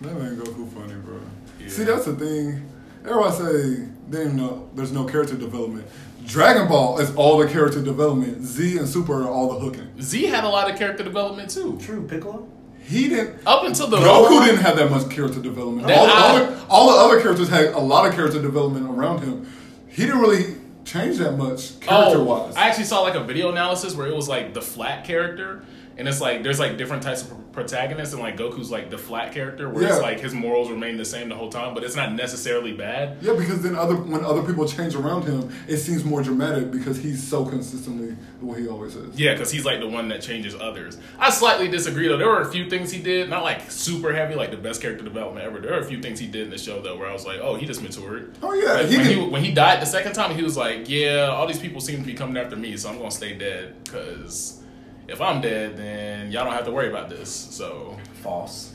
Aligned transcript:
That 0.00 0.14
man 0.16 0.36
Goku 0.36 0.68
funny, 0.72 0.94
bro. 0.94 1.20
Yeah. 1.60 1.68
See, 1.68 1.84
that's 1.84 2.04
the 2.04 2.14
thing. 2.14 2.68
Everyone 3.04 3.32
say 3.32 3.86
they 4.08 4.24
don't 4.24 4.36
know 4.36 4.68
there's 4.74 4.92
no 4.92 5.04
character 5.04 5.36
development. 5.36 5.86
Dragon 6.26 6.68
Ball 6.68 6.98
is 6.98 7.14
all 7.16 7.38
the 7.38 7.48
character 7.48 7.82
development. 7.82 8.44
Z 8.44 8.78
and 8.78 8.86
Super 8.88 9.22
are 9.24 9.28
all 9.28 9.52
the 9.54 9.58
hooking. 9.60 10.00
Z 10.00 10.26
had 10.26 10.44
a 10.44 10.48
lot 10.48 10.70
of 10.70 10.78
character 10.78 11.02
development 11.02 11.50
too. 11.50 11.78
True, 11.80 12.06
Piccolo. 12.06 12.46
He 12.82 13.08
didn't. 13.08 13.40
Up 13.46 13.64
until 13.64 13.86
the 13.86 13.98
Goku 13.98 14.44
didn't 14.44 14.60
have 14.60 14.76
that 14.76 14.90
much 14.90 15.10
character 15.10 15.40
development. 15.40 15.90
All 15.90 16.06
the, 16.06 16.12
I- 16.12 16.28
other, 16.42 16.60
all 16.68 16.90
the 16.92 16.98
other 16.98 17.20
characters 17.22 17.48
had 17.48 17.66
a 17.74 17.78
lot 17.78 18.06
of 18.06 18.14
character 18.14 18.40
development 18.40 18.88
around 18.88 19.20
him. 19.22 19.50
He 19.88 20.04
didn't 20.06 20.20
really 20.20 20.54
change 20.84 21.18
that 21.18 21.32
much 21.36 21.80
character 21.80 22.18
Oh, 22.18 22.24
wise. 22.24 22.56
I 22.56 22.68
actually 22.68 22.84
saw 22.84 23.00
like 23.00 23.14
a 23.14 23.22
video 23.24 23.50
analysis 23.50 23.94
where 23.94 24.06
it 24.06 24.14
was 24.14 24.28
like 24.28 24.54
the 24.54 24.62
flat 24.62 25.04
character, 25.04 25.64
and 25.98 26.06
it's 26.08 26.20
like 26.20 26.42
there's 26.42 26.58
like 26.60 26.78
different 26.78 27.02
types 27.02 27.22
of 27.22 27.52
protagonists, 27.52 28.14
and 28.14 28.22
like 28.22 28.36
Goku's 28.36 28.70
like 28.70 28.88
the 28.88 28.96
flat 28.98 29.32
character, 29.32 29.68
where 29.68 29.82
Yeah. 29.82 29.94
it's 29.94 30.00
like 30.02 30.20
his 30.20 30.32
morals 30.32 30.70
remain 30.70 30.96
the 30.96 31.04
same 31.04 31.28
the 31.28 31.34
whole 31.34 31.50
time, 31.50 31.74
but 31.74 31.82
it's 31.84 31.96
not 31.96 32.12
necessarily 32.12 32.72
bad. 32.72 33.18
yeah, 33.20 33.34
because 33.34 33.62
then 33.62 33.74
other 33.74 33.96
when 33.96 34.24
other 34.24 34.42
people 34.42 34.66
change 34.66 34.94
around 34.94 35.24
him, 35.24 35.50
it 35.66 35.78
seems 35.78 36.04
more 36.04 36.22
dramatic 36.22 36.70
because 36.70 36.96
he's 36.98 37.22
so 37.26 37.44
consistently 37.44 38.16
the 38.40 38.46
way 38.46 38.62
he 38.62 38.68
always 38.68 38.94
is. 38.94 39.18
Yeah, 39.18 39.32
because 39.32 39.50
he's 39.50 39.64
like 39.64 39.80
the 39.80 39.88
one 39.88 40.08
that 40.08 40.22
changes 40.22 40.54
others. 40.54 40.96
I 41.18 41.30
slightly 41.30 41.68
disagree 41.68 42.06
though. 42.08 42.16
There 42.16 42.28
were 42.28 42.42
a 42.42 42.50
few 42.50 42.70
things 42.70 42.90
he 42.92 43.02
did, 43.02 43.28
not 43.28 43.42
like 43.42 43.70
super 43.70 44.12
heavy, 44.14 44.34
like 44.36 44.50
the 44.52 44.56
best 44.56 44.80
character 44.80 45.02
development 45.04 45.44
ever. 45.44 45.58
There 45.58 45.74
are 45.74 45.80
a 45.80 45.84
few 45.84 46.00
things 46.00 46.20
he 46.20 46.28
did 46.28 46.42
in 46.44 46.50
the 46.50 46.58
show 46.58 46.80
though, 46.80 46.96
where 46.96 47.08
I 47.08 47.12
was 47.12 47.26
like, 47.26 47.40
oh, 47.42 47.56
he 47.56 47.66
just 47.66 47.82
matured. 47.82 48.34
Oh 48.42 48.54
yeah, 48.54 48.74
Like, 48.74 48.86
he 48.86 48.96
when, 48.98 49.06
he, 49.06 49.16
when 49.34 49.44
he 49.44 49.52
died 49.52 49.82
the 49.82 49.86
second 49.86 50.12
time, 50.12 50.36
he 50.36 50.42
was 50.44 50.56
like, 50.56 50.88
"Yeah, 50.88 51.26
all 51.32 51.46
these 51.48 51.58
people 51.58 51.80
seem 51.80 52.00
to 52.00 52.06
be 52.06 52.14
coming 52.14 52.36
after 52.36 52.54
me, 52.56 52.76
so 52.76 52.88
I'm 52.88 52.98
gonna 52.98 53.10
stay 53.10 53.34
dead. 53.36 53.74
Because 53.82 54.60
if 55.08 55.20
I'm 55.20 55.40
dead, 55.40 55.76
then 55.76 56.30
y'all 56.30 56.44
don't 56.44 56.52
have 56.54 56.66
to 56.66 56.70
worry 56.72 56.88
about 56.88 57.08
this." 57.08 57.30
So 57.30 57.96
False. 58.22 58.74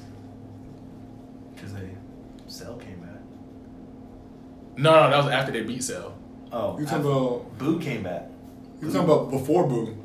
Because 1.56 1.74
they 1.74 1.90
Cell 2.48 2.76
came 2.76 3.00
back. 3.00 3.20
no, 4.78 4.92
no, 4.92 5.10
that 5.10 5.18
was 5.24 5.28
after 5.34 5.52
they 5.52 5.62
beat 5.62 5.84
Cell. 5.84 6.14
Oh, 6.52 6.78
You 6.80 6.86
talking 6.86 7.00
after- 7.00 7.10
about? 7.10 7.58
Boo 7.58 7.80
came 7.80 8.04
back. 8.04 8.30
You 8.82 8.88
talking 8.92 9.06
about 9.10 9.32
before 9.32 9.68
Boo? 9.68 9.98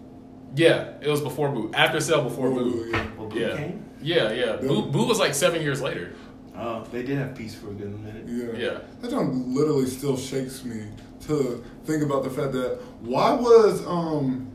Yeah, 0.55 0.93
it 1.01 1.09
was 1.09 1.21
before 1.21 1.51
Boo. 1.51 1.71
After 1.75 2.01
Cell, 2.01 2.23
before 2.23 2.51
Boo, 2.51 2.73
Boo. 2.73 2.91
yeah. 2.91 3.07
Well, 3.19 3.29
Boo 3.29 3.39
Yeah, 3.39 3.57
came. 3.57 3.85
yeah, 4.01 4.33
yeah. 4.33 4.57
Boo, 4.57 4.83
Boo 4.91 5.05
was 5.07 5.19
like 5.19 5.35
seven 5.35 5.61
years 5.63 5.83
later. 5.83 6.15
Oh, 6.57 6.85
they 6.91 7.03
did 7.03 7.19
have 7.19 7.35
peace 7.35 7.55
for 7.55 7.71
a 7.71 7.75
good 7.75 7.99
minute. 8.03 8.25
Yeah. 8.27 8.71
Yeah. 8.73 8.79
That 9.01 9.11
joint 9.11 9.49
literally 9.49 9.87
still 9.87 10.17
shakes 10.17 10.65
me 10.65 10.85
to 11.27 11.63
think 11.85 12.03
about 12.03 12.25
the 12.25 12.31
fact 12.31 12.53
that 12.53 12.79
why 13.01 13.33
was 13.35 13.87
um 13.87 14.49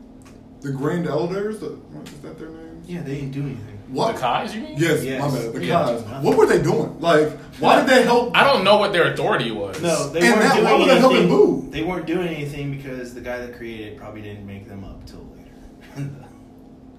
the 0.64 0.72
Grand 0.72 1.06
Elders 1.06 1.60
the, 1.60 1.66
what 1.66 2.08
is 2.08 2.14
that 2.20 2.38
their 2.38 2.48
name? 2.48 2.82
Yeah, 2.86 3.02
they 3.02 3.14
didn't 3.16 3.30
do 3.32 3.42
anything. 3.42 3.78
What? 3.88 4.14
The 4.16 4.20
Kais, 4.20 4.54
you 4.54 4.62
mean? 4.62 4.74
Yes, 4.78 5.04
Yes. 5.04 5.20
my 5.20 5.28
bad. 5.30 5.52
The 5.52 5.64
Yeah. 5.64 5.84
Kais. 5.84 6.24
What 6.24 6.36
were 6.36 6.46
they 6.46 6.60
doing? 6.62 7.00
Like, 7.00 7.30
why 7.60 7.80
did 7.80 7.88
they 7.88 8.02
help? 8.02 8.36
I 8.36 8.42
don't 8.44 8.64
know 8.64 8.78
what 8.78 8.92
their 8.92 9.12
authority 9.12 9.50
was. 9.52 9.80
No, 9.80 10.08
they 10.10 10.20
And 10.20 10.28
weren't 10.30 10.40
that- 10.42 10.52
doing 10.54 10.64
why 10.64 10.78
were 10.78 10.86
they 10.86 10.98
helping 10.98 11.18
anything. 11.18 11.36
Boo? 11.36 11.68
They 11.70 11.82
weren't 11.82 12.06
doing 12.06 12.28
anything 12.28 12.76
because 12.76 13.14
the 13.14 13.20
guy 13.20 13.38
that 13.38 13.56
created 13.56 13.92
it 13.92 13.96
probably 13.98 14.22
didn't 14.22 14.46
make 14.46 14.68
them 14.68 14.84
up 14.84 15.04
till 15.06 15.24
later. 15.36 16.10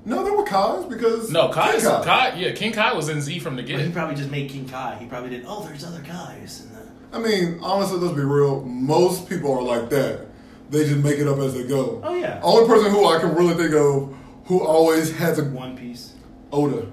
No, 0.07 0.23
they 0.23 0.29
were 0.29 0.43
Kais 0.43 0.85
because 0.85 1.31
No, 1.31 1.49
Kai, 1.49 1.71
King 1.71 1.81
Kai. 1.81 2.03
Kai, 2.03 2.33
yeah, 2.37 2.51
King 2.51 2.71
Kai 2.73 2.93
was 2.93 3.09
in 3.09 3.21
Z 3.21 3.39
from 3.39 3.55
the 3.55 3.63
But 3.63 3.71
he 3.71 3.77
get. 3.85 3.93
probably 3.93 4.15
just 4.15 4.29
made 4.29 4.51
King 4.51 4.69
Kai. 4.69 4.97
He 4.99 5.07
probably 5.07 5.31
did. 5.31 5.45
Oh, 5.47 5.65
there's 5.67 5.83
other 5.83 6.01
guys. 6.01 6.63
And 6.63 6.77
uh, 6.77 7.17
I 7.17 7.19
mean, 7.27 7.57
honestly, 7.63 7.97
let's 7.97 8.13
be 8.15 8.21
real. 8.23 8.61
Most 8.65 9.27
people 9.27 9.51
are 9.57 9.63
like 9.63 9.89
that. 9.89 10.24
They 10.69 10.83
just 10.85 11.03
make 11.03 11.19
it 11.19 11.27
up 11.27 11.37
as 11.39 11.53
they 11.53 11.63
go. 11.63 12.01
oh 12.03 12.15
yeah, 12.15 12.39
Only 12.43 12.67
person 12.67 12.91
who 12.91 13.07
I 13.07 13.19
can 13.19 13.35
really 13.35 13.53
think 13.53 13.73
of 13.73 14.15
who 14.45 14.63
always 14.63 15.15
has 15.17 15.39
a 15.39 15.45
One 15.45 15.77
Piece. 15.77 16.13
Oda. 16.51 16.87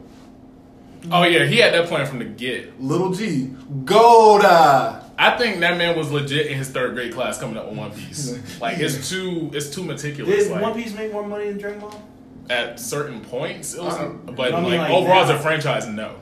Oh 1.10 1.24
yeah, 1.24 1.44
he 1.46 1.56
had 1.56 1.74
that 1.74 1.88
plan 1.88 2.06
from 2.06 2.18
the 2.20 2.24
get. 2.24 2.80
Little 2.80 3.12
G. 3.12 3.50
Golda. 3.84 5.10
I 5.18 5.36
think 5.36 5.60
that 5.60 5.76
man 5.76 5.96
was 5.96 6.10
legit 6.10 6.46
in 6.46 6.56
his 6.58 6.68
third 6.70 6.94
grade 6.94 7.12
class 7.12 7.38
coming 7.38 7.56
up 7.56 7.68
with 7.68 7.78
One 7.78 7.90
Piece. 7.92 8.38
Like 8.60 8.78
it's 8.78 9.08
too, 9.08 9.50
it's 9.52 9.70
too 9.70 9.84
meticulous. 9.84 10.44
Did 10.44 10.52
like, 10.52 10.62
One 10.62 10.74
Piece 10.74 10.94
make 10.94 11.12
more 11.12 11.26
money 11.26 11.46
than 11.46 11.58
Dragon 11.58 11.80
Ball? 11.80 12.02
at 12.50 12.78
certain 12.78 13.20
points, 13.20 13.74
it 13.74 13.82
was, 13.82 13.94
Uh, 13.94 14.08
but 14.32 14.52
I 14.54 14.60
mean, 14.60 14.72
like, 14.72 14.80
like 14.80 14.90
overall 14.90 15.22
as 15.22 15.30
a 15.30 15.38
franchise, 15.38 15.86
no. 15.86 16.16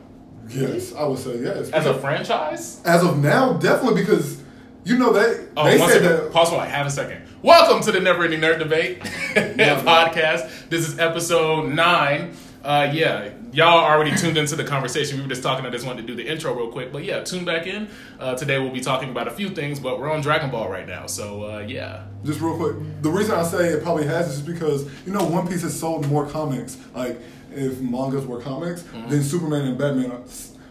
Yes, 0.49 0.95
I 0.95 1.05
would 1.05 1.19
say 1.19 1.39
yes. 1.39 1.71
As 1.71 1.87
a 1.87 1.95
franchise, 1.95 2.81
As 2.85 3.03
of 3.05 3.19
now, 3.23 3.55
definitely 3.55 4.03
because 4.03 4.43
you 4.85 4.99
know 4.99 5.13
they 5.13 5.47
oh, 5.57 5.65
they 5.65 5.79
said 5.79 5.89
second. 5.89 6.09
that 6.09 6.33
Pause 6.33 6.51
for 6.51 6.57
like 6.57 6.69
half 6.71 6.87
a 6.87 6.91
second. 6.91 7.20
Welcome 7.43 7.83
to 7.85 7.93
the 7.93 8.01
Never 8.01 8.25
Ending 8.25 8.41
Nerd 8.41 8.59
Debate 8.59 9.01
podcast. 9.35 10.69
This 10.69 10.87
is 10.87 10.99
episode 10.99 11.73
nine. 11.73 12.35
Uh, 12.63 12.91
yeah, 12.93 13.31
y'all 13.53 13.79
already 13.83 14.15
tuned 14.15 14.37
into 14.37 14.57
the 14.57 14.65
conversation. 14.65 15.17
We 15.17 15.23
were 15.23 15.29
just 15.31 15.43
talking. 15.43 15.65
I 15.65 15.71
just 15.71 15.87
wanted 15.87 16.03
to 16.03 16.07
do 16.09 16.15
the 16.15 16.29
intro 16.31 16.55
real 16.55 16.71
quick, 16.71 16.93
but 16.93 17.03
yeah, 17.05 17.23
tune 17.25 17.47
back 17.47 17.67
in. 17.67 17.89
Uh, 18.19 18.35
today 18.35 18.59
we'll 18.59 18.71
be 18.73 18.81
talking 18.83 19.09
about 19.09 19.27
a 19.27 19.31
few 19.31 19.49
things, 19.49 19.81
but 19.81 19.99
we're 19.99 20.11
on 20.11 20.21
Dragon 20.21 20.51
Ball 20.51 20.69
right 20.69 20.87
now, 20.87 21.07
so 21.07 21.45
uh, 21.51 21.59
yeah. 21.61 22.05
just 22.25 22.41
real 22.43 22.57
quick. 22.59 22.77
The 23.01 23.09
reason 23.09 23.35
I 23.35 23.43
say 23.45 23.69
it 23.69 23.83
probably 23.83 24.07
has 24.07 24.29
is 24.29 24.35
just 24.43 24.47
because 24.47 24.85
you 25.07 25.13
know 25.15 25.25
One 25.25 25.49
Piece 25.49 25.63
has 25.63 25.79
sold 25.79 26.07
more 26.09 26.27
comics. 26.27 26.77
Like 26.95 27.19
if 27.53 27.81
mangas 27.81 28.27
were 28.27 28.41
comics, 28.41 28.83
Mm-hmm. 28.83 29.09
then 29.09 29.23
Superman 29.23 29.63
and 29.67 29.79
Batman 29.79 30.13
are 30.13 30.21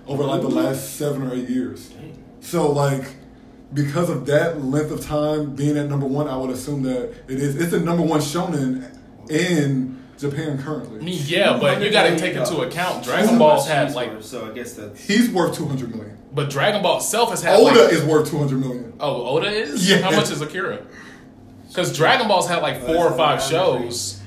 over 0.07 0.23
like 0.23 0.41
the 0.41 0.49
last 0.49 0.97
seven 0.97 1.23
or 1.23 1.33
eight 1.33 1.49
years. 1.49 1.91
So 2.41 2.71
like 2.71 3.05
because 3.73 4.09
of 4.09 4.25
that 4.27 4.63
length 4.63 4.91
of 4.91 5.01
time 5.01 5.55
being 5.55 5.77
at 5.77 5.87
number 5.87 6.05
one, 6.07 6.27
I 6.27 6.35
would 6.37 6.49
assume 6.49 6.83
that 6.83 7.09
it 7.27 7.39
is. 7.39 7.55
It's 7.55 7.71
the 7.71 7.79
number 7.79 8.03
one 8.03 8.19
shonen 8.19 8.97
in 9.29 10.03
Japan 10.17 10.57
currently. 10.61 10.99
I 10.99 11.03
mean, 11.03 11.21
yeah, 11.25 11.57
but 11.59 11.81
you 11.81 11.91
got 11.91 12.03
to 12.09 12.17
take 12.17 12.35
into 12.35 12.61
account 12.61 13.03
Dragon 13.05 13.37
Ball's 13.37 13.67
had 13.67 13.93
like, 13.93 14.21
So 14.21 14.49
I 14.49 14.53
guess 14.53 14.73
that 14.73 14.97
He's 14.97 15.29
worth 15.29 15.55
two 15.55 15.65
hundred 15.65 15.95
million. 15.95 16.17
but 16.33 16.49
Dragon 16.49 16.81
Ball 16.81 16.97
itself 16.97 17.29
has 17.29 17.41
had 17.43 17.59
Oda 17.59 17.83
like, 17.83 17.93
is 17.93 18.03
worth 18.03 18.29
two 18.29 18.37
hundred 18.37 18.59
million. 18.59 18.93
Oh, 18.99 19.37
Oda 19.37 19.47
is? 19.47 19.89
Yeah. 19.89 19.97
How 19.97 20.11
much 20.11 20.31
is 20.31 20.41
Akira? 20.41 20.79
Because 21.67 21.95
Dragon 21.95 22.27
Ball's 22.27 22.47
had 22.47 22.61
like 22.63 22.81
four 22.81 23.05
or 23.07 23.15
five 23.15 23.41
shows, 23.41 24.19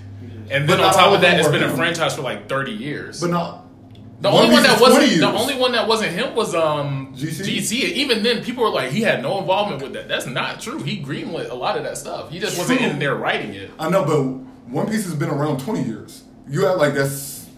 and 0.51 0.67
But 0.67 0.77
then 0.77 0.85
on 0.85 0.95
top 0.95 1.13
of 1.13 1.21
that, 1.23 1.39
it's 1.41 1.49
been 1.49 1.65
a 1.65 1.75
franchise 1.77 2.15
for 2.15 2.23
like 2.23 2.49
thirty 2.49 2.73
years. 2.73 3.21
But 3.21 3.31
not 3.31 3.62
the 4.23 4.31
One 4.31 4.45
only 4.45 4.53
one 4.55 4.63
Piece 4.63 4.71
that 4.71 4.77
is 4.77 4.81
wasn't 4.81 5.03
20 5.05 5.19
the 5.19 5.33
only 5.33 5.57
one 5.57 5.73
that 5.73 5.89
wasn't 5.89 6.13
him 6.13 6.35
was 6.35 6.55
um 6.55 7.13
GT? 7.15 7.41
GT. 7.45 7.73
Even 7.73 8.23
then, 8.23 8.43
people 8.43 8.63
were 8.63 8.71
like, 8.71 8.91
he 8.93 9.03
had 9.03 9.21
no 9.23 9.39
involvement 9.41 9.83
with 9.83 9.93
that. 9.95 10.09
That's 10.09 10.27
not 10.27 10.61
true. 10.61 10.83
He 10.83 11.03
greenlit 11.03 11.51
a 11.51 11.55
lot 11.55 11.77
of 11.77 11.83
that 11.85 11.99
stuff. 11.99 12.31
He 12.31 12.39
just 12.39 12.57
wasn't 12.57 12.81
in 12.81 12.99
there 12.99 13.17
writing 13.17 13.53
it. 13.53 13.71
I 13.79 13.91
know, 13.91 14.05
but 14.05 14.23
One 14.73 14.87
Piece 14.87 15.05
has 15.05 15.15
been 15.15 15.29
around 15.29 15.59
twenty 15.61 15.83
years. 15.83 16.23
You 16.49 16.67
act 16.69 16.79
like 16.79 16.95
that's 16.95 17.49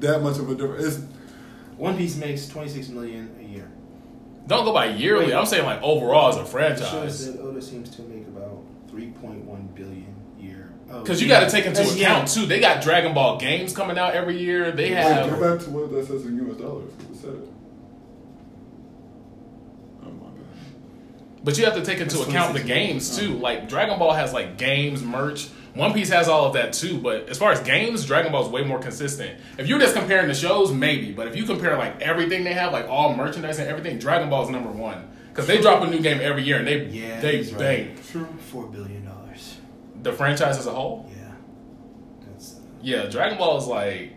that 0.00 0.22
much 0.22 0.38
of 0.38 0.48
a 0.50 0.54
difference. 0.54 0.84
It's, 0.84 1.04
One 1.76 1.96
Piece 1.96 2.16
makes 2.16 2.46
twenty 2.48 2.68
six 2.68 2.88
million 2.88 3.34
a 3.40 3.44
year. 3.44 3.70
Don't 4.46 4.64
go 4.64 4.72
by 4.72 4.86
yearly. 4.86 5.26
Wait. 5.26 5.34
I'm 5.34 5.46
saying 5.46 5.64
like 5.64 5.82
overall 5.82 6.28
as 6.28 6.36
a 6.36 6.40
The 6.40 6.44
show 6.44 6.50
franchise. 6.50 7.24
said 7.24 7.38
Oda 7.40 7.62
seems 7.62 7.88
to 7.96 8.02
make 8.02 8.26
about 8.26 8.58
three 8.88 9.10
point 9.22 9.44
one 9.44 9.68
billion 9.74 10.14
a 10.38 10.42
year. 10.42 10.72
Oh, 10.89 10.89
Oh, 11.00 11.02
because 11.02 11.20
you 11.22 11.28
yeah. 11.28 11.40
got 11.40 11.46
to 11.46 11.50
take 11.54 11.66
into 11.66 11.80
That's 11.82 11.96
account 11.96 12.28
yen. 12.36 12.42
too. 12.42 12.46
They 12.46 12.60
got 12.60 12.82
Dragon 12.82 13.14
Ball 13.14 13.38
games 13.38 13.74
coming 13.74 13.98
out 13.98 14.14
every 14.14 14.38
year. 14.38 14.70
They 14.72 14.90
wait, 14.90 14.92
have. 14.92 15.30
go 15.30 15.56
back 15.56 15.64
to 15.64 15.70
what 15.70 15.90
that 15.92 16.06
says 16.06 16.26
in 16.26 16.36
U.S. 16.46 16.56
dollars. 16.56 16.90
It 17.10 17.16
said 17.16 17.30
it. 17.34 17.48
Oh 20.02 20.10
my 20.10 20.26
bad. 20.28 21.44
But 21.44 21.58
you 21.58 21.64
have 21.64 21.74
to 21.74 21.84
take 21.84 21.98
into 22.00 22.16
That's 22.18 22.28
account 22.28 22.54
the 22.54 22.62
games 22.62 23.16
too. 23.18 23.34
Oh. 23.36 23.38
Like 23.40 23.68
Dragon 23.68 23.98
Ball 23.98 24.12
has 24.12 24.32
like 24.32 24.58
games, 24.58 25.02
merch. 25.02 25.48
One 25.74 25.92
Piece 25.92 26.08
has 26.10 26.26
all 26.28 26.46
of 26.46 26.54
that 26.54 26.72
too. 26.72 26.98
But 26.98 27.28
as 27.28 27.38
far 27.38 27.52
as 27.52 27.60
games, 27.60 28.04
Dragon 28.04 28.32
Ball 28.32 28.44
is 28.44 28.48
way 28.50 28.64
more 28.64 28.80
consistent. 28.80 29.40
If 29.56 29.68
you're 29.68 29.78
just 29.78 29.94
comparing 29.94 30.26
the 30.28 30.34
shows, 30.34 30.72
maybe. 30.72 31.12
But 31.12 31.28
if 31.28 31.36
you 31.36 31.44
compare 31.44 31.76
like 31.78 32.00
everything 32.02 32.42
they 32.44 32.52
have, 32.54 32.72
like 32.72 32.88
all 32.88 33.14
merchandise 33.14 33.58
and 33.58 33.68
everything, 33.68 33.98
Dragon 33.98 34.28
Ball 34.28 34.42
is 34.44 34.50
number 34.50 34.70
one 34.70 35.08
because 35.28 35.46
they 35.46 35.60
drop 35.60 35.82
a 35.82 35.86
new 35.88 36.00
game 36.00 36.18
every 36.20 36.42
year 36.42 36.58
and 36.58 36.66
they 36.66 36.84
Yeah, 36.86 37.20
they 37.20 37.36
he's 37.38 37.52
right. 37.52 37.58
bang 37.60 37.96
True. 38.10 38.26
four 38.50 38.66
billion 38.66 39.04
dollars. 39.04 39.58
The 40.02 40.12
franchise 40.12 40.58
as 40.58 40.66
a 40.66 40.72
whole. 40.72 41.10
Yeah, 41.10 41.32
that's 42.32 42.54
uh, 42.56 42.60
Yeah, 42.82 43.06
Dragon 43.06 43.38
Ball 43.38 43.58
is 43.58 43.66
like, 43.66 44.14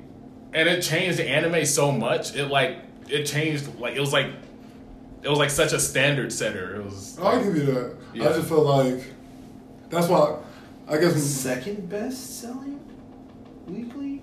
and 0.54 0.70
it 0.70 0.82
changed 0.82 1.18
the 1.18 1.28
anime 1.28 1.66
so 1.66 1.92
much. 1.92 2.36
It 2.36 2.48
like 2.48 2.78
it 3.10 3.26
changed 3.26 3.80
like 3.80 3.96
it 3.96 4.00
was 4.00 4.14
like 4.14 4.28
it 5.22 5.30
was 5.30 5.40
like 5.40 5.50
such 5.50 5.74
a 5.74 5.80
standard 5.80 6.32
setter. 6.32 6.76
It 6.76 6.86
was. 6.86 7.18
I'll 7.20 7.44
give 7.44 7.56
you 7.56 7.66
that. 7.74 7.96
Yeah. 8.14 8.30
I 8.30 8.34
just 8.34 8.48
feel 8.50 8.64
like 8.64 9.04
that's 9.90 10.08
why. 10.08 10.38
I 10.88 10.98
guess 10.98 11.22
second 11.24 11.90
best 11.90 12.42
selling 12.42 12.80
weekly. 13.68 14.22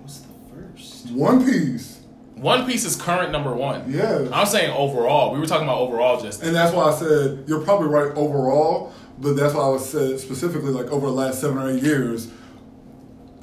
What's 0.00 0.20
the 0.20 0.28
first? 0.54 1.10
One 1.10 1.44
Piece. 1.44 2.00
One 2.36 2.66
Piece 2.66 2.84
is 2.84 2.94
current 2.96 3.32
number 3.32 3.52
one. 3.54 3.90
Yeah. 3.92 4.28
I'm 4.32 4.46
saying 4.46 4.70
overall. 4.72 5.32
We 5.32 5.40
were 5.40 5.46
talking 5.46 5.66
about 5.66 5.78
overall 5.78 6.20
just. 6.20 6.42
And 6.42 6.54
that's 6.54 6.74
why 6.74 6.84
I 6.84 6.94
said 6.94 7.44
you're 7.48 7.62
probably 7.62 7.88
right 7.88 8.12
overall, 8.16 8.92
but 9.18 9.34
that's 9.36 9.54
why 9.54 9.62
I 9.62 9.68
was 9.68 9.88
said 9.88 10.18
specifically 10.20 10.70
like 10.70 10.86
over 10.90 11.06
the 11.06 11.12
last 11.12 11.40
seven 11.40 11.58
or 11.58 11.70
eight 11.70 11.82
years, 11.82 12.30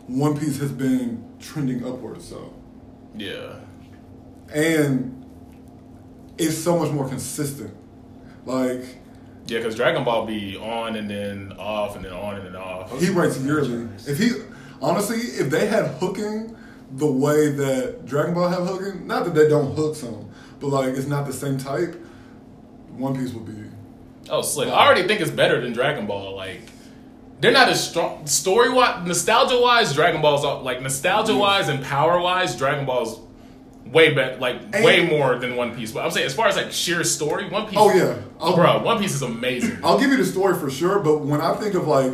One 0.07 0.37
Piece 0.37 0.59
has 0.59 0.71
been 0.71 1.23
trending 1.39 1.85
upwards. 1.85 2.25
So 2.27 2.53
Yeah. 3.15 3.55
and 4.53 5.25
it's 6.37 6.57
so 6.57 6.77
much 6.77 6.91
more 6.91 7.07
consistent. 7.07 7.73
Like 8.45 8.83
Yeah, 9.47 9.57
because 9.59 9.75
Dragon 9.75 10.03
Ball 10.03 10.25
be 10.25 10.57
on 10.57 10.95
and 10.95 11.09
then 11.09 11.53
off 11.57 11.95
and 11.95 12.05
then 12.05 12.13
on 12.13 12.35
and 12.35 12.45
then 12.47 12.55
off. 12.55 12.99
he 12.99 13.09
writes 13.09 13.37
yearly. 13.39 13.87
If 14.07 14.17
he 14.17 14.31
honestly, 14.81 15.17
if 15.17 15.49
they 15.49 15.67
had 15.67 15.85
hooking 15.99 16.55
the 16.93 17.07
way 17.09 17.51
that 17.51 18.05
Dragon 18.05 18.33
Ball 18.33 18.49
have 18.49 18.67
hooking. 18.67 19.07
Not 19.07 19.23
that 19.25 19.33
they 19.33 19.47
don't 19.47 19.73
hook 19.75 19.95
some, 19.95 20.29
but 20.59 20.67
like 20.67 20.89
it's 20.95 21.07
not 21.07 21.25
the 21.25 21.31
same 21.33 21.57
type. 21.57 21.95
One 22.97 23.15
Piece 23.15 23.33
would 23.33 23.45
be. 23.45 23.70
Oh, 24.31 24.41
slick! 24.41 24.69
I 24.69 24.85
already 24.85 25.05
think 25.07 25.19
it's 25.21 25.29
better 25.29 25.59
than 25.61 25.73
Dragon 25.73 26.07
Ball. 26.07 26.35
Like, 26.35 26.61
they're 27.41 27.51
not 27.51 27.67
as 27.69 27.87
strong 27.89 28.25
story 28.27 28.69
wise, 28.69 29.05
nostalgia 29.05 29.59
wise. 29.59 29.93
Dragon 29.93 30.21
Ball's 30.21 30.45
all- 30.45 30.61
like 30.63 30.81
nostalgia 30.81 31.35
wise 31.35 31.67
and 31.69 31.83
power 31.83 32.19
wise. 32.19 32.55
Dragon 32.55 32.85
Ball's 32.85 33.19
way 33.85 34.13
better, 34.13 34.37
like 34.37 34.57
And- 34.73 34.85
way 34.85 35.05
more 35.05 35.35
than 35.37 35.55
One 35.57 35.75
Piece. 35.75 35.91
But 35.91 36.05
I'm 36.05 36.11
saying 36.11 36.25
as 36.27 36.33
far 36.33 36.47
as 36.47 36.55
like 36.55 36.71
sheer 36.71 37.03
story, 37.03 37.49
One 37.49 37.65
Piece. 37.67 37.77
Oh 37.77 37.93
yeah, 37.93 38.15
I'll, 38.39 38.55
bro, 38.55 38.81
One 38.83 38.99
Piece 38.99 39.13
is 39.13 39.21
amazing. 39.21 39.79
I'll 39.83 39.99
give 39.99 40.11
you 40.11 40.17
the 40.17 40.25
story 40.25 40.55
for 40.55 40.69
sure. 40.71 40.99
But 40.99 41.17
when 41.25 41.41
I 41.41 41.53
think 41.55 41.73
of 41.75 41.87
like, 41.87 42.13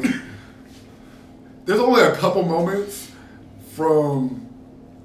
there's 1.65 1.79
only 1.79 2.01
a 2.01 2.15
couple 2.15 2.43
moments 2.43 3.11
from 3.75 4.47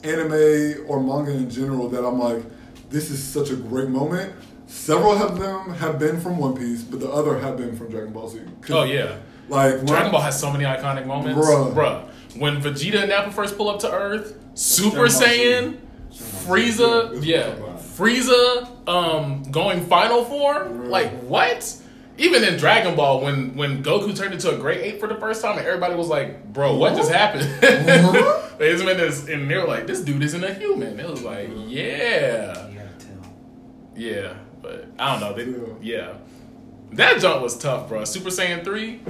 anime 0.05 0.85
or 0.87 1.01
manga 1.03 1.33
in 1.33 1.51
general 1.51 1.89
that 1.91 2.05
I'm 2.07 2.19
like, 2.19 2.43
this 2.91 3.11
is 3.11 3.23
such 3.23 3.51
a 3.51 3.57
great 3.57 3.89
moment. 3.89 4.33
Several 4.73 5.13
of 5.13 5.39
them 5.39 5.75
have 5.75 5.99
been 5.99 6.21
from 6.21 6.39
One 6.39 6.57
Piece, 6.57 6.83
but 6.83 6.99
the 7.01 7.09
other 7.11 7.39
have 7.39 7.57
been 7.57 7.77
from 7.77 7.89
Dragon 7.91 8.13
Ball 8.13 8.29
Z. 8.29 8.41
Oh 8.71 8.83
yeah, 8.85 9.17
like 9.49 9.77
when- 9.77 9.85
Dragon 9.87 10.11
Ball 10.11 10.23
has 10.23 10.39
so 10.41 10.51
many 10.51 10.65
iconic 10.65 11.07
moments, 11.07 11.39
Bruh. 11.47 11.73
Bruh. 11.75 12.09
When 12.37 12.61
Vegeta 12.63 13.01
and 13.01 13.11
Nappa 13.11 13.31
first 13.31 13.57
pull 13.59 13.69
up 13.69 13.79
to 13.81 13.93
Earth, 13.93 14.39
Super 14.55 15.07
Dragon 15.09 15.79
Saiyan, 15.79 15.79
Frieza, 16.47 17.15
Yeah, 17.15 17.21
yeah, 17.23 17.43
that's 17.49 17.61
what 17.61 17.71
I'm 17.71 17.77
Frieza, 17.77 18.89
um, 18.89 19.43
going 19.53 19.85
Final 19.87 20.25
Form, 20.25 20.89
like 20.89 21.11
what? 21.21 21.77
Even 22.19 22.43
in 22.45 22.57
Dragon 22.57 22.95
Ball, 22.97 23.21
when 23.23 23.55
when 23.57 23.83
Goku 23.85 24.17
turned 24.17 24.35
into 24.35 24.51
a 24.55 24.59
Great 24.59 24.81
Ape 24.83 25.01
for 25.01 25.07
the 25.07 25.15
first 25.17 25.43
time, 25.43 25.59
and 25.59 25.67
everybody 25.67 25.95
was 25.95 26.09
like, 26.09 26.53
"Bro, 26.53 26.77
what 26.77 26.95
just 26.97 27.11
happened?" 27.13 27.45
What? 27.61 28.59
they 28.59 28.73
just 28.73 28.85
went 28.85 28.99
this, 28.99 29.29
and 29.29 29.49
they 29.51 29.57
were 29.57 29.65
like, 29.67 29.87
"This 29.87 30.01
dude 30.03 30.23
isn't 30.23 30.43
a 30.45 30.53
human." 30.55 30.99
It 30.99 31.09
was 31.09 31.23
like, 31.23 31.49
"Yeah, 31.69 32.69
You 32.69 32.75
gotta 32.79 32.99
tell. 32.99 33.35
yeah," 33.97 34.35
but 34.63 34.87
I 34.99 35.13
don't 35.13 35.21
know. 35.21 35.33
They, 35.79 35.85
yeah, 35.87 36.15
that 36.93 37.21
jump 37.21 37.43
was 37.43 37.59
tough, 37.59 37.89
bro. 37.89 38.05
Super 38.05 38.31
Saiyan 38.31 38.65
three. 38.65 39.01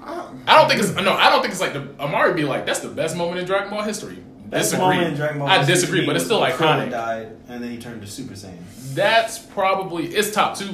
I, 0.00 0.28
I 0.46 0.56
don't 0.58 0.68
think 0.68 0.80
it's 0.82 0.92
no. 0.94 1.12
I 1.14 1.30
don't 1.30 1.42
think 1.42 1.52
it's 1.52 1.60
like 1.60 1.72
the 1.72 1.88
Amari 2.00 2.34
be 2.34 2.44
like 2.44 2.66
that's 2.66 2.80
the 2.80 2.88
best 2.88 3.16
moment 3.16 3.38
in 3.40 3.46
Dragon 3.46 3.70
Ball 3.70 3.82
history. 3.82 4.18
Best 4.46 4.72
disagree. 4.72 4.80
moment 4.86 5.08
in 5.08 5.14
Dragon 5.14 5.38
Ball 5.38 5.48
I 5.48 5.58
history 5.58 5.74
disagree, 5.74 6.06
but 6.06 6.16
it's 6.16 6.24
still 6.24 6.40
when 6.40 6.52
Krillin 6.52 6.88
iconic. 6.88 6.90
died, 6.90 7.36
and 7.48 7.62
then 7.62 7.70
he 7.70 7.78
turned 7.78 8.00
to 8.02 8.06
Super 8.08 8.34
Saiyan. 8.34 8.58
That's 8.94 9.38
probably 9.38 10.06
it's 10.08 10.32
top 10.32 10.56
two. 10.58 10.70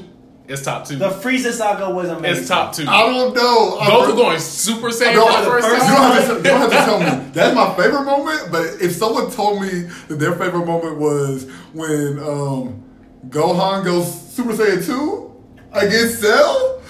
It's 0.49 0.63
top 0.63 0.87
two. 0.87 0.97
The 0.97 1.11
Frieza 1.11 1.53
saga 1.53 1.95
was 1.95 2.09
amazing. 2.09 2.39
it's 2.39 2.49
top 2.49 2.73
two. 2.75 2.87
I 2.89 3.03
don't 3.07 3.35
know. 3.35 3.79
I 3.81 3.91
Goku 3.91 4.17
going 4.17 4.39
Super 4.41 4.89
Saiyan 4.89 5.15
No, 5.15 5.27
for 5.27 5.33
the 5.33 5.45
you 5.45 5.51
first 5.51 5.69
first 5.69 5.87
don't, 5.87 5.97
time. 5.97 6.13
have 6.15 6.27
to, 6.29 6.37
you 6.37 6.43
don't 6.43 6.61
have 6.61 6.71
to 6.71 6.77
tell 6.77 6.99
me. 7.01 7.31
That's 7.35 7.55
my 7.55 7.75
favorite 7.77 8.05
moment. 8.05 8.51
But 8.51 8.81
if 8.81 8.93
someone 8.93 9.31
told 9.31 9.61
me 9.61 9.69
that 10.09 10.15
their 10.19 10.33
favorite 10.33 10.65
moment 10.65 10.97
was 10.97 11.45
when 11.75 12.19
um, 12.21 12.83
Gohan 13.29 13.85
goes 13.85 14.21
Super 14.33 14.53
Saiyan 14.53 14.85
2 14.85 15.45
against 15.73 16.21
Cell, 16.21 16.81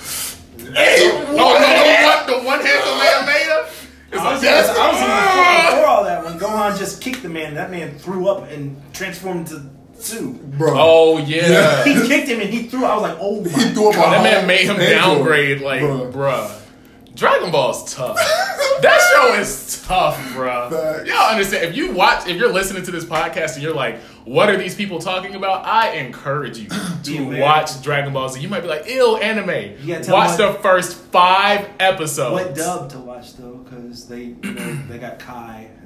hey, 0.72 1.10
Oh 1.10 1.34
no, 1.34 2.34
the 2.34 2.36
one, 2.36 2.40
the 2.42 2.46
one 2.46 2.60
hand 2.64 2.82
Kamehameha. 2.84 3.70
It's 4.10 4.20
I 4.22 4.32
was, 4.32 4.42
like, 4.42 4.52
I 4.52 4.60
was, 4.60 4.68
I 4.70 4.90
was 4.90 4.96
even 4.96 5.08
before, 5.08 5.70
before 5.70 5.86
Ah! 5.86 5.96
all 5.96 6.04
that 6.04 6.24
when 6.24 6.38
Gohan 6.38 6.78
just 6.78 7.02
kicked 7.02 7.22
the 7.22 7.28
man. 7.28 7.54
That 7.54 7.70
man 7.70 7.98
threw 7.98 8.28
up 8.28 8.50
and 8.50 8.80
transformed 8.94 9.50
into 9.50 9.68
two. 10.02 10.32
bro. 10.56 10.72
Oh 10.76 11.18
yeah. 11.18 11.84
He 11.84 11.94
kicked 12.06 12.28
him 12.28 12.40
and 12.40 12.48
he 12.48 12.64
threw. 12.64 12.84
I 12.84 12.94
was 12.94 13.02
like, 13.02 13.18
oh 13.20 13.40
my. 13.42 13.48
He 13.50 13.74
threw 13.74 13.92
God. 13.92 14.12
That 14.12 14.22
man 14.22 14.46
made 14.46 14.62
him 14.66 14.76
ankle. 14.80 14.86
downgrade, 15.16 15.60
like, 15.60 15.82
Bruh. 15.82 16.12
bruh. 16.12 16.54
Dragon 17.14 17.50
Ball's 17.50 17.92
tough. 17.94 18.16
that 18.80 19.12
show 19.12 19.34
is 19.40 19.82
tough, 19.86 20.16
bruh. 20.34 20.70
Facts. 20.70 21.08
Y'all 21.08 21.30
understand? 21.32 21.64
If 21.68 21.76
you 21.76 21.92
watch, 21.92 22.28
if 22.28 22.36
you're 22.36 22.52
listening 22.52 22.84
to 22.84 22.90
this 22.92 23.04
podcast 23.04 23.54
and 23.54 23.62
you're 23.62 23.74
like, 23.74 23.98
"What 24.28 24.48
are 24.48 24.56
these 24.56 24.74
people 24.74 24.98
talking 24.98 25.34
about?" 25.34 25.66
I 25.66 25.92
encourage 25.92 26.58
you 26.58 26.68
to 27.04 27.40
watch 27.40 27.80
Dragon 27.82 28.12
Ball 28.12 28.28
Z. 28.28 28.40
You 28.40 28.48
might 28.48 28.60
be 28.60 28.68
like, 28.68 28.84
"Ill 28.86 29.16
anime." 29.16 29.74
Watch 30.08 30.36
the 30.36 30.52
first 30.62 30.96
five 30.96 31.68
episodes. 31.80 32.32
What 32.32 32.54
dub 32.54 32.90
to 32.90 32.98
watch 32.98 33.36
though? 33.36 33.56
Because 33.56 34.06
they 34.08 34.22
you 34.42 34.52
know, 34.54 34.78
they 34.88 34.98
got 34.98 35.18
Kai 35.18 35.68
and 35.68 35.68
they 35.68 35.76
don't. 35.76 35.77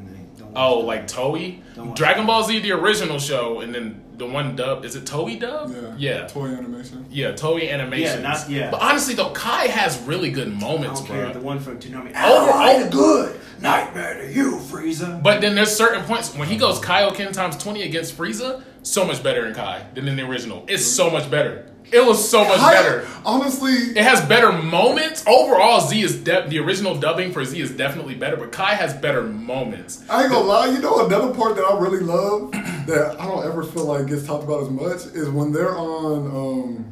Oh, 0.54 0.80
like 0.80 1.06
Toei, 1.06 1.60
Dragon 1.94 2.26
Ball 2.26 2.42
Z, 2.44 2.58
the 2.60 2.72
original 2.72 3.18
show, 3.18 3.60
and 3.60 3.74
then 3.74 4.02
the 4.16 4.26
one 4.26 4.54
dub. 4.56 4.84
Is 4.84 4.94
it 4.96 5.04
Toei 5.04 5.40
dub? 5.40 5.70
Yeah. 5.72 5.94
yeah. 5.96 6.26
Toei 6.28 6.56
animation. 6.56 7.06
Yeah, 7.10 7.32
Toei 7.32 7.70
Animation. 7.72 8.22
Yeah, 8.22 8.28
not- 8.28 8.48
yeah. 8.50 8.70
But 8.70 8.82
honestly, 8.82 9.14
though, 9.14 9.30
Kai 9.30 9.66
has 9.68 9.98
really 10.02 10.30
good 10.30 10.48
I 10.48 10.50
moments, 10.50 11.00
don't 11.00 11.08
care. 11.08 11.24
bro. 11.24 11.32
The 11.32 11.40
one 11.40 11.58
from 11.58 11.78
Toonami. 11.78 12.12
Oh, 12.14 12.50
oh. 12.52 12.70
Over- 12.70 12.80
Over, 12.82 12.90
good. 12.90 13.40
Nightmare 13.60 14.14
to 14.22 14.32
you, 14.32 14.56
Frieza. 14.58 15.22
But 15.22 15.40
then 15.40 15.54
there's 15.54 15.74
certain 15.74 16.02
points 16.04 16.34
when 16.34 16.48
he 16.48 16.56
goes 16.56 16.80
Kaioken 16.80 17.32
times 17.32 17.56
20 17.56 17.82
against 17.82 18.16
Frieza, 18.18 18.62
so 18.82 19.04
much 19.04 19.22
better 19.22 19.46
in 19.46 19.54
Kai 19.54 19.86
than 19.94 20.08
in 20.08 20.16
the 20.16 20.26
original. 20.28 20.64
It's 20.68 20.84
so 20.84 21.08
much 21.10 21.30
better. 21.30 21.66
It 21.92 22.04
was 22.06 22.26
so 22.28 22.44
much 22.44 22.58
I- 22.58 22.72
better. 22.72 23.06
Honestly, 23.24 23.72
It 23.72 23.98
has 24.02 24.20
better 24.22 24.50
moments. 24.50 25.22
Overall, 25.26 25.80
Z 25.86 26.00
is 26.02 26.16
de- 26.16 26.48
the 26.48 26.58
original 26.58 26.96
dubbing 26.98 27.32
for 27.32 27.44
Z 27.44 27.60
is 27.60 27.70
definitely 27.70 28.14
better, 28.14 28.36
but 28.36 28.50
Kai 28.50 28.74
has 28.74 28.94
better 28.94 29.22
moments. 29.22 30.02
I 30.10 30.22
ain't 30.24 30.32
gonna 30.32 30.44
lie, 30.46 30.66
you 30.68 30.78
know 30.80 31.06
another 31.06 31.32
part 31.34 31.54
that 31.56 31.64
I 31.64 31.78
really 31.78 32.00
love 32.00 32.50
that 32.86 33.16
I 33.20 33.26
don't 33.26 33.44
ever 33.46 33.62
feel 33.62 33.84
like 33.84 34.06
gets 34.06 34.26
talked 34.26 34.42
about 34.44 34.62
as 34.62 34.70
much 34.70 35.06
is 35.14 35.28
when 35.28 35.52
they're 35.52 35.76
on 35.76 36.26
um 36.26 36.86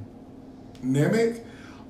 Namek, 0.84 1.40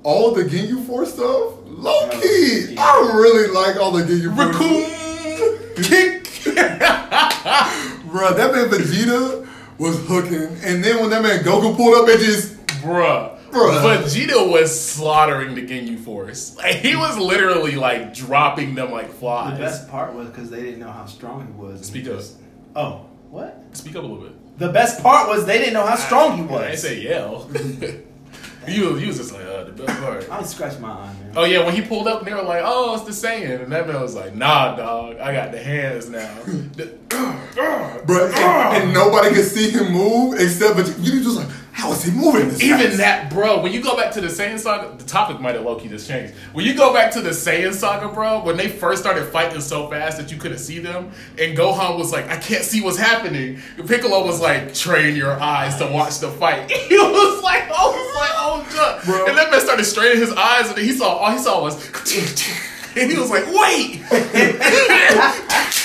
all 0.03 0.31
the 0.33 0.43
Ginyu 0.43 0.85
Force 0.87 1.13
stuff, 1.13 1.53
low 1.65 2.09
key. 2.09 2.73
yeah. 2.73 2.81
I 2.81 3.11
really 3.15 3.47
like 3.53 3.75
all 3.77 3.91
the 3.91 4.03
Ginyu 4.03 4.35
Force. 4.35 4.55
Raccoon 4.55 5.83
kick. 5.83 6.23
Bruh, 8.11 8.35
that 8.35 8.51
man 8.53 8.69
Vegeta 8.69 9.47
was 9.77 9.97
hooking, 10.07 10.57
and 10.63 10.83
then 10.83 10.99
when 10.99 11.09
that 11.11 11.21
man 11.23 11.43
Goku 11.43 11.75
pulled 11.75 11.95
up, 11.97 12.09
it 12.09 12.19
just 12.19 12.55
Bruh. 12.81 13.37
Bruh. 13.51 14.03
Vegeta 14.03 14.49
was 14.51 14.69
slaughtering 14.89 15.55
the 15.55 15.61
Ginyu 15.67 15.99
Force. 15.99 16.55
Like 16.57 16.75
he 16.77 16.95
was 16.95 17.17
literally 17.17 17.75
like 17.75 18.13
dropping 18.13 18.75
them 18.75 18.91
like 18.91 19.11
flies. 19.13 19.57
The 19.57 19.63
best 19.63 19.89
part 19.89 20.13
was 20.13 20.27
because 20.27 20.49
they 20.49 20.61
didn't 20.61 20.79
know 20.79 20.91
how 20.91 21.05
strong 21.05 21.45
he 21.47 21.53
was. 21.53 21.85
Speak 21.85 22.05
he 22.05 22.11
up. 22.11 22.17
just- 22.17 22.37
Oh, 22.75 23.05
what? 23.29 23.61
Speak 23.73 23.95
up 23.95 24.03
a 24.03 24.07
little 24.07 24.23
bit. 24.23 24.59
The 24.59 24.69
best 24.69 25.01
part 25.03 25.27
was 25.27 25.45
they 25.45 25.57
didn't 25.57 25.73
know 25.73 25.85
how 25.85 25.95
strong 25.95 26.37
he 26.37 26.43
was. 26.43 26.61
I 26.61 26.65
didn't 26.67 26.79
say 26.79 27.01
yell. 27.01 27.49
you, 28.67 28.89
was- 28.93 29.01
you 29.01 29.07
was 29.07 29.17
just 29.17 29.33
like, 29.33 29.43
uh, 29.43 29.63
the 29.65 29.71
best 29.71 29.99
part. 30.01 30.29
I 30.31 30.43
scratched 30.43 30.79
my 30.79 30.89
eye, 30.91 31.13
man. 31.21 31.33
Oh 31.35 31.43
yeah, 31.45 31.65
when 31.65 31.75
he 31.75 31.81
pulled 31.81 32.07
up, 32.07 32.19
and 32.19 32.27
they 32.27 32.33
were 32.33 32.43
like, 32.43 32.61
"Oh, 32.63 32.95
it's 32.95 33.19
the 33.21 33.27
Saiyan," 33.27 33.63
and 33.63 33.71
that 33.71 33.87
man 33.87 33.99
was 34.01 34.15
like, 34.15 34.35
"Nah, 34.35 34.75
dog, 34.75 35.17
I 35.17 35.33
got 35.33 35.51
the 35.51 35.61
hands 35.61 36.09
now." 36.09 36.33
The- 36.75 36.97
uh, 37.13 37.37
uh, 37.59 37.99
bruh, 38.05 38.27
and, 38.27 38.35
uh. 38.35 38.71
and 38.85 38.93
nobody 38.93 39.35
could 39.35 39.45
see 39.45 39.69
him 39.71 39.91
move 39.91 40.39
except 40.39 40.77
Vegeta. 40.77 41.03
You 41.03 41.23
just 41.23 41.35
like, 41.37 41.47
how 41.81 41.91
is 41.93 42.03
he 42.03 42.11
moving 42.11 42.47
this 42.49 42.61
Even 42.61 42.77
fast? 42.77 42.97
that, 42.97 43.31
bro. 43.31 43.59
When 43.59 43.71
you 43.73 43.81
go 43.81 43.97
back 43.97 44.11
to 44.13 44.21
the 44.21 44.27
Saiyan 44.27 44.59
saga, 44.59 44.95
the 44.95 45.03
topic 45.03 45.39
might 45.41 45.55
have 45.55 45.63
low 45.65 45.77
key 45.79 45.87
just 45.87 46.07
changed. 46.07 46.35
When 46.53 46.63
you 46.63 46.75
go 46.75 46.93
back 46.93 47.11
to 47.13 47.21
the 47.21 47.31
Saiyan 47.31 47.73
saga, 47.73 48.07
bro, 48.07 48.43
when 48.43 48.55
they 48.55 48.67
first 48.67 49.01
started 49.01 49.25
fighting 49.29 49.61
so 49.61 49.89
fast 49.89 50.19
that 50.19 50.31
you 50.31 50.37
couldn't 50.37 50.59
see 50.59 50.77
them, 50.77 51.11
and 51.39 51.57
Gohan 51.57 51.97
was 51.97 52.11
like, 52.11 52.29
"I 52.29 52.37
can't 52.37 52.63
see 52.63 52.81
what's 52.81 52.97
happening," 52.99 53.59
Piccolo 53.87 54.23
was 54.23 54.39
like, 54.39 54.75
"Train 54.75 55.15
your 55.15 55.31
eyes 55.41 55.75
to 55.77 55.87
watch 55.87 56.19
the 56.19 56.29
fight." 56.29 56.69
He 56.91 56.97
was 56.97 57.41
like, 57.41 57.63
"Oh, 57.71 57.91
was 57.91 58.15
like, 58.15 58.31
oh, 58.35 58.67
God. 58.75 59.03
Bro. 59.05 59.25
and 59.29 59.37
that 59.39 59.49
man 59.49 59.61
started 59.61 59.85
straining 59.85 60.19
his 60.19 60.31
eyes, 60.33 60.67
and 60.67 60.77
then 60.77 60.85
he 60.85 60.91
saw 60.91 61.15
all 61.15 61.31
he 61.31 61.39
saw 61.39 61.63
was, 61.63 61.75
and 62.95 63.11
he 63.11 63.17
was 63.17 63.31
like, 63.31 63.45
"Wait." 63.47 64.03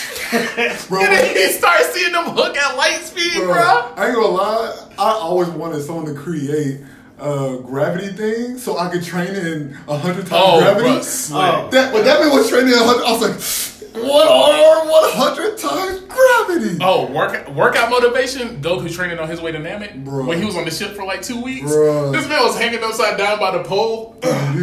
Bro, 0.89 1.01
And 1.03 1.13
then 1.13 1.37
he 1.37 1.53
started 1.53 1.87
seeing 1.93 2.13
them 2.13 2.25
hook 2.27 2.57
at 2.57 2.77
light 2.77 3.01
speed, 3.03 3.35
Bro, 3.35 3.47
bro. 3.53 3.93
I 3.97 4.07
ain't 4.07 4.15
gonna 4.15 4.27
lie. 4.29 4.87
I 4.99 5.11
always 5.13 5.49
wanted 5.49 5.83
someone 5.83 6.07
to 6.07 6.15
create 6.15 6.81
a 7.19 7.59
gravity 7.65 8.09
thing 8.09 8.59
so 8.59 8.77
I 8.79 8.89
could 8.91 9.03
train 9.03 9.35
in 9.35 9.77
a 9.89 9.97
hundred 9.97 10.27
times 10.27 10.33
Oh, 10.45 10.61
gravity. 10.61 10.89
bro. 10.89 11.01
Oh. 11.41 11.69
That 11.71 11.93
when 11.95 12.05
that 12.05 12.21
man 12.21 12.31
was 12.31 12.49
training 12.49 12.75
a 12.75 12.79
hundred, 12.79 13.05
I 13.05 13.13
was 13.13 13.23
like, 13.23 14.03
what 14.05 14.29
are 14.29 14.87
one 14.91 15.11
hundred 15.13 15.57
times 15.59 16.01
gravity? 16.01 16.79
Oh, 16.83 17.11
work, 17.13 17.49
workout 17.49 17.89
motivation. 17.91 18.61
Goku 18.61 18.93
training 18.93 19.19
on 19.19 19.29
his 19.29 19.41
way 19.41 19.53
to 19.53 19.59
Namek 19.59 20.05
Bro. 20.05 20.27
when 20.27 20.39
he 20.39 20.45
was 20.45 20.57
on 20.57 20.65
the 20.67 20.71
ship 20.71 20.95
for 20.95 21.05
like 21.07 21.23
two 21.23 21.41
weeks. 21.43 21.71
Bro. 21.73 22.13
This 22.13 22.29
man 22.29 22.43
was 22.43 22.59
hanging 22.59 22.83
upside 22.85 23.17
down 23.17 23.39
by 23.39 23.53
the 23.57 23.65
pole. 23.65 24.17
I 24.23 24.55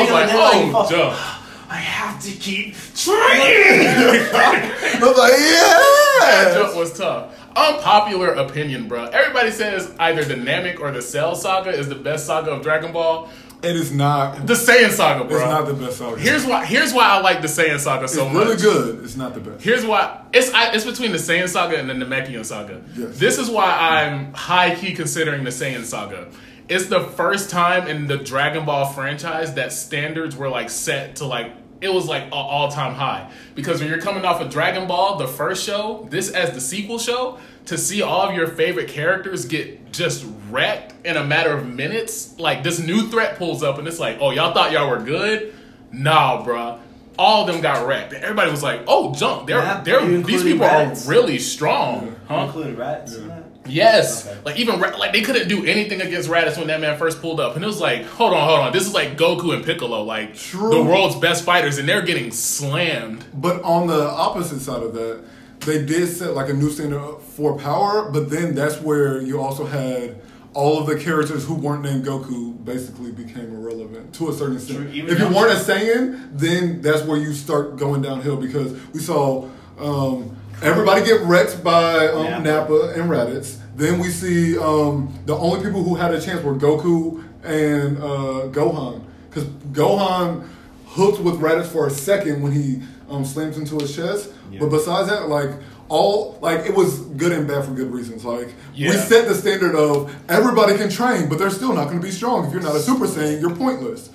was 0.00 0.10
like, 0.10 0.28
oh, 0.32 0.70
like, 0.72 0.88
jump. 0.90 1.40
I 1.74 1.78
have 1.78 2.22
to 2.22 2.30
keep 2.30 2.74
training. 2.94 3.88
I 3.88 4.98
was 5.00 5.18
like, 5.18 5.32
That 5.32 6.52
yeah. 6.54 6.62
jump 6.62 6.76
was 6.76 6.96
tough. 6.96 7.36
Unpopular 7.56 8.34
opinion, 8.34 8.86
bro. 8.86 9.06
Everybody 9.06 9.50
says 9.50 9.92
either 9.98 10.24
the 10.24 10.34
Namek 10.34 10.78
or 10.78 10.92
the 10.92 11.02
Cell 11.02 11.34
saga 11.34 11.70
is 11.70 11.88
the 11.88 11.96
best 11.96 12.26
saga 12.26 12.52
of 12.52 12.62
Dragon 12.62 12.92
Ball. 12.92 13.28
It 13.64 13.74
is 13.74 13.90
not. 13.90 14.46
The 14.46 14.54
Saiyan 14.54 14.90
saga, 14.90 15.24
bro. 15.24 15.36
It's 15.36 15.46
not 15.46 15.66
the 15.66 15.74
best 15.74 15.98
saga. 15.98 16.20
Here's 16.20 16.46
why. 16.46 16.64
Here's 16.64 16.92
why 16.94 17.06
I 17.06 17.20
like 17.20 17.42
the 17.42 17.48
Saiyan 17.48 17.80
saga 17.80 18.06
so 18.06 18.26
it's 18.26 18.34
much. 18.34 18.44
really 18.46 18.56
good. 18.62 19.02
It's 19.04 19.16
not 19.16 19.34
the 19.34 19.40
best. 19.40 19.64
Here's 19.64 19.84
why 19.84 20.22
it's 20.32 20.52
I, 20.54 20.72
it's 20.74 20.84
between 20.84 21.10
the 21.10 21.18
Saiyan 21.18 21.48
saga 21.48 21.76
and 21.76 21.90
the 21.90 21.94
Namekian 21.94 22.44
saga. 22.44 22.82
Yes. 22.96 23.18
This 23.18 23.38
is 23.38 23.50
why 23.50 23.64
I'm 23.66 24.32
high 24.32 24.76
key 24.76 24.92
considering 24.94 25.42
the 25.42 25.50
Saiyan 25.50 25.82
saga. 25.82 26.28
It's 26.68 26.86
the 26.86 27.00
first 27.00 27.50
time 27.50 27.88
in 27.88 28.06
the 28.06 28.16
Dragon 28.18 28.64
Ball 28.64 28.86
franchise 28.86 29.54
that 29.54 29.72
standards 29.72 30.36
were 30.36 30.48
like 30.48 30.70
set 30.70 31.16
to 31.16 31.24
like 31.26 31.52
it 31.84 31.92
was 31.92 32.06
like 32.06 32.24
an 32.24 32.32
all 32.32 32.70
time 32.70 32.94
high 32.94 33.30
because 33.54 33.80
when 33.80 33.88
you're 33.90 34.00
coming 34.00 34.24
off 34.24 34.40
of 34.40 34.50
Dragon 34.50 34.88
Ball, 34.88 35.18
the 35.18 35.28
first 35.28 35.64
show, 35.64 36.06
this 36.10 36.30
as 36.30 36.52
the 36.52 36.60
sequel 36.60 36.98
show, 36.98 37.38
to 37.66 37.76
see 37.76 38.00
all 38.02 38.22
of 38.22 38.34
your 38.34 38.46
favorite 38.46 38.88
characters 38.88 39.44
get 39.44 39.92
just 39.92 40.26
wrecked 40.50 40.94
in 41.06 41.16
a 41.16 41.24
matter 41.24 41.52
of 41.52 41.66
minutes, 41.66 42.38
like 42.38 42.62
this 42.62 42.78
new 42.80 43.08
threat 43.08 43.36
pulls 43.36 43.62
up 43.62 43.78
and 43.78 43.86
it's 43.86 44.00
like, 44.00 44.18
oh 44.20 44.30
y'all 44.30 44.54
thought 44.54 44.72
y'all 44.72 44.88
were 44.88 44.98
good, 45.04 45.54
nah, 45.92 46.44
bruh. 46.44 46.80
All 47.16 47.46
of 47.46 47.52
them 47.52 47.62
got 47.62 47.86
wrecked. 47.86 48.12
Everybody 48.12 48.50
was 48.50 48.64
like, 48.64 48.80
"Oh, 48.88 49.14
jump! 49.14 49.46
They're 49.46 49.58
Yeah, 49.58 49.82
they're 49.82 50.04
these 50.22 50.42
people 50.42 50.66
Raditz? 50.66 51.06
are 51.06 51.10
really 51.10 51.38
strong, 51.38 52.16
huh?" 52.26 52.46
Including 52.46 52.76
rats 52.76 53.14
in 53.14 53.28
that. 53.28 53.33
Yes, 53.66 54.26
Okay. 54.26 54.38
like 54.44 54.56
even 54.58 54.78
like 54.80 55.12
they 55.12 55.22
couldn't 55.22 55.48
do 55.48 55.64
anything 55.64 56.00
against 56.00 56.28
Raditz 56.28 56.58
when 56.58 56.66
that 56.68 56.80
man 56.80 56.98
first 56.98 57.20
pulled 57.20 57.40
up, 57.40 57.54
and 57.56 57.64
it 57.64 57.66
was 57.66 57.80
like, 57.80 58.04
hold 58.04 58.32
on, 58.34 58.46
hold 58.48 58.60
on, 58.60 58.72
this 58.72 58.86
is 58.86 58.92
like 58.94 59.16
Goku 59.16 59.54
and 59.54 59.64
Piccolo, 59.64 60.02
like 60.02 60.34
True. 60.34 60.70
the 60.70 60.82
world's 60.82 61.16
best 61.16 61.44
fighters, 61.44 61.78
and 61.78 61.88
they're 61.88 62.02
getting 62.02 62.30
slammed. 62.30 63.24
But 63.34 63.62
on 63.62 63.86
the 63.86 64.08
opposite 64.08 64.60
side 64.60 64.82
of 64.82 64.92
that, 64.94 65.24
they 65.60 65.84
did 65.84 66.08
set 66.08 66.34
like 66.34 66.50
a 66.50 66.54
new 66.54 66.70
standard 66.70 67.18
for 67.20 67.56
power, 67.58 68.10
but 68.10 68.28
then 68.30 68.54
that's 68.54 68.80
where 68.80 69.20
you 69.22 69.40
also 69.40 69.64
had 69.64 70.20
all 70.52 70.78
of 70.78 70.86
the 70.86 70.96
characters 70.96 71.44
who 71.44 71.54
weren't 71.54 71.82
named 71.82 72.04
Goku 72.04 72.62
basically 72.64 73.10
became 73.10 73.52
irrelevant 73.56 74.14
to 74.14 74.28
a 74.28 74.32
certain 74.32 74.56
extent. 74.56 74.78
True, 74.82 74.88
even 74.92 75.10
If 75.10 75.18
you 75.18 75.26
weren't 75.34 75.50
a 75.52 75.56
Saiyan, 75.60 76.28
then 76.38 76.80
that's 76.80 77.02
where 77.02 77.16
you 77.18 77.32
start 77.32 77.76
going 77.76 78.02
downhill 78.02 78.36
because 78.36 78.72
we 78.92 79.00
saw 79.00 79.48
um, 79.80 80.36
everybody 80.64 81.04
get 81.04 81.20
wrecked 81.22 81.62
by 81.62 82.08
um, 82.08 82.24
Nappa. 82.24 82.42
Nappa 82.42 82.92
and 82.96 83.10
Raditz. 83.10 83.58
Then 83.76 83.98
we 83.98 84.08
see 84.08 84.58
um, 84.58 85.18
the 85.26 85.36
only 85.36 85.64
people 85.64 85.82
who 85.82 85.94
had 85.94 86.14
a 86.14 86.20
chance 86.20 86.42
were 86.42 86.54
Goku 86.54 87.24
and 87.42 87.98
uh, 87.98 88.48
Gohan. 88.50 89.04
Because 89.28 89.44
Gohan 89.72 90.48
hooked 90.86 91.20
with 91.20 91.40
Raditz 91.40 91.66
for 91.66 91.86
a 91.86 91.90
second 91.90 92.42
when 92.42 92.52
he 92.52 92.80
um, 93.10 93.24
slams 93.24 93.58
into 93.58 93.76
his 93.78 93.94
chest. 93.94 94.30
Yeah. 94.50 94.60
But 94.60 94.70
besides 94.70 95.08
that, 95.08 95.28
like 95.28 95.50
all 95.88 96.38
like 96.40 96.66
it 96.66 96.74
was 96.74 97.00
good 97.00 97.32
and 97.32 97.46
bad 97.46 97.64
for 97.64 97.72
good 97.72 97.92
reasons. 97.92 98.24
Like 98.24 98.48
we 98.76 98.92
set 98.92 99.28
the 99.28 99.34
standard 99.34 99.74
of 99.74 100.14
everybody 100.28 100.76
can 100.76 100.88
train, 100.88 101.28
but 101.28 101.38
they're 101.38 101.50
still 101.50 101.74
not 101.74 101.84
going 101.84 102.00
to 102.00 102.06
be 102.06 102.12
strong. 102.12 102.46
If 102.46 102.52
you're 102.52 102.62
not 102.62 102.76
a 102.76 102.80
Super 102.80 103.06
Saiyan, 103.06 103.40
you're 103.40 103.54
pointless. 103.54 104.10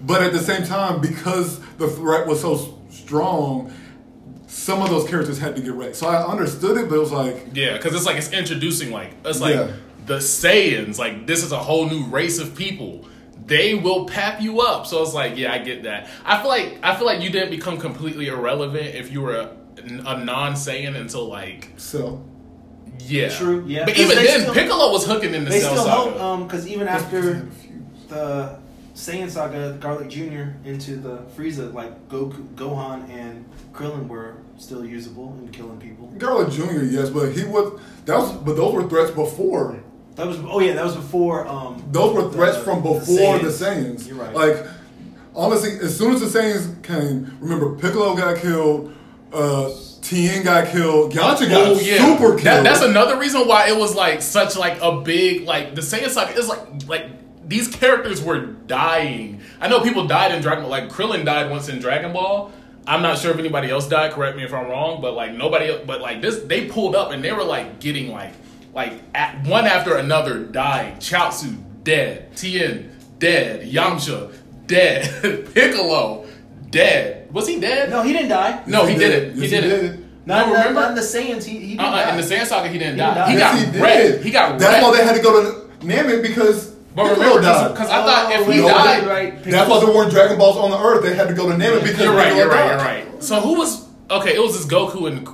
But 0.00 0.22
at 0.22 0.32
the 0.32 0.38
same 0.38 0.64
time, 0.64 1.00
because 1.00 1.58
the 1.76 1.88
threat 1.88 2.26
was 2.26 2.40
so 2.40 2.78
strong, 2.90 3.72
some 4.48 4.82
of 4.82 4.88
those 4.90 5.08
characters 5.08 5.38
had 5.38 5.54
to 5.56 5.62
get 5.62 5.72
wrecked. 5.74 5.94
So 5.96 6.08
I 6.08 6.26
understood 6.26 6.76
it, 6.78 6.88
but 6.88 6.96
it 6.96 6.98
was 6.98 7.12
like 7.12 7.48
Yeah, 7.54 7.74
because 7.76 7.94
it's 7.94 8.06
like 8.06 8.16
it's 8.16 8.32
introducing 8.32 8.90
like 8.90 9.12
it's 9.24 9.40
like 9.40 9.54
Yeah. 9.54 9.72
the 10.06 10.16
Saiyans, 10.16 10.98
like 10.98 11.26
this 11.26 11.44
is 11.44 11.52
a 11.52 11.58
whole 11.58 11.88
new 11.88 12.04
race 12.06 12.38
of 12.40 12.54
people. 12.56 13.06
They 13.46 13.74
will 13.74 14.04
pap 14.06 14.42
you 14.42 14.60
up. 14.60 14.86
So 14.86 15.02
it's 15.02 15.14
like, 15.14 15.38
yeah, 15.38 15.52
I 15.52 15.58
get 15.58 15.84
that. 15.84 16.08
I 16.24 16.38
feel 16.40 16.48
like 16.48 16.78
I 16.82 16.96
feel 16.96 17.06
like 17.06 17.22
you 17.22 17.30
didn't 17.30 17.50
become 17.50 17.78
completely 17.78 18.26
irrelevant 18.28 18.94
if 18.94 19.12
you 19.12 19.20
were 19.22 19.36
a, 19.36 19.56
a 19.78 20.22
non 20.24 20.52
Saiyan 20.54 20.96
until 20.96 21.26
like 21.28 21.70
so. 21.76 22.22
yeah, 23.00 23.28
True, 23.28 23.64
yeah. 23.66 23.84
but 23.84 23.96
even 23.98 24.16
then, 24.16 24.40
still- 24.40 24.54
Piccolo 24.54 24.92
was 24.92 25.06
hooking 25.06 25.32
in 25.34 25.44
the 25.44 25.50
They 25.50 25.60
Cell 25.60 25.72
still 25.76 25.84
Saga. 25.84 26.10
hope, 26.10 26.20
um, 26.20 26.42
because 26.46 26.66
even 26.66 26.88
after 26.88 27.46
the 28.08 28.58
Saiyan 28.98 29.30
Saga, 29.30 29.76
Garlic 29.80 30.08
Jr. 30.08 30.54
into 30.64 30.96
the 30.96 31.18
Frieza, 31.36 31.72
like 31.72 32.08
Goku, 32.08 32.44
Gohan, 32.56 33.08
and 33.10 33.44
Krillin 33.72 34.08
were 34.08 34.34
still 34.56 34.84
usable 34.84 35.38
in 35.40 35.48
killing 35.52 35.78
people. 35.78 36.08
Garlic 36.18 36.50
Jr. 36.50 36.82
Yes, 36.82 37.08
but 37.08 37.30
he 37.30 37.44
was 37.44 37.80
that 38.06 38.18
was 38.18 38.32
but 38.32 38.56
those 38.56 38.74
were 38.74 38.88
threats 38.88 39.12
before. 39.12 39.78
That 40.16 40.26
was 40.26 40.38
oh 40.40 40.58
yeah, 40.58 40.72
that 40.72 40.84
was 40.84 40.96
before. 40.96 41.46
Um, 41.46 41.80
Those 41.92 42.12
were 42.12 42.28
threats 42.32 42.56
the- 42.56 42.64
from 42.64 42.82
before 42.82 43.38
the 43.38 43.50
Saiyans. 43.50 44.00
Saiyans. 44.00 44.08
You're 44.08 44.16
right. 44.16 44.34
Like 44.34 44.66
honestly, 45.32 45.78
as 45.80 45.96
soon 45.96 46.14
as 46.14 46.20
the 46.20 46.38
Saiyans 46.38 46.82
came, 46.82 47.36
remember 47.40 47.76
Piccolo 47.76 48.16
got 48.16 48.38
killed, 48.38 48.92
uh, 49.32 49.70
Tien 50.02 50.42
got 50.42 50.66
killed, 50.72 51.12
Yamcha 51.12 51.48
got 51.48 51.68
Oh 51.68 51.78
yeah, 51.80 51.98
super 51.98 52.30
killed. 52.32 52.40
That, 52.40 52.64
that's 52.64 52.82
another 52.82 53.16
reason 53.16 53.46
why 53.46 53.68
it 53.68 53.76
was 53.76 53.94
like 53.94 54.22
such 54.22 54.56
like 54.56 54.80
a 54.82 55.00
big 55.02 55.44
like 55.44 55.76
the 55.76 55.82
Saiyan 55.82 56.08
saga 56.08 56.36
is 56.36 56.48
like 56.48 56.88
like 56.88 57.06
these 57.48 57.66
characters 57.68 58.22
were 58.22 58.40
dying. 58.40 59.40
I 59.60 59.68
know 59.68 59.80
people 59.80 60.06
died 60.06 60.32
in 60.32 60.42
Dragon 60.42 60.62
Ball. 60.64 60.70
Like 60.70 60.88
Krillin 60.90 61.24
died 61.24 61.50
once 61.50 61.68
in 61.68 61.80
Dragon 61.80 62.12
Ball. 62.12 62.52
I'm 62.86 63.02
not 63.02 63.18
sure 63.18 63.30
if 63.32 63.38
anybody 63.38 63.70
else 63.70 63.88
died. 63.88 64.12
Correct 64.12 64.36
me 64.36 64.44
if 64.44 64.52
I'm 64.54 64.68
wrong, 64.68 65.00
but 65.00 65.14
like 65.14 65.32
nobody. 65.34 65.70
else- 65.70 65.82
But 65.86 66.00
like 66.00 66.22
this, 66.22 66.38
they 66.44 66.66
pulled 66.66 66.94
up 66.94 67.10
and 67.10 67.22
they 67.24 67.32
were 67.32 67.44
like 67.44 67.80
getting 67.80 68.12
like 68.12 68.32
like 68.74 68.92
at, 69.14 69.44
one 69.46 69.66
after 69.66 69.96
another 69.96 70.38
dying. 70.44 70.96
Chaozu 70.96 71.56
dead, 71.82 72.36
Tien 72.36 72.90
dead, 73.18 73.66
Yamcha 73.70 74.32
dead, 74.66 75.48
Piccolo 75.54 76.26
dead. 76.70 77.32
Was 77.32 77.48
he 77.48 77.58
dead? 77.60 77.90
No, 77.90 78.02
he 78.02 78.12
didn't 78.12 78.28
die. 78.28 78.62
No, 78.66 78.84
he 78.86 78.92
Yes, 78.94 79.00
did 79.00 79.10
he 79.10 79.16
it. 79.16 79.20
did. 79.34 79.42
He 79.42 79.48
did 79.48 79.64
he 79.64 79.70
it. 79.70 79.80
did. 79.92 80.04
Not, 80.26 80.46
No, 80.48 80.52
remember? 80.52 80.80
not 80.80 80.88
in 80.90 80.94
the 80.96 81.00
Saiyans. 81.00 81.44
He, 81.44 81.58
he 81.58 81.66
didn't 81.76 81.80
Uh-uh, 81.80 82.04
die. 82.04 82.10
in 82.10 82.16
the 82.18 82.22
Saiyan 82.34 82.44
saga, 82.46 82.68
he 82.68 82.78
didn't 82.78 82.94
He 82.94 83.00
die. 83.00 83.14
didn't 83.14 83.28
He 83.30 83.34
die. 83.34 83.40
got 83.40 83.54
yes, 83.58 83.74
he 83.74 83.80
wrecked. 83.80 84.02
did. 84.16 84.22
He 84.24 84.30
got 84.30 84.58
That's 84.58 84.72
wrecked. 84.72 84.84
why 84.84 84.96
they 84.98 85.04
had 85.04 85.16
to 85.16 85.22
go 85.22 85.42
to 85.42 85.68
Namek 85.86 86.22
because 86.22 86.74
But 86.98 87.14
Piccolo 87.14 87.36
remember, 87.36 87.68
because 87.70 87.88
I 87.90 88.04
thought 88.04 88.32
if 88.32 88.40
Oh, 88.40 88.50
he 88.50 88.60
wait, 88.60 88.68
died, 88.68 89.06
right. 89.06 89.42
That's 89.44 89.70
why 89.70 89.78
there 89.84 89.94
weren't 89.94 90.10
Dragon 90.10 90.36
Balls 90.36 90.56
on 90.56 90.70
the 90.70 90.78
Earth. 90.78 91.02
They 91.04 91.14
had 91.14 91.28
to 91.28 91.34
go 91.34 91.48
to 91.48 91.54
Namek 91.56 91.82
because 91.82 92.00
you're 92.00 92.12
right, 92.14 92.34
you're 92.34 92.48
right, 92.48 92.76
died. 92.76 92.98
you're 93.04 93.12
right. 93.14 93.22
So 93.22 93.40
who 93.40 93.54
was 93.54 93.86
okay? 94.10 94.34
It 94.34 94.40
was 94.42 94.54
this 94.58 94.66
Goku 94.66 95.06
and 95.06 95.26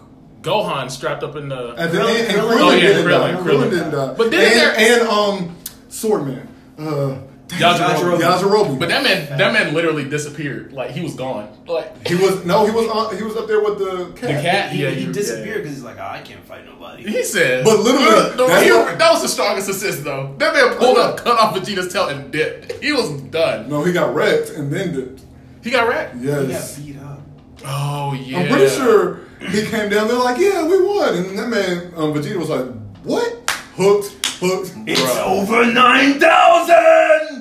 Gohan 0.43 0.91
strapped 0.91 1.23
up 1.23 1.37
in 1.37 1.49
the. 1.49 1.75
At 1.79 1.91
the 1.91 1.99
Krillin- 1.99 2.19
end, 2.19 2.29
and 2.29 2.37
Krillin- 2.39 2.57
Krillin, 2.59 2.61
Oh, 2.61 2.71
yeah, 2.73 2.81
didn't 2.81 3.05
Krillin, 3.07 3.09
die. 3.09 3.33
Krillin. 3.33 3.45
Krillin 3.45 3.71
didn't 3.71 3.91
die. 3.93 4.15
But 4.17 4.31
didn't 4.31 4.47
and, 4.47 4.61
there- 4.61 4.99
and 5.01 5.09
um, 5.09 5.57
Swordman, 5.89 6.47
uh, 6.79 7.17
Yajirobe. 7.49 8.21
Yajirobe. 8.21 8.79
But 8.79 8.89
that 8.89 9.03
man, 9.03 9.39
that 9.39 9.53
man 9.53 9.75
literally 9.75 10.05
disappeared. 10.09 10.73
Like 10.73 10.91
he 10.91 11.03
was 11.03 11.15
gone. 11.15 11.49
Like 11.67 12.07
he 12.07 12.15
was 12.15 12.45
no, 12.45 12.65
he 12.67 12.73
was 12.73 12.89
on, 12.89 13.17
he 13.17 13.23
was 13.23 13.37
up 13.37 13.47
there 13.47 13.61
with 13.63 13.79
the 13.79 14.13
cat. 14.19 14.21
the 14.21 14.43
cat. 14.43 14.73
He, 14.73 14.83
yeah, 14.83 14.91
he 14.91 15.05
you- 15.05 15.13
disappeared 15.13 15.59
because 15.63 15.77
he's 15.77 15.85
like, 15.85 15.99
oh, 15.99 16.07
I 16.07 16.23
can't 16.23 16.45
fight 16.45 16.65
nobody. 16.65 17.03
He 17.09 17.23
said, 17.23 17.65
But 17.65 17.81
literally, 17.81 18.07
"Look, 18.07 18.37
no, 18.37 18.61
he- 18.61 18.71
what- 18.73 18.99
that 18.99 19.13
was 19.13 19.23
the 19.23 19.29
strongest 19.29 19.69
assist 19.69 20.05
though. 20.05 20.35
That 20.39 20.55
man 20.55 20.77
pulled 20.79 20.97
up, 20.99 21.19
cut 21.19 21.39
off 21.39 21.55
Vegeta's 21.55 21.93
tail, 21.93 22.09
and 22.09 22.31
dipped. 22.33 22.83
He 22.83 22.93
was 22.93 23.11
done. 23.23 23.69
No, 23.69 23.83
he 23.85 23.93
got 23.93 24.15
wrecked 24.15 24.51
and 24.51 24.73
then 24.73 24.93
dipped. 24.95 25.21
He 25.63 25.71
got 25.71 25.87
wrecked. 25.89 26.17
He 26.17 26.27
got 26.27 26.49
Yes. 26.49 26.79
beat 26.79 26.99
up. 26.99 27.21
Oh 27.67 28.15
yeah. 28.15 28.39
I'm 28.41 28.49
pretty 28.49 28.69
sure 28.75 29.21
he 29.41 29.65
came 29.67 29.91
down 29.91 30.09
there 30.09 30.17
like, 30.19 30.39
yeah, 30.39 30.67
we 30.67 30.81
won. 30.83 31.15
And 31.15 31.39
that 31.39 31.49
man, 31.49 31.93
um, 31.97 32.13
Vegeta 32.15 32.37
was 32.37 32.49
like, 32.49 32.67
what? 33.03 33.51
Hooked, 33.77 34.07
hooked. 34.41 34.73
It's 34.87 35.01
Bruh. 35.01 35.27
over 35.27 35.67
9,000! 35.73 37.34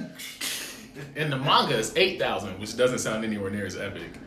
In 1.15 1.29
the 1.29 1.37
manga, 1.37 1.77
it's 1.77 1.95
eight 1.95 2.19
thousand, 2.19 2.59
which 2.59 2.75
doesn't 2.75 2.99
sound 2.99 3.23
anywhere 3.23 3.49
near 3.51 3.65
as 3.65 3.77
epic. 3.77 4.17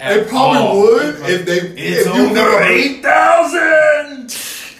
It 0.00 0.28
probably 0.28 0.58
all. 0.58 0.80
would 0.80 1.14
if 1.28 1.44
they 1.44 1.58
It's 1.58 2.06
if 2.06 2.14
you 2.14 2.22
over 2.24 2.32
never 2.34 2.62
8,000! 2.62 4.24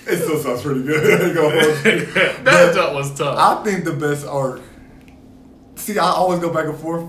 It 0.06 0.16
still 0.16 0.38
sounds 0.38 0.62
pretty 0.62 0.82
good. 0.82 1.20
I 1.20 1.26
ain't 1.26 1.34
gonna 1.34 1.50
hold 1.60 1.84
you. 1.84 2.06
that 2.44 2.74
that 2.74 2.94
was 2.94 3.14
tough. 3.14 3.36
I 3.38 3.62
think 3.62 3.84
the 3.84 3.92
best 3.92 4.26
arc. 4.26 4.62
See, 5.76 5.98
I 5.98 6.06
always 6.10 6.40
go 6.40 6.50
back 6.52 6.64
and 6.66 6.76
forth. 6.78 7.04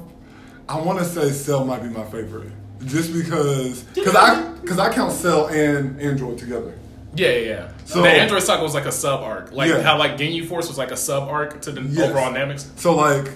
I 0.67 0.79
want 0.79 0.99
to 0.99 1.05
say 1.05 1.29
Cell 1.31 1.65
might 1.65 1.81
be 1.83 1.89
my 1.89 2.03
favorite, 2.05 2.51
just 2.85 3.13
because 3.13 3.83
because 3.83 4.15
I 4.15 4.51
because 4.61 4.77
I 4.79 4.93
count 4.93 5.13
Cell 5.13 5.47
and 5.47 5.99
Android 6.01 6.37
together. 6.37 6.73
Yeah, 7.15 7.29
yeah, 7.29 7.37
yeah. 7.39 7.71
So- 7.85 8.01
the 8.01 8.09
Android 8.09 8.43
Saga 8.43 8.63
was 8.63 8.73
like 8.73 8.85
a 8.85 8.91
sub 8.91 9.21
arc, 9.21 9.51
like 9.53 9.69
Yeah. 9.69 9.81
how 9.81 9.97
like 9.97 10.17
Ginyu 10.17 10.45
Force 10.47 10.67
was 10.67 10.77
like 10.77 10.91
a 10.91 10.97
sub 10.97 11.27
arc 11.29 11.61
to 11.61 11.71
the 11.71 11.81
Yes. 11.81 12.09
overall 12.09 12.31
dynamics. 12.31 12.69
So 12.75 12.95
like, 12.95 13.29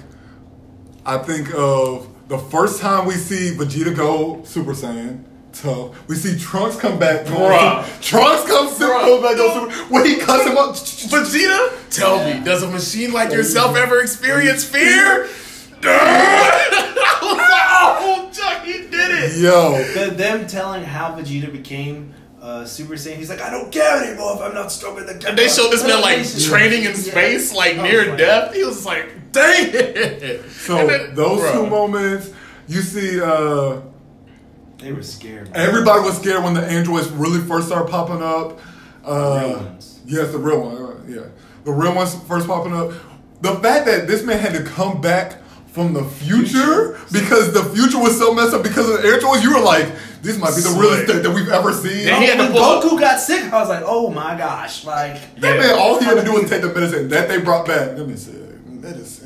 I 1.05 1.17
think 1.19 1.53
of 1.53 2.07
the 2.27 2.37
first 2.37 2.81
time 2.81 3.05
we 3.05 3.13
see 3.13 3.55
Vegeta 3.55 3.95
go 3.95 4.43
Super 4.43 4.71
Saiyan. 4.73 5.23
Tough. 5.53 6.07
We 6.09 6.15
see 6.15 6.37
Trunks 6.37 6.75
come 6.75 6.99
back. 6.99 7.25
Bruh. 7.25 7.85
Super- 7.85 8.01
Trunks 8.03 8.49
comes 8.49 8.71
Bruh. 8.77 8.99
comes 9.01 9.21
back 9.23 9.37
go 9.37 9.69
Super. 9.69 9.93
When 9.93 10.05
he 10.05 10.17
cuts 10.17 10.45
him 10.47 10.57
up. 10.57 10.75
Vegeta, 10.75 11.89
tell 11.91 12.17
me, 12.17 12.43
does 12.43 12.63
a 12.63 12.69
machine 12.69 13.13
like 13.13 13.31
yourself 13.31 13.77
ever 13.77 14.01
experience 14.01 14.63
fear? 14.65 15.29
I 15.87 17.19
was 17.21 17.37
like, 17.37 17.67
oh, 17.69 18.29
Chuck, 18.33 18.63
he 18.65 18.73
did 18.73 18.91
it. 18.91 19.37
Yo, 19.41 19.83
The, 19.93 20.11
them 20.15 20.47
telling 20.47 20.83
how 20.83 21.15
Vegeta 21.15 21.51
became 21.51 22.13
uh, 22.41 22.65
Super 22.65 22.93
Saiyan, 22.95 23.15
he's 23.17 23.29
like, 23.29 23.41
I 23.41 23.49
don't 23.51 23.71
care 23.71 24.03
anymore 24.03 24.35
if 24.35 24.41
I'm 24.41 24.53
not 24.55 24.71
stronger 24.71 25.03
than 25.03 25.23
And 25.25 25.37
they 25.37 25.47
showed 25.47 25.69
this 25.71 25.83
man 25.83 26.01
like 26.01 26.25
training 26.43 26.81
in 26.85 26.91
Yeah. 26.91 26.97
space, 26.97 27.53
like 27.53 27.77
near 27.77 28.09
like- 28.09 28.17
death. 28.17 28.53
He 28.55 28.63
was 28.63 28.85
like, 28.85 29.11
dang 29.35 29.69
it. 29.73 30.49
so 30.51 30.87
then- 30.87 31.13
those 31.15 31.41
bruh. 31.41 31.53
two 31.53 31.67
moments, 31.67 32.29
you 32.67 32.81
see. 32.81 33.21
uh 33.21 33.81
They 34.79 34.91
were 34.91 35.03
scared. 35.03 35.51
man. 35.51 35.67
Everybody 35.67 36.01
was 36.01 36.17
scared 36.17 36.43
when 36.43 36.53
the 36.53 36.61
androids 36.65 37.09
really 37.09 37.39
first 37.41 37.67
started 37.67 37.89
popping 37.89 38.21
up. 38.23 38.59
Uh, 39.05 39.39
The 39.39 39.47
real 39.47 39.57
ones. 39.57 39.99
Yes, 40.05 40.31
the 40.31 40.37
real 40.39 40.59
one. 40.61 40.75
uh, 40.77 40.95
yeah, 41.07 41.21
the 41.63 41.71
real 41.71 41.93
ones 41.95 42.15
first 42.27 42.47
popping 42.47 42.75
up. 42.75 42.91
The 43.41 43.55
fact 43.55 43.85
that 43.85 44.07
this 44.07 44.23
man 44.23 44.39
had 44.39 44.53
to 44.53 44.63
come 44.63 45.01
back 45.01 45.41
from 45.71 45.93
the 45.93 46.03
future, 46.03 46.97
because 47.11 47.53
the 47.53 47.63
future 47.75 47.99
was 47.99 48.17
so 48.17 48.33
messed 48.33 48.53
up 48.53 48.63
because 48.63 48.87
of 48.89 49.01
the 49.01 49.07
androids, 49.13 49.43
you 49.43 49.53
were 49.53 49.59
like, 49.59 49.85
this 50.21 50.37
might 50.39 50.55
be 50.55 50.61
the 50.61 50.69
Slick. 50.69 50.81
realest 50.81 51.05
thing 51.11 51.21
that 51.21 51.31
we've 51.31 51.49
ever 51.49 51.73
seen. 51.73 52.07
And 52.07 52.23
he 52.23 52.29
had 52.29 52.37
to 52.37 52.43
when 52.45 52.53
pull 52.53 52.93
up- 52.93 52.99
got 52.99 53.19
sick, 53.19 53.43
I 53.51 53.59
was 53.59 53.67
like, 53.69 53.83
oh 53.85 54.09
my 54.09 54.37
gosh. 54.37 54.85
Like, 54.85 55.35
That 55.41 55.55
Yeah. 55.55 55.61
man, 55.61 55.77
all 55.77 55.99
he 55.99 56.05
had 56.05 56.15
to 56.17 56.23
do 56.23 56.31
was 56.33 56.49
take 56.49 56.61
the 56.61 56.69
medicine 56.73 57.09
that 57.09 57.27
they 57.27 57.39
brought 57.39 57.67
back. 57.67 57.97
Let 57.97 58.07
me 58.07 58.15
say, 58.15 58.31
medicine. 58.65 59.24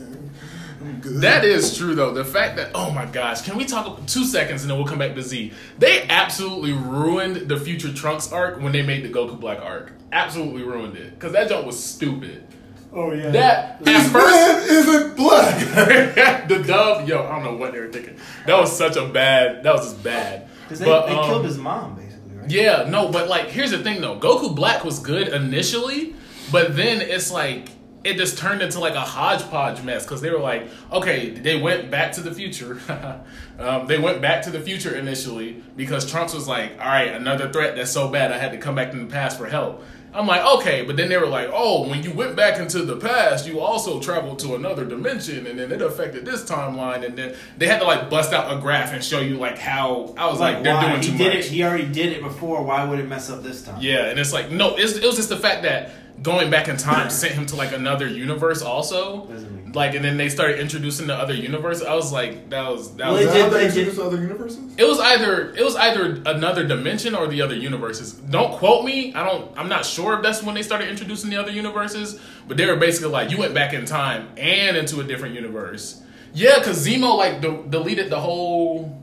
Good. 1.10 1.22
That 1.22 1.44
is 1.46 1.78
true 1.78 1.96
though. 1.96 2.14
The 2.14 2.26
fact 2.26 2.58
that 2.58 2.72
oh 2.74 2.92
my 2.92 3.06
gosh, 3.06 3.42
can 3.42 3.58
we 3.58 3.66
talk 3.66 3.86
about 3.86 4.08
two 4.08 4.24
seconds 4.24 4.62
and 4.62 4.72
then 4.72 4.78
we'll 4.78 4.88
come 4.88 5.00
back 5.00 5.16
to 5.16 5.22
Z? 5.22 5.52
They 5.78 6.04
absolutely 6.10 6.74
ruined 6.74 7.50
the 7.50 7.60
future 7.60 7.94
Trunks 7.94 8.32
arc 8.32 8.62
when 8.62 8.72
they 8.72 8.82
made 8.82 9.04
the 9.04 9.10
Goku 9.10 9.40
Black 9.40 9.60
arc. 9.62 9.94
Absolutely 10.12 10.64
ruined 10.64 10.96
it 10.98 11.16
because 11.16 11.34
that 11.34 11.50
joke 11.50 11.66
was 11.66 11.82
stupid. 11.82 12.48
Oh 12.92 13.12
yeah. 13.12 13.30
That 13.30 13.70
at 13.76 13.86
This 13.86 14.12
first 14.12 14.36
man 14.36 14.62
isn't 14.70 15.16
black. 15.16 15.60
the 16.48 16.64
dub, 16.66 17.08
yo, 17.08 17.24
I 17.24 17.30
don't 17.30 17.44
know 17.44 17.56
what 17.56 17.74
they 17.74 17.80
were 17.80 17.92
thinking. 17.92 18.18
That 18.46 18.60
was 18.60 18.76
such 18.76 18.96
a 18.96 19.06
bad. 19.08 19.64
That 19.64 19.74
was 19.74 19.92
just 19.92 20.04
bad. 20.04 20.48
Because 20.64 20.80
they, 20.80 20.86
But, 20.86 21.08
they 21.08 21.14
um, 21.14 21.26
killed 21.26 21.46
his 21.46 21.58
mom 21.58 21.96
basically, 21.96 22.36
right? 22.36 22.50
Yeah, 22.50 22.88
no, 22.90 23.10
but 23.10 23.28
like, 23.28 23.50
here's 23.50 23.72
the 23.72 23.80
thing 23.80 24.02
though. 24.02 24.20
Goku 24.20 24.56
Black 24.56 24.84
was 24.84 25.00
good 25.00 25.28
initially, 25.28 26.16
but 26.52 26.76
then 26.76 27.02
it's 27.02 27.32
like 27.32 27.70
it 28.04 28.16
just 28.18 28.38
turned 28.38 28.62
into 28.62 28.80
like 28.80 28.96
a 28.96 29.02
hodgepodge 29.02 29.84
mess 29.84 30.04
because 30.06 30.22
they 30.22 30.32
were 30.32 30.40
like, 30.40 30.68
okay, 30.92 31.30
they 31.32 31.60
went 31.62 31.92
back 31.92 32.14
to 32.14 32.22
the 32.22 32.34
future. 32.34 32.80
um, 33.60 33.88
they 33.88 33.98
went 34.00 34.22
back 34.22 34.44
to 34.44 34.52
the 34.52 34.60
future 34.60 34.96
initially 34.96 35.62
because 35.76 36.10
Trunks 36.10 36.34
was 36.34 36.48
like, 36.48 36.72
all 36.80 36.86
right, 36.88 37.10
another 37.10 37.52
threat 37.52 37.76
that's 37.76 37.92
so 37.92 38.08
bad 38.10 38.32
I 38.32 38.38
had 38.38 38.52
to 38.54 38.58
come 38.58 38.76
back 38.76 38.94
in 38.94 39.00
the 39.00 39.12
past 39.12 39.38
for 39.38 39.48
help. 39.48 39.84
I'm 40.12 40.26
like, 40.26 40.44
okay, 40.60 40.84
but 40.86 40.98
then 40.98 41.08
they 41.10 41.18
were 41.18 41.28
like, 41.28 41.52
oh, 41.54 41.88
when 41.88 42.02
you 42.02 42.12
went 42.12 42.36
back 42.36 42.60
into 42.60 42.82
the 42.82 42.96
past, 42.96 43.46
you 43.48 43.60
also 43.60 44.00
traveled 44.00 44.40
to 44.40 44.56
another 44.56 44.84
dimension, 44.84 45.46
and 45.46 45.60
then 45.60 45.72
it 45.72 45.84
affected 45.84 46.26
this 46.26 46.44
timeline, 46.44 47.06
and 47.06 47.16
then 47.16 47.36
they 47.60 47.68
had 47.68 47.80
to 47.80 47.86
like 47.86 48.10
bust 48.10 48.34
out 48.34 48.52
a 48.52 48.60
graph 48.60 48.92
and 48.92 49.04
show 49.04 49.20
you 49.20 49.36
like 49.38 49.60
how 49.60 50.16
I 50.18 50.26
was 50.26 50.40
like, 50.40 50.56
Like, 50.56 50.64
they're 50.64 50.74
why? 50.74 50.90
doing 50.90 51.02
he 51.04 51.12
too 51.12 51.18
did 51.18 51.36
much. 51.36 51.46
it. 51.46 51.52
He 51.52 51.64
already 51.64 51.86
did 51.86 52.14
it 52.14 52.24
before. 52.24 52.64
Why 52.64 52.86
would 52.86 52.98
it 53.00 53.08
mess 53.08 53.30
up 53.30 53.44
this 53.44 53.62
time? 53.62 53.78
Yeah, 53.82 54.06
and 54.06 54.18
it's 54.18 54.34
like 54.34 54.50
no, 54.50 54.78
it's, 54.78 54.94
it 54.94 55.04
was 55.06 55.18
just 55.18 55.30
the 55.30 55.38
fact 55.38 55.62
that 55.62 55.92
going 56.22 56.50
back 56.50 56.68
in 56.68 56.78
time 56.78 57.10
sent 57.22 57.34
him 57.34 57.46
to 57.48 57.56
like 57.56 57.72
another 57.72 58.08
universe 58.08 58.62
also. 58.62 59.28
Like, 59.72 59.94
and 59.94 60.04
then 60.04 60.18
they 60.18 60.30
started 60.30 60.60
introducing 60.60 61.06
the 61.06 61.14
other 61.16 61.36
universe. 61.36 61.84
I 61.84 61.94
was 61.94 62.12
like, 62.12 62.50
that 62.50 62.68
was 62.72 62.96
that 62.96 63.06
Well, 63.12 63.14
was. 63.14 63.22
Is 63.28 63.34
they 63.34 63.40
that 63.42 63.44
did- 63.44 63.44
how 63.44 63.50
they 63.50 63.68
they 63.68 63.74
did- 63.76 63.78
introduce 63.88 64.00
other 64.04 64.18
universes? 64.18 64.76
It 64.78 64.84
was 64.84 65.00
either 65.00 65.52
it 65.56 65.64
was 65.64 65.76
either 65.76 66.22
another 66.26 66.66
dimension 66.66 67.14
or 67.14 67.28
the 67.28 67.44
other 67.44 67.54
universes. 67.56 68.14
Don't 68.14 68.52
quote 68.54 68.84
me. 68.84 69.14
I 69.14 69.24
don't. 69.30 69.56
I'm 69.56 69.70
not 69.70 69.86
sure 69.86 70.16
if 70.16 70.24
that's 70.24 70.42
when 70.42 70.56
they 70.56 70.64
started 70.64 70.90
introducing 70.90 71.30
the 71.30 71.38
other 71.38 71.52
universes. 71.52 72.20
But 72.48 72.58
they 72.58 72.66
were 72.66 72.78
basically 72.78 73.12
like 73.12 73.30
you 73.30 73.38
went 73.38 73.54
back 73.54 73.74
in 73.74 73.86
time 73.86 74.30
and 74.38 74.76
into 74.76 75.02
a 75.02 75.04
different 75.04 75.36
universe. 75.36 76.02
Yeah, 76.34 76.58
because 76.58 76.78
Zeno 76.78 77.14
like 77.16 77.40
de- 77.42 77.64
deleted 77.70 78.10
the 78.10 78.20
whole 78.20 78.98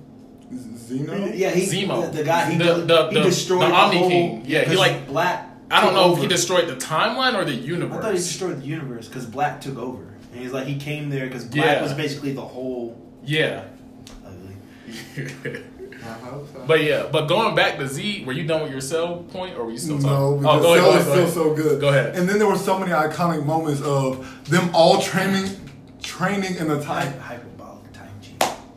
Zeno? 0.53 1.27
Yeah, 1.33 1.51
he 1.51 1.65
Zeno. 1.65 2.03
the, 2.03 2.19
the 2.19 2.25
guy 2.25 2.51
he, 2.51 2.59
The- 2.59 2.65
del- 2.65 2.87
the- 2.87 3.09
he 3.11 3.15
the- 3.15 3.23
destroyed 3.23 3.63
the 3.63 3.67
the, 3.69 3.73
Omni 3.75 3.99
whole, 3.99 4.09
King. 4.11 4.43
Yeah, 4.47 4.61
he, 4.61 4.67
'cause 4.67 4.79
like- 4.79 5.07
black. 5.09 5.51
I 5.71 5.81
don't 5.81 5.95
took 5.95 5.95
know 5.95 6.15
if 6.15 6.21
he 6.23 6.29
destroyed 6.29 6.69
the 6.69 6.77
timeline 6.77 7.35
or 7.35 7.45
the 7.45 7.53
universe. 7.55 7.99
I 7.99 8.03
thought 8.03 8.13
he 8.13 8.19
destroyed 8.19 8.61
the 8.63 8.67
universe 8.67 9.09
because 9.09 9.27
Black 9.27 9.61
took 9.61 9.77
over, 9.79 10.03
and 10.33 10.41
he's 10.41 10.53
like 10.53 10.67
he 10.67 10.77
came 10.79 11.11
there 11.11 11.27
because 11.27 11.45
Black 11.45 11.65
Yeah. 11.65 11.83
was 11.83 11.93
basically 11.95 12.33
the 12.33 12.43
whole. 12.43 13.01
yeah. 13.25 13.65
Ugly. 14.25 15.63
But 16.67 16.83
yeah, 16.85 17.09
but 17.11 17.27
going 17.27 17.55
back 17.57 17.79
to 17.79 17.89
Z, 17.89 18.25
were 18.25 18.33
you 18.33 18.45
done 18.47 18.63
with 18.63 18.71
your 18.71 18.81
cell 18.81 19.25
point, 19.33 19.57
or 19.57 19.65
were 19.65 19.71
you 19.73 19.79
still 19.79 19.97
talking? 19.99 20.11
No, 20.11 20.27
oh, 20.27 20.37
because 20.39 20.63
go 20.63 20.75
ahead, 20.75 20.85
Cell 20.85 20.93
go 20.93 20.99
is 20.99 21.07
ahead, 21.07 21.29
still 21.31 21.45
so 21.45 21.55
good. 21.55 21.81
Go 21.81 21.89
ahead. 21.89 22.15
And 22.17 22.29
then 22.29 22.39
there 22.39 22.47
were 22.47 22.57
so 22.59 22.79
many 22.79 22.93
iconic 22.93 23.45
moments 23.45 23.81
of 23.83 24.45
them 24.49 24.71
all 24.73 25.01
training, 25.01 25.51
training 26.03 26.57
in 26.57 26.69
the 26.69 26.81
time. 26.83 27.13
Hy- 27.19 27.19
hyperbolic 27.37 27.45
time 27.47 27.47
change. 27.47 27.56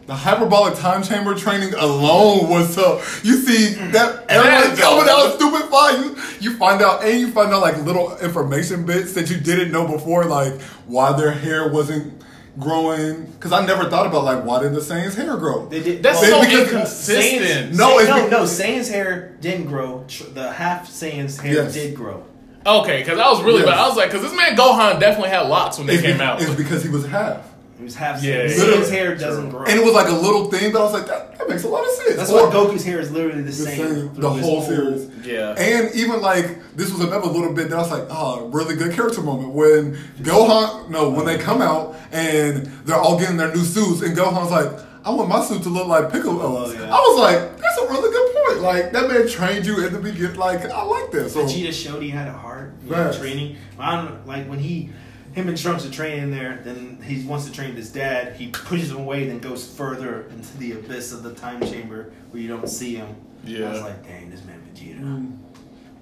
The 0.09 0.15
hyperbolic 0.15 0.73
time 0.73 1.03
chamber 1.03 1.35
training 1.35 1.75
alone 1.75 2.49
was 2.49 2.73
so. 2.73 2.97
You 3.21 3.35
see 3.37 3.75
that 3.91 4.27
That 4.27 4.31
everyone 4.31 4.71
is 4.73 4.79
coming 4.79 5.05
dope. 5.05 5.19
out 5.19 5.35
stupid 5.35 5.69
fine. 5.69 6.03
You 6.03 6.15
you 6.39 6.57
find 6.57 6.81
out 6.81 7.03
and 7.03 7.19
you 7.19 7.29
find 7.31 7.53
out 7.53 7.61
like 7.61 7.77
little 7.85 8.17
information 8.17 8.87
bits 8.87 9.13
that 9.13 9.29
you 9.29 9.37
didn't 9.39 9.71
know 9.71 9.85
before, 9.87 10.25
like 10.25 10.59
why 10.87 11.11
their 11.15 11.29
hair 11.29 11.69
wasn't 11.69 12.23
growing. 12.57 13.25
Because 13.25 13.51
I 13.51 13.63
never 13.67 13.87
thought 13.87 14.07
about 14.07 14.23
like 14.23 14.43
why 14.43 14.63
did 14.63 14.73
the 14.73 14.79
Saiyans 14.79 15.13
hair 15.13 15.37
grow? 15.37 15.67
They 15.67 15.83
did. 15.83 16.01
That's 16.01 16.21
They- 16.21 16.29
so 16.31 16.41
because- 16.41 16.71
inconsistent. 16.71 17.41
Saiyans, 17.71 17.75
No, 17.77 17.89
Say- 17.99 18.03
it's 18.05 18.09
no, 18.09 18.23
be- 18.23 18.29
no. 18.31 18.43
Saiyan's 18.45 18.89
hair 18.89 19.35
didn't 19.41 19.67
grow. 19.67 20.05
The 20.33 20.51
half 20.51 20.89
Saiyan's 20.89 21.39
hair 21.39 21.53
Yes. 21.53 21.73
did 21.75 21.93
grow. 21.95 22.23
Okay, 22.65 22.97
because 23.03 23.19
I 23.19 23.29
was 23.29 23.43
really, 23.43 23.59
Yes. 23.59 23.69
bad. 23.69 23.77
I 23.77 23.87
was 23.87 23.95
like, 23.95 24.09
because 24.11 24.23
this 24.27 24.35
man 24.35 24.55
Gohan 24.57 24.99
definitely 24.99 25.29
had 25.29 25.41
locks 25.47 25.77
when 25.77 25.85
they 25.85 25.93
It's, 25.93 26.01
came 26.01 26.17
be- 26.17 26.23
out. 26.23 26.41
it's 26.41 26.49
because 26.55 26.81
he 26.81 26.89
was 26.89 27.05
half. 27.05 27.41
It 27.79 27.83
was 27.83 27.95
half. 27.95 28.21
Yeah, 28.21 28.43
Saiyan. 28.45 28.49
yeah, 28.49 28.55
Saiyan's 28.75 28.89
yeah. 28.91 28.95
hair 28.97 29.15
doesn't 29.15 29.49
grow. 29.51 29.63
And 29.63 29.79
it 29.79 29.85
was 29.85 29.93
like 29.93 30.09
a 30.09 30.13
little 30.13 30.51
thing, 30.51 30.73
but 30.73 30.81
I 30.81 30.83
was 30.83 30.93
like, 30.93 31.07
that, 31.07 31.37
that 31.37 31.47
makes 31.47 31.63
a 31.63 31.69
lot 31.69 31.83
of 31.85 31.89
sense. 31.91 32.15
That's 32.17 32.29
Or- 32.31 32.47
why 32.49 32.53
Goku's 32.53 32.83
hair 32.83 32.99
is 32.99 33.09
literally 33.09 33.41
the 33.41 33.43
the 33.43 33.53
same. 33.53 33.77
same, 34.11 34.13
the 34.15 34.29
whole 34.29 34.61
series. 34.63 35.09
Yeah. 35.25 35.55
And 35.57 35.95
even 35.95 36.21
like 36.21 36.75
this 36.75 36.91
was 36.91 36.99
another 37.01 37.27
little 37.27 37.53
bit 37.53 37.69
that 37.69 37.75
I 37.77 37.81
was 37.81 37.91
like, 37.91 38.05
oh, 38.09 38.47
really 38.49 38.75
good 38.75 38.93
character 38.93 39.21
moment 39.21 39.53
when 39.53 39.95
Gohan, 40.21 40.89
no, 40.89 41.09
when 41.09 41.25
they 41.25 41.37
come 41.37 41.61
out 41.61 41.95
and 42.11 42.65
they're 42.85 42.97
all 42.97 43.17
getting 43.17 43.37
their 43.37 43.53
new 43.55 43.63
suits, 43.63 44.01
and 44.01 44.15
Gohan's 44.15 44.51
like, 44.51 44.71
I 45.05 45.11
want 45.11 45.29
my 45.29 45.41
suit 45.41 45.63
to 45.63 45.69
look 45.69 45.87
like 45.87 46.11
Piccolo. 46.11 46.65
Oh, 46.65 46.71
yeah. 46.73 46.93
I 46.93 46.99
was 46.99 47.17
like, 47.17 47.57
that's 47.57 47.77
a 47.77 47.87
really 47.87 48.11
good 48.11 48.35
point. 48.35 48.61
Like 48.61 48.91
that 48.91 49.07
man 49.07 49.25
trained 49.29 49.65
you 49.65 49.85
in 49.87 49.93
the 49.93 49.99
beginning. 49.99 50.35
Like 50.35 50.65
I 50.65 50.83
like 50.83 51.11
that. 51.11 51.29
So 51.29 51.45
Vegeta 51.45 51.71
showed 51.71 52.03
he 52.03 52.09
had 52.09 52.27
a 52.27 52.33
heart. 52.33 52.73
You 52.83 52.91
know, 52.91 53.13
training. 53.13 53.55
I 53.79 53.95
don't 53.95 54.27
like 54.27 54.47
when 54.49 54.59
he, 54.59 54.89
him 55.33 55.47
and 55.47 55.57
Trunks 55.57 55.85
are 55.85 55.91
training 55.91 56.31
there. 56.31 56.61
Then 56.63 57.01
he 57.03 57.25
wants 57.25 57.45
to 57.45 57.51
train 57.51 57.75
his 57.75 57.91
dad. 57.91 58.35
He 58.35 58.47
pushes 58.49 58.91
him 58.91 58.97
away, 58.97 59.27
then 59.27 59.39
goes 59.39 59.65
further 59.67 60.27
into 60.29 60.57
the 60.57 60.73
abyss 60.73 61.11
of 61.11 61.23
the 61.23 61.33
time 61.33 61.61
chamber 61.61 62.11
where 62.31 62.41
you 62.41 62.47
don't 62.47 62.67
see 62.67 62.95
him. 62.95 63.15
Yeah. 63.43 63.67
I 63.67 63.71
was 63.71 63.81
like, 63.81 64.03
dang, 64.03 64.29
this 64.29 64.43
man 64.43 64.61
Vegeta. 64.73 64.99
Mm. 65.01 65.37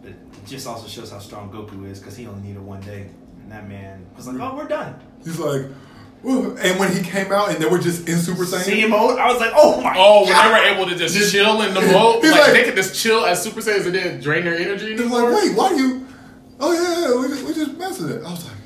But 0.02 0.12
it 0.12 0.46
just 0.46 0.66
also 0.68 0.88
shows 0.88 1.12
how 1.12 1.20
strong 1.20 1.50
Goku 1.52 1.86
is 1.90 2.00
because 2.00 2.16
he 2.16 2.26
only 2.28 2.48
needed 2.48 2.62
one 2.62 2.82
day, 2.82 3.10
and 3.42 3.52
that 3.52 3.68
man 3.68 4.06
was 4.16 4.28
like, 4.28 4.40
oh, 4.40 4.56
we're 4.56 4.68
done. 4.68 5.00
he's 5.24 5.38
like, 5.40 5.66
"Woo." 6.24 6.56
and 6.58 6.80
when 6.80 6.92
he 6.96 7.02
came 7.04 7.32
out 7.32 7.50
and 7.50 7.62
they 7.62 7.68
were 7.68 7.78
just 7.80 8.08
in 8.08 8.18
Super 8.18 8.44
Saiyan. 8.44 8.64
See 8.64 8.88
mode. 8.88 9.20
I 9.20 9.32
was 9.32 9.40
like, 9.40 9.52
oh 9.56 9.78
my. 9.82 9.94
God. 9.94 9.96
Oh, 9.98 10.24
when 10.24 10.32
God. 10.34 10.48
they 10.48 10.52
were 10.72 10.76
able 10.76 10.90
to 10.90 10.96
just 10.98 11.32
chill 11.32 11.62
in 11.62 11.74
the 11.74 11.82
mode, 11.82 12.24
He's 12.24 12.32
like, 12.32 12.42
like- 12.42 12.54
they 12.54 12.64
could 12.64 12.76
just 12.76 12.96
chill 12.96 13.26
as 13.26 13.44
Super 13.44 13.62
Saiyans 13.62 13.86
and 13.86 13.96
then 13.96 14.20
drain 14.22 14.46
their 14.46 14.56
energy. 14.58 14.88
He 14.88 14.94
was 14.94 15.02
anymore. 15.02 15.32
like, 15.32 15.44
wait, 15.44 15.56
why 15.56 15.70
do 15.70 15.76
you? 15.78 16.08
Oh 16.60 16.72
yeah, 16.74 17.08
yeah, 17.14 17.22
we 17.22 17.28
just 17.28 17.44
we 17.46 17.54
just 17.54 17.78
messed 17.78 18.02
with 18.02 18.12
it. 18.12 18.24
I 18.26 18.32
was 18.32 18.46
like. 18.46 18.57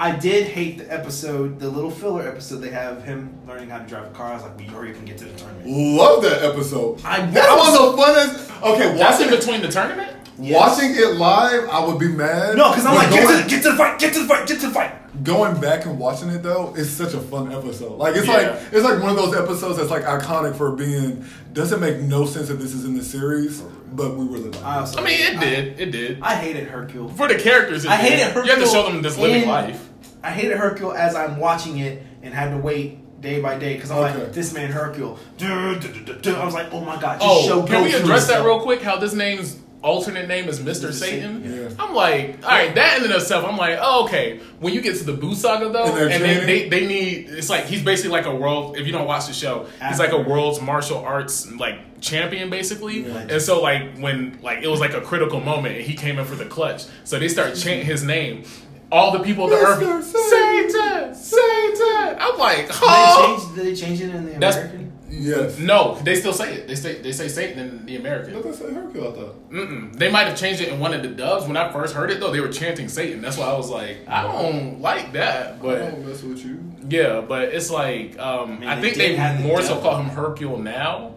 I 0.00 0.14
did 0.14 0.46
hate 0.46 0.78
the 0.78 0.92
episode, 0.92 1.58
the 1.58 1.68
little 1.68 1.90
filler 1.90 2.22
episode 2.28 2.58
they 2.58 2.70
have 2.70 3.04
him 3.04 3.36
learning 3.48 3.68
how 3.70 3.78
to 3.78 3.86
drive 3.86 4.06
a 4.06 4.10
car. 4.10 4.30
I 4.30 4.34
was 4.34 4.42
like, 4.44 4.56
we 4.56 4.64
hurry 4.64 4.90
up 4.92 4.96
and 4.98 5.06
get 5.06 5.18
to 5.18 5.24
the 5.24 5.36
tournament. 5.36 5.66
Love 5.68 6.22
that 6.22 6.44
episode. 6.44 7.00
I- 7.04 7.26
That's 7.26 7.48
I 7.48 7.56
was- 7.56 7.80
of 7.80 7.96
the 7.96 8.02
funnest. 8.02 8.62
Okay, 8.62 8.96
That's 8.96 9.20
in 9.20 9.26
watching, 9.26 9.38
between 9.40 9.62
the 9.62 9.68
tournament. 9.68 10.12
watching 10.38 10.90
it 10.94 11.16
live, 11.16 11.68
I 11.68 11.84
would 11.84 11.98
be 11.98 12.08
mad. 12.08 12.56
No, 12.56 12.70
because 12.70 12.86
I'm 12.86 12.94
But 12.94 13.04
like, 13.06 13.10
get 13.12 13.24
going, 13.24 13.42
to, 13.42 13.48
get 13.48 13.62
to 13.64 13.70
the 13.70 13.76
fight, 13.76 13.98
get 13.98 14.12
to 14.14 14.20
the 14.20 14.26
fight, 14.28 14.46
get 14.46 14.60
to 14.60 14.66
the 14.68 14.72
fight. 14.72 15.24
going 15.24 15.60
back 15.60 15.84
and 15.84 15.98
watching 15.98 16.28
it 16.28 16.44
though, 16.44 16.72
it's 16.76 16.90
such 16.90 17.14
a 17.14 17.18
fun 17.18 17.50
episode. 17.52 17.98
Like 17.98 18.14
it's 18.14 18.26
Yeah. 18.28 18.32
like 18.34 18.52
it's 18.70 18.84
like 18.84 19.00
one 19.02 19.10
of 19.10 19.16
those 19.16 19.34
episodes 19.34 19.78
that's 19.78 19.90
like 19.90 20.04
iconic 20.04 20.54
for 20.54 20.70
being 20.70 21.24
doesn't 21.54 21.80
make 21.80 21.98
no 22.02 22.24
sense 22.24 22.46
that 22.48 22.54
this 22.60 22.72
is 22.72 22.84
in 22.84 22.96
the 22.96 23.02
series, 23.02 23.60
but 23.94 24.14
we 24.16 24.26
really 24.26 24.50
like. 24.50 24.62
I, 24.64 24.78
also, 24.78 25.00
I 25.00 25.04
mean, 25.04 25.18
it 25.20 25.40
did. 25.40 25.80
It 25.80 25.90
did. 25.90 26.18
I 26.22 26.36
hated 26.36 26.68
Hercule. 26.68 27.08
For 27.08 27.26
the 27.26 27.34
characters, 27.34 27.84
it 27.84 27.90
I 27.90 28.00
did. 28.00 28.12
hated 28.12 28.44
You 28.44 28.50
have 28.52 28.60
to 28.60 28.66
show 28.66 28.84
them 28.84 29.02
this 29.02 29.18
living 29.18 29.42
in- 29.42 29.48
life. 29.48 29.87
I 30.22 30.30
hated 30.30 30.56
Hercule 30.56 30.92
as 30.92 31.14
I'm 31.14 31.38
watching 31.38 31.78
it 31.78 32.02
and 32.22 32.34
had 32.34 32.50
to 32.50 32.58
wait 32.58 33.20
day 33.20 33.40
by 33.40 33.58
day 33.58 33.74
because 33.74 33.90
I'm 33.90 33.98
Okay. 33.98 34.18
like, 34.24 34.32
this 34.32 34.52
man 34.52 34.70
Hercule. 34.70 35.18
Duh, 35.38 35.74
duh, 35.74 35.80
duh, 35.88 36.12
duh, 36.12 36.12
duh. 36.32 36.40
I 36.40 36.44
was 36.44 36.54
like, 36.54 36.72
oh 36.72 36.80
my 36.84 37.00
god, 37.00 37.20
just 37.20 37.24
Oh, 37.24 37.46
show 37.46 37.62
can 37.66 37.84
we 37.84 37.92
address 37.94 38.28
that 38.28 38.44
real 38.44 38.60
quick? 38.60 38.80
How 38.82 38.96
this 38.96 39.12
name's 39.14 39.56
alternate 39.82 40.26
name 40.26 40.48
is 40.48 40.58
Mr. 40.58 40.88
Mr. 40.88 40.92
Satan? 40.92 41.42
Satan, 41.42 41.62
yeah. 41.62 41.70
I'm 41.78 41.94
like, 41.94 42.42
all 42.44 42.50
right, 42.50 42.74
that 42.74 42.98
in 42.98 43.04
and 43.04 43.12
of 43.12 43.22
itself, 43.22 43.44
I'm 43.44 43.56
like, 43.56 43.78
oh, 43.80 44.04
okay. 44.04 44.38
When 44.60 44.72
you 44.74 44.80
get 44.80 44.96
to 44.96 45.04
the 45.04 45.12
Boo 45.12 45.34
Saga 45.36 45.68
though, 45.70 45.84
And 45.84 45.96
they're 45.96 46.08
and 46.10 46.22
they, 46.24 46.44
they 46.46 46.68
they 46.68 46.86
need, 46.86 47.28
it's 47.30 47.48
like 47.48 47.64
he's 47.66 47.82
basically 47.84 48.10
like 48.10 48.26
a 48.26 48.34
world. 48.34 48.76
If 48.76 48.86
you 48.86 48.92
don't 48.92 49.06
watch 49.06 49.26
the 49.26 49.32
show, 49.32 49.66
he's 49.88 49.98
like 50.00 50.12
a 50.12 50.18
world's 50.18 50.60
martial 50.60 50.98
arts 50.98 51.50
like 51.52 52.00
champion 52.00 52.50
basically. 52.50 53.00
Yeah. 53.02 53.18
And 53.30 53.42
so 53.42 53.60
like 53.60 53.98
when 53.98 54.38
like 54.42 54.62
it 54.62 54.68
was 54.68 54.78
like 54.80 54.94
a 54.94 55.00
critical 55.00 55.40
moment, 55.40 55.76
and 55.76 55.84
he 55.84 55.94
came 55.94 56.18
in 56.18 56.24
for 56.24 56.34
the 56.36 56.44
clutch, 56.46 56.84
so 57.04 57.18
they 57.18 57.28
start 57.28 57.54
chanting 57.56 57.84
his 57.86 58.02
name. 58.04 58.44
All 58.90 59.12
the 59.12 59.20
people 59.20 59.44
of 59.44 59.50
the 59.50 59.56
Mr. 59.56 59.98
earth, 59.98 60.04
Satan! 60.06 61.14
Satan, 61.14 61.14
Satan. 61.14 62.16
I'm 62.20 62.38
like, 62.38 62.66
Did 62.68 62.76
oh. 62.82 63.20
they, 63.20 63.26
change, 63.44 63.54
did 63.56 63.66
they 63.66 63.74
change 63.80 64.00
it 64.00 64.14
in 64.14 64.24
the 64.26 64.32
That's- 64.32 64.56
American? 64.56 64.84
Yes. 65.10 65.58
No, 65.58 65.94
they 66.04 66.14
still 66.16 66.34
say 66.34 66.54
it. 66.54 66.68
They 66.68 66.74
say 66.76 67.00
they 67.00 67.12
say 67.12 67.28
Satan 67.28 67.58
in 67.58 67.86
the 67.86 67.96
American. 67.96 68.34
What 68.34 68.44
did 68.44 68.52
they 68.52 68.56
say 68.58 68.72
Hercule? 68.72 69.08
I 69.08 69.12
thought. 69.16 69.50
Mm-mm. 69.50 69.94
They 69.96 70.10
might 70.12 70.26
have 70.28 70.38
changed 70.38 70.60
it 70.60 70.68
in 70.68 70.78
one 70.78 70.92
of 70.94 71.02
the 71.02 71.08
dubs. 71.08 71.46
When 71.46 71.56
I 71.56 71.72
first 71.72 71.94
heard 71.94 72.10
it, 72.10 72.20
though, 72.20 72.30
they 72.30 72.40
were 72.40 72.50
chanting 72.52 72.88
Satan. 72.88 73.20
That's 73.22 73.36
why 73.38 73.46
I 73.46 73.56
was 73.56 73.70
like, 73.70 74.06
I 74.06 74.22
don't 74.22 74.80
like 74.80 75.12
that. 75.14 75.54
I 75.54 75.56
But 75.56 75.78
don't 75.78 76.06
mess 76.06 76.22
with 76.22 76.44
you. 76.44 76.62
yeah, 76.88 77.20
but 77.22 77.48
it's 77.48 77.70
like 77.70 78.18
um, 78.18 78.60
mean, 78.60 78.68
I 78.68 78.80
think 78.80 78.94
did 78.94 79.00
they 79.10 79.16
have 79.16 79.38
the 79.42 79.48
more 79.48 79.62
so 79.62 79.80
call 79.80 79.96
him 79.96 80.10
Hercule 80.10 80.58
now. 80.58 81.14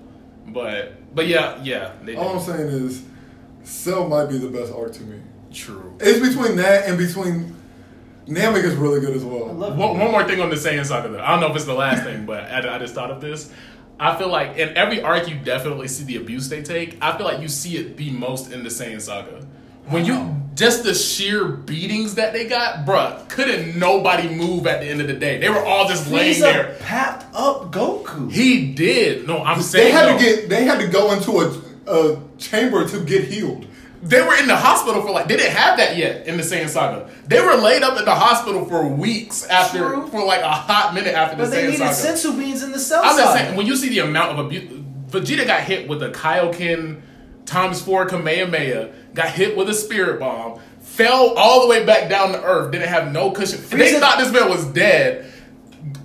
But 0.47 1.13
but 1.13 1.27
yeah, 1.27 1.61
yeah, 1.61 1.91
they 2.03 2.15
All 2.15 2.39
I'm 2.39 2.41
saying 2.41 2.69
is, 2.69 3.03
Cell 3.63 4.07
might 4.07 4.27
be 4.27 4.37
the 4.37 4.47
best 4.49 4.73
art 4.73 4.93
to 4.93 5.03
me. 5.03 5.19
True. 5.53 5.95
It's 5.99 6.25
between 6.25 6.55
that 6.55 6.87
and 6.87 6.97
between 6.97 7.55
Namek 8.27 8.63
is 8.63 8.75
really 8.75 8.99
good 9.01 9.15
as 9.15 9.23
I 9.23 9.27
well. 9.27 9.53
love 9.53 9.77
One, 9.77 9.99
one 9.99 10.11
more 10.11 10.23
thing 10.27 10.39
on 10.39 10.49
the 10.49 10.55
Saiyan 10.55 10.85
saga, 10.85 11.09
though. 11.09 11.19
I 11.21 11.31
don't 11.31 11.41
know 11.41 11.49
if 11.49 11.55
it's 11.55 11.65
the 11.65 11.73
last 11.73 12.03
thing, 12.03 12.25
but 12.25 12.43
I, 12.45 12.75
I 12.75 12.79
just 12.79 12.93
thought 12.93 13.11
of 13.11 13.19
this. 13.21 13.51
I 13.99 14.15
feel 14.17 14.29
like 14.29 14.57
in 14.57 14.69
every 14.77 15.01
arc, 15.01 15.27
you 15.29 15.35
definitely 15.35 15.87
see 15.87 16.03
the 16.03 16.15
abuse 16.17 16.49
they 16.49 16.61
take. 16.63 16.97
I 17.01 17.15
feel 17.17 17.25
like 17.25 17.41
you 17.41 17.47
see 17.47 17.77
it 17.77 17.97
the 17.97 18.09
most 18.11 18.51
in 18.51 18.63
the 18.63 18.69
Saiyan 18.69 19.01
saga. 19.01 19.45
When 19.87 20.05
you 20.05 20.35
just 20.53 20.83
the 20.83 20.93
sheer 20.93 21.45
beatings 21.45 22.15
that 22.15 22.33
they 22.33 22.47
got, 22.47 22.85
bruh, 22.85 23.27
couldn't 23.29 23.77
nobody 23.77 24.29
move 24.33 24.67
at 24.67 24.81
the 24.81 24.87
end 24.87 25.01
of 25.01 25.07
the 25.07 25.13
day. 25.13 25.39
They 25.39 25.49
were 25.49 25.63
all 25.63 25.87
just 25.87 26.09
laying 26.11 26.35
Frieza 26.35 26.39
there. 26.41 26.77
papped 26.79 27.25
up 27.35 27.71
Goku. 27.71 28.31
He 28.31 28.73
did. 28.73 29.27
No, 29.27 29.43
I'm 29.43 29.61
saying 29.61 29.85
They 29.85 29.91
had 29.91 30.05
though, 30.09 30.17
to 30.17 30.23
get. 30.23 30.49
They 30.49 30.65
had 30.65 30.79
to 30.79 30.87
go 30.87 31.11
into 31.13 31.31
a, 31.87 31.91
a 32.13 32.21
chamber 32.37 32.87
to 32.87 33.03
get 33.03 33.25
healed. 33.25 33.65
They 34.03 34.21
were 34.21 34.35
in 34.35 34.47
the 34.47 34.55
hospital 34.55 35.01
for 35.03 35.11
like 35.11 35.27
they 35.27 35.37
didn't 35.37 35.55
have 35.55 35.77
that 35.77 35.95
yet 35.95 36.25
in 36.25 36.37
the 36.37 36.43
Saiyan 36.43 36.69
saga. 36.69 37.09
They 37.27 37.39
were 37.39 37.53
laid 37.55 37.83
up 37.83 37.99
in 37.99 38.05
the 38.05 38.15
hospital 38.15 38.65
for 38.65 38.87
weeks 38.87 39.45
after 39.45 39.77
True. 39.77 40.07
for 40.07 40.25
like 40.25 40.41
a 40.41 40.49
hot 40.49 40.93
minute 40.95 41.13
after 41.13 41.37
the 41.37 41.43
Saiyan 41.43 41.47
saga. 41.49 41.61
but 41.61 41.67
they 41.67 41.71
needed 41.85 41.95
saga. 41.95 42.17
senzu 42.17 42.37
beans 42.39 42.63
in 42.63 42.71
the 42.71 42.79
cell 42.79 43.01
I'm 43.03 43.15
just 43.17 43.31
side. 43.33 43.45
saying 43.45 43.55
when 43.57 43.67
you 43.67 43.75
see 43.75 43.89
the 43.89 43.99
amount 43.99 44.31
of 44.39 44.45
abuse, 44.45 44.63
Vegeta 45.09 45.45
got 45.45 45.61
hit 45.63 45.87
with 45.87 46.01
a 46.01 46.09
Kaioken 46.09 47.01
times 47.45 47.81
four 47.81 48.05
Kamehameha, 48.07 48.89
got 49.13 49.29
hit 49.29 49.55
with 49.57 49.69
a 49.69 49.73
Spirit 49.73 50.19
Bomb, 50.19 50.59
fell 50.81 51.33
all 51.37 51.61
the 51.61 51.67
way 51.67 51.85
back 51.85 52.09
down 52.09 52.31
to 52.31 52.41
Earth, 52.43 52.71
didn't 52.71 52.87
have 52.89 53.11
no 53.11 53.31
cushion. 53.31 53.59
They 53.69 53.91
Frieza- 53.93 53.99
thought 53.99 54.17
this 54.19 54.31
man 54.31 54.49
was 54.49 54.65
dead. 54.65 55.31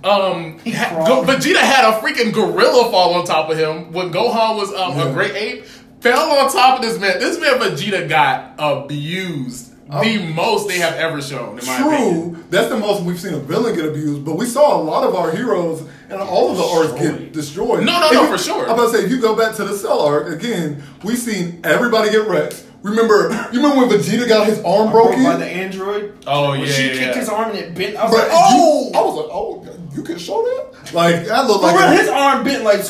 Um, 0.03 0.59
ha- 0.59 1.03
Go- 1.07 1.23
Vegeta 1.23 1.57
had 1.57 1.85
a 1.85 1.99
freaking 1.99 2.31
gorilla 2.33 2.89
fall 2.91 3.13
on 3.15 3.25
top 3.25 3.49
of 3.49 3.57
him 3.57 3.91
when 3.91 4.11
Gohan 4.11 4.55
was 4.57 4.73
um, 4.73 4.99
a 4.99 5.11
great 5.13 5.35
ape. 5.35 5.65
Fell 6.11 6.31
on 6.31 6.51
top 6.51 6.79
of 6.79 6.85
this 6.85 6.99
man. 6.99 7.19
This 7.19 7.39
man 7.39 7.59
Vegeta 7.59 8.07
got 8.07 8.53
abused 8.57 9.73
the 9.89 10.33
most 10.35 10.67
they 10.67 10.79
have 10.79 10.95
ever 10.95 11.21
shown. 11.21 11.59
In 11.59 11.65
my 11.65 11.77
opinion. 11.79 12.33
True, 12.35 12.43
that's 12.49 12.67
the 12.69 12.77
most 12.77 13.03
we've 13.03 13.19
seen 13.19 13.33
a 13.33 13.39
villain 13.39 13.73
get 13.75 13.85
abused, 13.85 14.25
but 14.25 14.35
we 14.35 14.45
saw 14.45 14.75
a 14.75 14.81
lot 14.83 15.07
of 15.07 15.15
our 15.15 15.31
heroes 15.31 15.87
and 16.09 16.19
all 16.19 16.51
of 16.51 16.57
the 16.57 16.63
arcs 16.63 17.01
get 17.01 17.31
destroyed. 17.31 17.85
No, 17.85 17.99
no, 17.99 18.07
If 18.07 18.13
no, 18.13 18.21
you- 18.23 18.27
for 18.27 18.37
sure. 18.37 18.65
I'm 18.65 18.71
about 18.71 18.91
to 18.91 18.97
say, 18.97 19.05
if 19.05 19.11
you 19.11 19.21
go 19.21 19.33
back 19.35 19.55
to 19.55 19.63
the 19.63 19.77
Cell 19.77 20.01
arc 20.01 20.27
again, 20.27 20.83
we've 21.03 21.17
seen 21.17 21.61
everybody 21.63 22.09
get 22.11 22.27
wrecked. 22.27 22.65
Remember, 22.83 23.29
you 23.51 23.61
remember 23.61 23.87
when 23.87 23.97
Vegeta 23.97 24.27
got 24.27 24.45
his 24.47 24.59
arm 24.63 24.91
broken? 24.91 25.23
by 25.23 25.35
the 25.37 25.45
android. 25.45 26.13
Oh, 26.27 26.51
When 26.51 26.61
yeah, 26.61 26.65
she 26.67 26.83
yeah, 26.83 26.89
kicked 26.89 27.01
yeah. 27.01 27.13
his 27.19 27.29
arm 27.29 27.49
and 27.51 27.57
it 27.59 27.73
bent. 27.75 27.95
I 27.97 28.03
was 28.05 28.11
But 28.13 28.27
like, 28.27 28.29
oh, 28.33 28.89
you- 28.91 28.99
I 28.99 29.01
was 29.03 29.15
like, 29.15 29.29
oh, 29.31 29.65
you 29.95 30.03
can 30.03 30.17
show 30.17 30.43
that? 30.43 30.93
Like 30.93 31.25
that 31.27 31.47
looked 31.47 31.61
For 31.61 31.67
like 31.71 31.75
real, 31.79 31.89
a- 31.93 31.95
his 31.95 32.07
arm 32.09 32.43
bent 32.43 32.63
like. 32.63 32.81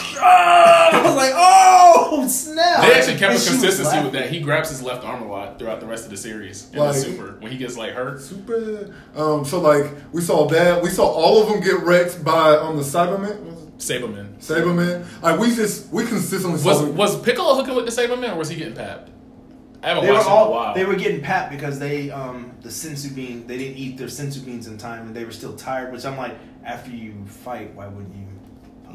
I 0.00 1.02
was 1.04 1.14
like, 1.16 1.32
oh 1.34 2.26
snap! 2.28 2.82
They 2.82 2.94
actually 2.94 3.16
kept 3.18 3.34
And 3.34 3.42
a 3.42 3.46
consistency 3.46 4.02
with 4.02 4.12
that. 4.12 4.30
He 4.30 4.40
grabs 4.40 4.68
his 4.70 4.82
left 4.82 5.04
arm 5.04 5.22
a 5.22 5.28
lot 5.28 5.58
throughout 5.58 5.80
the 5.80 5.86
rest 5.86 6.04
of 6.04 6.10
the 6.10 6.16
series 6.16 6.70
in 6.72 6.78
Like- 6.78 6.94
the 6.94 7.00
Super 7.00 7.36
when 7.40 7.52
he 7.52 7.58
gets 7.58 7.76
like 7.76 7.92
hurt. 7.92 8.20
super. 8.20 8.94
Um, 9.14 9.44
so 9.44 9.60
like 9.60 9.92
we 10.12 10.20
saw 10.20 10.46
that, 10.48 10.82
we 10.82 10.90
saw 10.90 11.06
all 11.06 11.42
of 11.42 11.48
them 11.48 11.60
get 11.60 11.80
wrecked 11.82 12.24
by 12.24 12.56
um 12.56 12.76
the 12.76 12.82
Cybermen, 12.82 13.76
Saberman. 13.78 14.38
Sabermen. 14.38 15.04
Like 15.22 15.38
we 15.38 15.54
just 15.54 15.92
we 15.92 16.04
consistently 16.06 16.62
Was 16.62 16.80
them- 16.80 16.96
was 16.96 17.20
Piccolo 17.20 17.54
hooking 17.54 17.74
with 17.74 17.84
the 17.86 17.92
Saberman 17.92 18.32
or 18.34 18.38
was 18.38 18.48
he 18.48 18.56
getting 18.56 18.74
papped? 18.74 19.10
I 19.82 19.90
haven't 19.90 20.04
They 20.04 20.10
were 20.10 20.16
watched 20.16 20.26
in 20.26 20.32
a 20.32 20.36
all 20.36 20.50
while. 20.52 20.74
they 20.74 20.84
were 20.84 20.96
getting 20.96 21.20
papped 21.20 21.50
because 21.52 21.78
they 21.78 22.10
um 22.10 22.52
the 22.62 22.70
senzu 22.70 23.14
bean 23.14 23.46
they 23.46 23.56
didn't 23.58 23.76
eat 23.76 23.96
their 23.98 24.08
senzu 24.08 24.44
beans 24.44 24.66
in 24.66 24.78
time 24.78 25.06
and 25.06 25.14
they 25.14 25.24
were 25.24 25.30
still 25.32 25.54
tired. 25.54 25.92
Which 25.92 26.04
I'm 26.04 26.16
like, 26.16 26.36
after 26.64 26.90
you 26.90 27.14
fight, 27.26 27.74
why 27.74 27.86
wouldn't 27.86 28.14
you? 28.16 28.25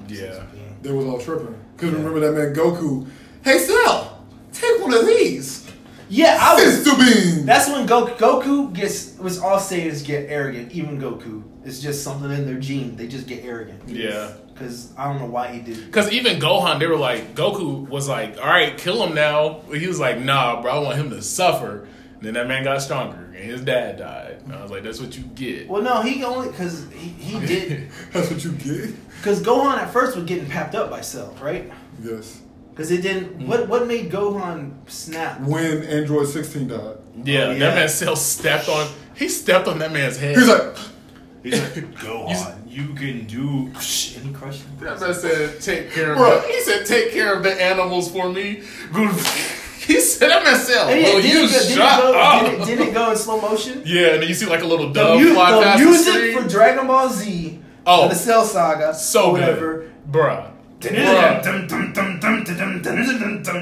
Pop 0.02 0.12
a 0.12 0.14
Yeah. 0.14 0.44
They 0.82 0.92
was 0.92 1.06
all 1.06 1.20
tripping. 1.20 1.56
Because 1.76 1.92
Yeah. 1.92 1.98
remember 1.98 2.20
that 2.22 2.34
man 2.34 2.54
Goku. 2.56 3.08
Hey 3.44 3.60
Cell, 3.60 4.26
take 4.54 4.82
one 4.82 4.94
of 4.94 5.06
these. 5.06 5.68
Yeah, 6.10 6.38
I 6.42 6.56
was. 6.56 6.86
Senzu 6.86 6.98
bean. 7.36 7.46
That's 7.46 7.70
when 7.70 7.88
Goku, 7.88 8.18
Goku 8.18 8.74
gets 8.74 9.18
was 9.18 9.40
all 9.40 9.58
Saiyans 9.58 10.06
get 10.06 10.30
arrogant. 10.30 10.72
Even 10.74 11.00
Goku, 11.00 11.44
it's 11.64 11.80
just 11.80 12.04
something 12.04 12.30
in 12.30 12.46
their 12.46 12.60
gene. 12.60 12.98
They 12.98 13.08
just 13.08 13.28
get 13.28 13.46
arrogant. 13.46 13.82
Yeah. 13.88 14.32
Because 14.54 14.92
I 14.98 15.06
don't 15.06 15.20
know 15.20 15.28
why 15.28 15.48
he 15.54 15.60
did. 15.62 15.86
Because 15.86 16.12
even 16.12 16.40
Gohan, 16.40 16.80
they 16.80 16.86
were 16.88 16.98
like, 16.98 17.34
Goku 17.34 17.88
was 17.88 18.10
like, 18.10 18.38
all 18.38 18.48
right, 18.48 18.78
kill 18.78 19.02
him 19.04 19.16
now. 19.16 19.62
He 19.74 19.88
was 19.88 20.00
like, 20.00 20.20
nah, 20.20 20.62
bro, 20.62 20.72
I 20.72 20.80
want 20.80 20.98
him 20.98 21.10
to 21.12 21.22
suffer. 21.22 21.88
And 22.16 22.22
then 22.24 22.34
that 22.34 22.48
man 22.48 22.64
got 22.66 22.82
stronger 22.82 23.21
and 23.36 23.44
his 23.52 23.62
dad 23.62 23.98
died. 23.98 24.42
And 24.46 24.54
I 24.54 24.62
was 24.62 24.72
like, 24.72 24.84
that's 24.84 25.00
what 25.00 25.18
you 25.18 25.24
get. 25.24 25.68
Well, 25.68 25.82
no, 25.82 26.02
he 26.02 26.24
only 26.24 26.48
because 26.50 26.88
he, 26.94 27.10
he 27.10 27.46
did 27.48 27.90
That's 28.12 28.30
what 28.32 28.44
you 28.44 28.52
get. 28.54 28.96
because 29.18 29.42
Gohan 29.42 29.78
at 29.78 29.92
first 29.92 30.16
was 30.16 30.26
getting 30.26 30.48
papped 30.48 30.76
up 30.76 30.90
by 30.90 31.02
Cell, 31.02 31.36
right? 31.42 31.72
Yes. 32.02 32.42
Because 32.72 32.90
it 32.92 33.02
didn't. 33.02 33.38
Mm-hmm. 33.38 33.48
What 33.48 33.68
what 33.68 33.88
made 33.88 34.10
Gohan 34.12 34.72
snap? 34.90 35.42
When 35.42 35.84
Android 35.84 36.28
16 36.28 36.68
died, 36.68 36.98
yeah, 37.24 37.46
Oh, 37.48 37.60
that 37.60 37.76
man 37.76 37.90
Cell 37.90 38.16
stepped 38.16 38.70
on, 38.70 38.88
he 39.16 39.28
stepped 39.28 39.68
on 39.68 39.80
that 39.80 39.92
man's 39.92 40.18
head. 40.18 40.36
he's 40.38 40.48
like, 40.48 40.76
He's 41.44 41.60
like, 41.60 41.74
Gohan, 41.96 42.72
you 42.72 42.94
can 42.94 43.26
do. 43.26 43.72
Any 44.24 44.32
question? 44.34 44.68
That 44.80 45.00
man 45.02 45.14
said, 45.16 45.60
"Take 45.60 45.92
care 45.92 46.12
of." 46.14 46.20
Bruh. 46.20 46.42
The, 46.44 46.48
he 46.54 46.62
said, 46.62 46.86
"Take 46.86 47.12
care 47.12 47.34
of 47.36 47.42
the 47.44 47.52
animals 47.62 48.12
for 48.12 48.32
me." 48.32 48.62
He 49.88 50.00
said, 50.00 50.30
"That 50.30 50.44
man 50.44 50.56
said, 50.60 50.78
And 50.92 51.04
well, 51.04 51.18
it, 51.18 51.22
did, 51.24 51.34
you 51.34 51.44
it 51.46 51.52
go, 51.52 51.60
did, 51.60 51.72
it 51.72 51.76
go, 51.78 52.20
up." 52.20 52.46
did, 52.46 52.54
it, 52.62 52.66
did 52.66 52.80
it 52.88 52.94
go 52.94 53.12
in 53.12 53.18
slow 53.18 53.42
motion? 53.42 53.82
yeah, 53.86 54.14
and 54.14 54.22
then 54.22 54.28
you 54.30 54.34
see 54.36 54.46
like 54.46 54.62
a 54.62 54.66
little 54.68 54.88
The, 54.90 54.94
dove 55.04 55.20
mu- 55.22 55.34
fly 55.34 55.52
the 55.52 55.62
past 55.62 55.80
the 55.80 55.86
music 55.86 56.14
screen. 56.14 56.38
for 56.42 56.48
Dragon 56.48 56.88
Ball 56.88 57.10
Z, 57.10 57.60
Oh. 57.86 58.04
oh, 58.06 58.08
the 58.10 58.16
Cell 58.16 58.44
Saga, 58.46 58.94
so 58.94 59.30
or 59.30 59.32
whatever. 59.34 59.78
good, 59.78 59.92
bruh. 60.12 60.48
Bruh. 60.82 61.44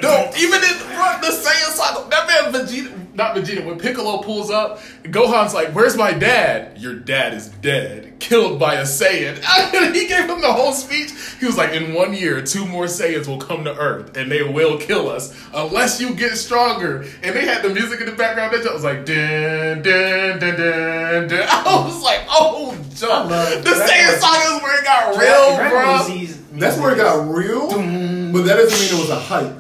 No, 0.02 0.32
even 0.38 0.60
in 0.64 0.76
bruh, 0.88 1.22
the 1.22 1.28
Saiyan 1.28 1.72
saga, 1.76 2.10
that 2.10 2.28
man 2.28 2.54
Vegeta, 2.54 2.92
not 3.20 3.36
Vegeta, 3.36 3.64
when 3.64 3.78
Piccolo 3.78 4.24
pulls 4.24 4.50
up, 4.50 4.80
Gohan's 5.04 5.54
like, 5.54 5.76
"Where's 5.76 5.96
my 5.96 6.12
dad? 6.14 6.80
Your 6.80 6.96
dad 6.96 7.36
is 7.36 7.50
dead, 7.50 8.20
killed 8.20 8.60
by 8.60 8.76
a 8.76 8.84
Saiyan." 8.84 9.38
He 10.00 10.08
gave 10.08 10.28
him 10.30 10.42
the 10.42 10.52
whole 10.52 10.72
speech. 10.74 11.12
He 11.40 11.46
was 11.46 11.58
like, 11.58 11.74
"In 11.74 11.94
one 11.94 12.14
year, 12.14 12.42
two 12.42 12.66
more 12.66 12.86
Saiyans 12.86 13.28
will 13.28 13.38
come 13.38 13.64
to 13.66 13.76
Earth, 13.78 14.18
and 14.18 14.32
they 14.32 14.42
will 14.44 14.78
kill 14.80 15.10
us 15.10 15.36
unless 15.54 16.02
you 16.02 16.16
get 16.16 16.36
stronger." 16.38 17.06
And 17.22 17.36
they 17.36 17.46
had 17.46 17.62
the 17.62 17.70
music 17.70 18.00
in 18.00 18.08
the 18.08 18.14
background. 18.14 18.54
That 18.54 18.74
was 18.74 18.84
like, 18.84 19.06
"Dun 19.06 19.82
dun 19.84 20.40
dun 20.40 20.56
dun 20.58 21.28
dun." 21.28 21.48
I 21.50 21.84
was 21.86 22.02
like, 22.02 22.22
"Oh, 22.30 22.72
I 22.72 23.62
The 23.62 23.70
Saiyan 23.70 24.20
Ball- 24.20 24.32
saga 24.32 24.56
is 24.56 24.62
where 24.64 24.80
it 24.80 24.86
got 24.86 25.18
real, 25.18 25.70
bro. 25.70 26.60
That's 26.60 26.78
where 26.80 26.92
it 26.92 26.98
is- 26.98 27.04
got 27.04 27.30
real. 27.30 27.68
But 28.32 28.44
that 28.44 28.56
doesn't 28.56 28.80
mean 28.80 29.00
it 29.00 29.02
was 29.02 29.10
a 29.10 29.20
hype. 29.20 29.56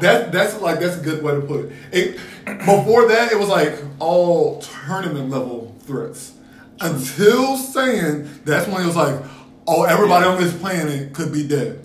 That 0.00 0.32
that's 0.32 0.60
like 0.60 0.80
that's 0.80 0.96
a 0.98 1.00
good 1.02 1.22
way 1.22 1.34
to 1.34 1.40
put 1.40 1.66
it. 1.66 1.72
it. 1.92 2.16
Before 2.58 3.08
that, 3.08 3.32
it 3.32 3.38
was 3.38 3.48
like 3.48 3.74
all 3.98 4.60
tournament 4.60 5.30
level 5.30 5.74
threats. 5.80 6.32
Until 6.80 7.56
saying 7.56 8.28
that's 8.44 8.68
when 8.68 8.82
it 8.82 8.86
was 8.86 8.96
like, 8.96 9.20
oh, 9.66 9.84
everybody 9.84 10.26
on 10.26 10.40
this 10.40 10.56
planet 10.56 11.14
could 11.14 11.32
be 11.32 11.46
dead. 11.46 11.82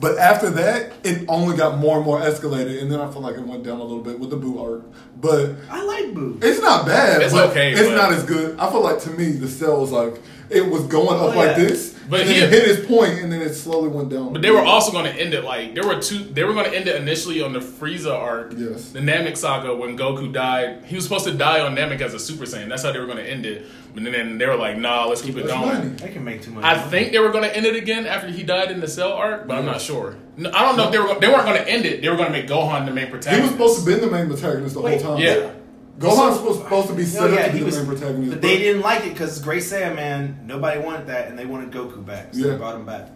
But 0.00 0.16
after 0.16 0.48
that, 0.50 0.92
it 1.02 1.24
only 1.28 1.56
got 1.56 1.78
more 1.78 1.96
and 1.96 2.04
more 2.06 2.20
escalated, 2.20 2.80
and 2.80 2.90
then 2.90 3.00
I 3.00 3.10
feel 3.10 3.20
like 3.20 3.34
it 3.34 3.40
went 3.44 3.64
down 3.64 3.80
a 3.80 3.82
little 3.82 4.00
bit 4.02 4.20
with 4.20 4.30
the 4.30 4.36
Boo 4.36 4.60
arc. 4.62 4.84
But 5.20 5.56
I 5.68 5.82
like 5.82 6.14
Boo. 6.14 6.38
it's 6.40 6.60
not 6.62 6.86
bad. 6.86 7.20
It's 7.20 7.32
but 7.32 7.50
okay, 7.50 7.72
It's 7.72 7.82
but- 7.82 7.96
not 7.96 8.12
as 8.12 8.22
good. 8.24 8.56
I 8.60 8.70
feel 8.70 8.80
like 8.82 9.00
to 9.00 9.10
me, 9.10 9.32
the 9.32 9.48
cell 9.48 9.80
was 9.80 9.90
like 9.90 10.20
it 10.50 10.66
was 10.68 10.82
going 10.84 11.08
up 11.20 11.34
Oh, 11.34 11.36
like 11.38 11.56
this, 11.56 11.94
But 12.08 12.20
and 12.20 12.28
then 12.30 12.36
he- 12.36 12.42
it 12.42 12.50
hit 12.50 12.68
its 12.78 12.86
point, 12.86 13.18
and 13.20 13.30
then 13.30 13.42
it 13.42 13.52
slowly 13.54 13.88
went 13.88 14.08
down. 14.08 14.32
But 14.32 14.40
they 14.42 14.50
were 14.50 14.62
also 14.62 14.90
going 14.92 15.04
to 15.04 15.12
end 15.12 15.34
it 15.34 15.44
like 15.44 15.74
there 15.74 15.86
were 15.86 16.00
two. 16.00 16.18
They 16.20 16.44
were 16.44 16.54
going 16.54 16.70
to 16.70 16.74
end 16.76 16.88
it 16.88 16.96
initially 16.96 17.42
on 17.42 17.52
the 17.52 17.58
Frieza 17.60 18.14
arc, 18.14 18.54
Yes. 18.56 18.90
the 18.90 19.00
Namek 19.00 19.36
saga 19.36 19.74
when 19.74 19.96
Goku 19.98 20.32
died. 20.32 20.84
He 20.86 20.94
was 20.94 21.04
supposed 21.04 21.26
to 21.26 21.32
die 21.34 21.60
on 21.60 21.76
Namek 21.76 22.00
as 22.00 22.14
a 22.14 22.18
Super 22.18 22.44
Saiyan. 22.44 22.68
That's 22.68 22.82
how 22.82 22.92
they 22.92 22.98
were 22.98 23.06
going 23.06 23.18
to 23.18 23.28
end 23.30 23.44
it. 23.46 23.66
But 23.94 24.04
then 24.04 24.38
they 24.38 24.46
were 24.46 24.56
like, 24.56 24.76
"Nah, 24.78 25.06
let's 25.06 25.22
keep 25.22 25.36
it 25.36 25.46
That's 25.46 25.52
going." 25.52 25.66
money. 25.78 25.88
They 25.96 26.08
can 26.10 26.24
make 26.24 26.42
too 26.42 26.50
much. 26.52 26.62
I 26.64 26.76
money. 26.76 26.90
think 26.90 27.12
they 27.12 27.18
were 27.18 27.30
going 27.30 27.44
to 27.44 27.54
end 27.56 27.66
it 27.66 27.74
again 27.74 28.06
after 28.06 28.28
he 28.28 28.42
died 28.42 28.70
in 28.70 28.80
the 28.80 28.86
Cell 28.88 29.12
arc, 29.12 29.46
but 29.48 29.58
I'm 29.58 29.64
not 29.66 29.80
sure. 29.80 30.16
No, 30.36 30.50
I 30.54 30.62
don't 30.64 30.76
know 30.76 30.84
if 30.84 30.92
they 30.92 30.98
were. 30.98 31.18
They 31.18 31.26
weren't 31.28 31.44
going 31.46 31.56
to 31.62 31.68
end 31.68 31.84
it. 31.84 32.00
They 32.00 32.08
were 32.08 32.16
going 32.16 32.30
to 32.32 32.38
make 32.38 32.46
Gohan 32.48 32.86
the 32.86 32.92
main 32.92 33.10
protagonist. 33.10 33.34
He 33.34 33.40
was 33.42 33.50
supposed 33.76 33.84
to 33.84 33.86
be 33.86 34.00
the 34.00 34.10
main 34.10 34.28
protagonist 34.28 34.74
the 34.74 34.80
Wait. 34.82 35.02
whole 35.02 35.16
time. 35.16 35.22
Yeah. 35.24 35.50
Gohan's 35.98 36.36
supposed, 36.36 36.60
supposed 36.62 36.88
to 36.88 36.94
be 36.94 37.04
set 37.04 37.30
No, 37.30 37.36
up 37.36 37.46
to 37.46 37.52
be 37.52 37.58
the 37.58 37.64
was, 37.64 37.76
main 37.78 37.86
protagonist. 37.86 38.30
but 38.30 38.42
they 38.42 38.58
didn't 38.58 38.82
like 38.82 39.04
it 39.04 39.14
because 39.14 39.40
Great 39.40 39.62
Saiyaman, 39.62 40.44
nobody 40.44 40.80
wanted 40.80 41.06
that, 41.08 41.28
and 41.28 41.38
they 41.38 41.44
wanted 41.46 41.70
Goku 41.72 42.04
back, 42.06 42.32
so 42.34 42.38
Yeah. 42.40 42.52
they 42.52 42.56
brought 42.56 42.76
him 42.76 42.86
back. 42.86 43.08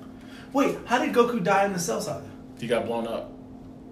Wait, 0.53 0.77
how 0.87 0.99
did 0.99 1.14
Goku 1.14 1.42
die 1.42 1.64
in 1.64 1.73
the 1.73 1.79
Cell 1.79 2.01
Saga? 2.01 2.25
He 2.61 2.66
got 2.66 2.87
blown 2.87 3.07
up. 3.07 3.31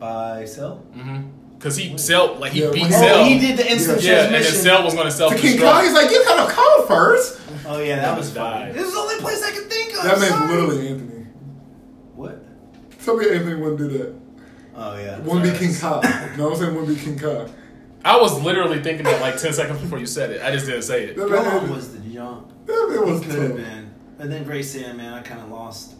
By 0.00 0.44
Cell? 0.46 0.82
Mm-hmm. 0.96 1.28
Because 1.58 1.76
he 1.76 1.96
Cell 1.98 2.36
like 2.36 2.52
he 2.52 2.62
Yeah, 2.62 2.70
beat 2.70 2.82
when- 2.84 2.94
Oh, 2.94 2.98
Cell. 2.98 3.24
he 3.26 3.38
did 3.38 3.56
the 3.58 3.70
instant 3.70 4.02
yeah, 4.02 4.24
and 4.24 4.34
then. 4.34 4.42
Cell 4.42 4.82
was 4.82 4.94
going 4.94 5.06
to 5.06 5.12
self 5.12 5.32
To 5.34 5.38
King 5.38 5.60
Kong, 5.60 5.84
he's 5.84 5.92
like, 5.92 6.10
you 6.10 6.22
could 6.26 6.38
have 6.38 6.48
called 6.48 6.88
first. 6.88 7.38
Oh 7.66 7.78
yeah, 7.78 7.96
that 7.96 8.16
was 8.18 8.32
died. 8.32 8.60
funny. 8.60 8.72
This 8.72 8.86
is 8.88 8.94
the 8.94 8.98
only 8.98 9.16
place 9.20 9.42
I 9.44 9.50
can 9.52 9.64
think 9.68 9.92
of. 9.98 10.02
That 10.04 10.18
man's 10.18 10.28
sorry. 10.32 10.48
literally 10.54 10.88
Anthony. 10.88 11.26
What? 12.14 12.42
Tell 13.04 13.16
me 13.16 13.30
Anthony 13.30 13.54
wouldn't 13.60 13.78
do 13.78 13.88
that. 13.98 14.14
Oh 14.74 14.96
yeah. 14.98 15.18
Wouldn't 15.20 15.52
be 15.52 15.58
King 15.58 15.74
Facts. 15.74 16.08
Kai. 16.08 16.36
no, 16.38 16.50
I'm 16.50 16.56
saying 16.56 16.74
wouldn't 16.74 16.96
be 16.96 17.02
King 17.04 17.18
Kai. 17.18 17.46
I 18.04 18.18
was 18.20 18.40
literally 18.42 18.82
thinking 18.82 19.04
that 19.04 19.20
like 19.20 19.36
ten 19.36 19.52
seconds 19.52 19.80
before 19.80 19.98
you 19.98 20.06
said 20.06 20.30
it. 20.30 20.42
I 20.42 20.50
just 20.52 20.66
didn't 20.66 20.82
say 20.82 21.04
it. 21.06 21.16
That 21.16 21.28
Gohan 21.28 21.62
man, 21.62 21.70
was 21.70 21.92
the 21.92 21.98
jump. 22.08 22.50
that 22.66 22.88
man 22.90 23.06
was 23.12 23.22
He 23.22 23.30
could 23.30 23.42
have 23.42 23.56
been. 23.56 23.94
And 24.18 24.30
then 24.32 24.44
Great 24.44 24.64
Saiyaman, 24.64 25.12
I 25.14 25.22
kind 25.22 25.40
of 25.40 25.48
lost. 25.50 25.94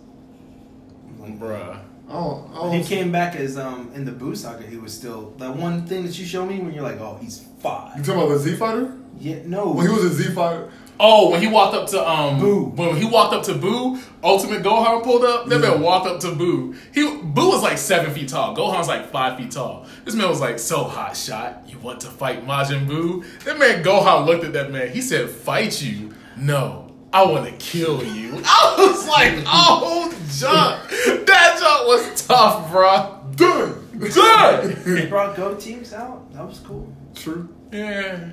I'm 1.08 1.20
like, 1.20 1.38
Bruh. 1.38 1.80
don't, 2.08 2.12
I 2.12 2.60
When 2.62 2.72
don't 2.72 2.72
he 2.72 2.84
came 2.84 3.10
back 3.12 3.36
as 3.36 3.56
um 3.58 3.90
in 3.94 4.04
the 4.04 4.12
Boo 4.12 4.34
saga, 4.34 4.66
he 4.66 4.76
was 4.76 4.94
still 4.94 5.30
that 5.38 5.54
one 5.54 5.86
thing 5.86 6.04
that 6.04 6.18
you 6.18 6.24
showed 6.26 6.46
me 6.46 6.58
when 6.60 6.72
you're 6.72 6.82
like, 6.82 7.00
oh, 7.00 7.18
he's 7.20 7.46
five. 7.60 7.96
You 7.98 8.02
talking 8.04 8.22
about 8.22 8.32
the 8.34 8.38
Z 8.38 8.56
Fighter? 8.56 8.96
Yeah, 9.18 9.40
no. 9.44 9.72
When 9.72 9.86
he 9.86 9.92
was 9.92 10.04
a 10.04 10.10
Z 10.10 10.34
Fighter, 10.34 10.70
Oh, 11.02 11.30
when 11.30 11.40
he 11.40 11.46
walked 11.48 11.74
up 11.74 11.86
to 11.88 12.08
um 12.08 12.38
Boo. 12.38 12.64
when 12.76 12.96
he 12.96 13.04
walked 13.06 13.32
up 13.32 13.42
to 13.44 13.54
Boo, 13.54 13.98
Ultimate 14.22 14.62
Gohan 14.62 15.02
pulled 15.02 15.24
up. 15.24 15.46
That 15.48 15.60
Yeah. 15.62 15.70
man 15.70 15.80
walked 15.80 16.06
up 16.06 16.20
to 16.20 16.32
Boo. 16.32 16.74
He 16.92 17.02
Boo 17.22 17.48
was 17.50 17.62
like 17.62 17.78
seven 17.78 18.12
feet 18.12 18.28
tall. 18.28 18.54
Gohan's 18.54 18.86
like 18.88 19.10
five 19.10 19.38
feet 19.38 19.50
tall. 19.50 19.86
This 20.04 20.14
man 20.14 20.28
was 20.28 20.40
like, 20.40 20.58
"So 20.58 20.84
hot 20.84 21.16
shot, 21.16 21.62
you 21.66 21.78
want 21.78 22.00
to 22.00 22.08
fight 22.08 22.46
Majin 22.46 22.86
Boo?" 22.86 23.24
That 23.44 23.58
man 23.58 23.82
Gohan 23.82 24.26
looked 24.26 24.44
at 24.44 24.52
that 24.52 24.70
man. 24.70 24.90
He 24.90 25.00
said, 25.00 25.30
"Fight 25.30 25.80
you? 25.82 26.12
No." 26.36 26.86
I 27.12 27.24
want 27.24 27.44
to 27.46 27.52
kill 27.52 28.04
you. 28.04 28.40
I 28.44 28.74
was 28.78 29.08
like, 29.08 29.42
oh, 29.44 30.14
junk. 30.38 31.26
That 31.26 31.56
junk 31.58 31.88
was 31.88 32.24
tough, 32.24 32.70
bro. 32.70 33.18
done. 33.34 33.74
Done. 34.14 34.76
they 34.86 35.06
brought 35.06 35.34
Gotenks 35.34 35.92
out. 35.92 36.32
That 36.32 36.46
was 36.46 36.60
cool. 36.60 36.86
True. 37.16 37.48
Yeah. 37.72 38.28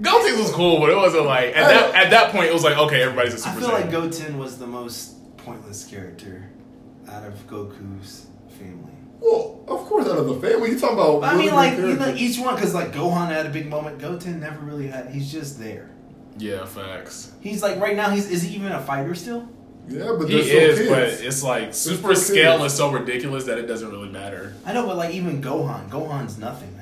Gotenks 0.00 0.38
was 0.38 0.50
cool, 0.52 0.80
but 0.80 0.90
it 0.90 0.96
wasn't 0.96 1.26
like 1.26 1.48
at 1.56 1.68
that 1.68 1.94
at 1.94 2.10
that 2.10 2.32
point 2.32 2.46
it 2.46 2.52
was 2.52 2.64
like 2.64 2.76
okay, 2.78 3.02
everybody's 3.02 3.34
a 3.34 3.38
Super 3.38 3.56
I 3.56 3.60
feel 3.60 3.68
Saiyan. 3.68 3.72
like 3.82 3.90
Goten 3.90 4.38
was 4.38 4.58
the 4.58 4.66
most 4.66 5.36
pointless 5.38 5.84
character 5.84 6.48
out 7.08 7.24
of 7.24 7.34
Goku's 7.46 8.26
family. 8.58 8.92
Well, 9.20 9.60
of 9.68 9.80
course, 9.86 10.06
out 10.08 10.18
of 10.18 10.26
the 10.26 10.34
family, 10.34 10.70
you 10.70 10.80
talking 10.80 10.96
about. 10.98 11.20
But 11.20 11.28
I 11.28 11.32
really 11.34 11.46
mean, 11.46 11.54
like 11.54 11.76
you 11.78 11.94
know, 11.94 12.14
each 12.16 12.38
one 12.38 12.54
because 12.54 12.74
like 12.74 12.92
Gohan 12.92 13.28
had 13.28 13.46
a 13.46 13.50
big 13.50 13.68
moment. 13.68 13.98
Goten 14.00 14.40
never 14.40 14.58
really 14.64 14.88
had. 14.88 15.10
He's 15.10 15.30
just 15.30 15.58
there. 15.60 15.90
yeah, 16.38 16.64
facts. 16.64 17.32
He's 17.40 17.62
like 17.62 17.78
right 17.78 17.94
now. 17.94 18.10
He's 18.10 18.28
is 18.30 18.42
he 18.42 18.54
even 18.56 18.72
a 18.72 18.80
fighter 18.80 19.14
still? 19.14 19.48
yeah, 19.88 20.14
but 20.18 20.28
He 20.28 20.42
still 20.42 20.58
is, 20.58 20.78
kids. 20.78 20.88
but 20.90 21.02
it's 21.26 21.42
like 21.42 21.74
super 21.74 22.14
scale 22.14 22.64
is 22.64 22.72
so 22.72 22.90
ridiculous 22.90 23.44
that 23.44 23.58
it 23.58 23.66
doesn't 23.66 23.90
really 23.90 24.08
matter. 24.08 24.54
I 24.64 24.72
know, 24.72 24.86
but 24.86 24.96
like 24.96 25.14
even 25.14 25.42
Gohan, 25.42 25.88
Gohan's 25.90 26.38
nothing 26.38 26.74
now, 26.76 26.81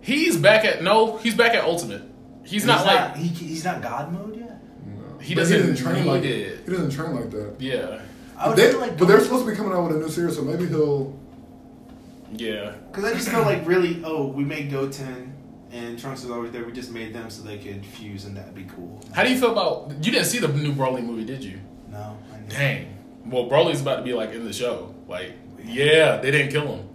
He's 0.00 0.36
back 0.36 0.64
at 0.64 0.82
no, 0.82 1.16
he's 1.18 1.34
back 1.34 1.54
at 1.54 1.64
Ultimate. 1.64 2.02
He's 2.44 2.64
not 2.64 2.86
like 2.86 3.16
he, 3.16 3.28
he- 3.28 3.46
he's 3.48 3.64
not 3.64 3.82
God 3.82 4.12
mode 4.12 4.36
yet. 4.36 4.60
No. 4.86 5.18
He 5.18 5.34
But 5.34 5.42
doesn't 5.42 5.60
didn't 5.60 5.76
train 5.76 6.04
need 6.04 6.10
like 6.10 6.24
it. 6.24 6.60
He 6.64 6.70
doesn't 6.70 6.90
train 6.90 7.14
like 7.14 7.30
that. 7.30 7.54
yeah, 7.58 8.00
I 8.38 8.48
would 8.48 8.56
They- 8.56 8.70
feel 8.70 8.80
like, 8.80 8.96
but 8.96 9.06
they're 9.08 9.20
supposed 9.20 9.44
to 9.44 9.50
be 9.50 9.56
coming 9.56 9.72
out 9.72 9.86
with 9.88 9.96
a 9.96 9.98
new 10.00 10.08
series, 10.08 10.36
so 10.36 10.42
maybe 10.42 10.66
he'll. 10.66 11.18
yeah. 12.32 12.72
because 12.90 13.04
I 13.04 13.12
just 13.12 13.28
felt 13.28 13.46
like 13.46 13.66
really, 13.66 14.02
oh, 14.04 14.26
we 14.28 14.44
made 14.44 14.70
Goten 14.70 15.34
and 15.72 15.98
Trunks 15.98 16.22
was 16.22 16.30
always 16.30 16.50
there. 16.52 16.64
We 16.64 16.72
just 16.72 16.90
made 16.90 17.12
them 17.14 17.28
so 17.28 17.42
they 17.42 17.58
could 17.58 17.84
fuse, 17.84 18.24
and 18.24 18.34
that'd 18.36 18.54
be 18.54 18.64
cool. 18.64 19.02
How 19.12 19.22
do 19.24 19.30
you 19.30 19.38
feel 19.38 19.52
about? 19.52 19.90
You 20.02 20.10
didn't 20.12 20.24
see 20.26 20.38
the 20.38 20.48
new 20.48 20.72
Broly 20.72 21.04
movie, 21.04 21.24
did 21.26 21.44
you? 21.44 21.58
No, 21.90 22.16
I 22.32 22.36
didn't. 22.36 22.48
Dang. 22.50 22.94
Well, 23.26 23.44
Broly's 23.50 23.82
about 23.82 23.96
to 23.96 24.02
be 24.02 24.14
like 24.14 24.32
in 24.32 24.46
the 24.46 24.52
show. 24.54 24.94
Like, 25.06 25.32
yeah, 25.62 26.16
they 26.16 26.30
didn't 26.30 26.50
kill 26.52 26.66
him 26.76 26.88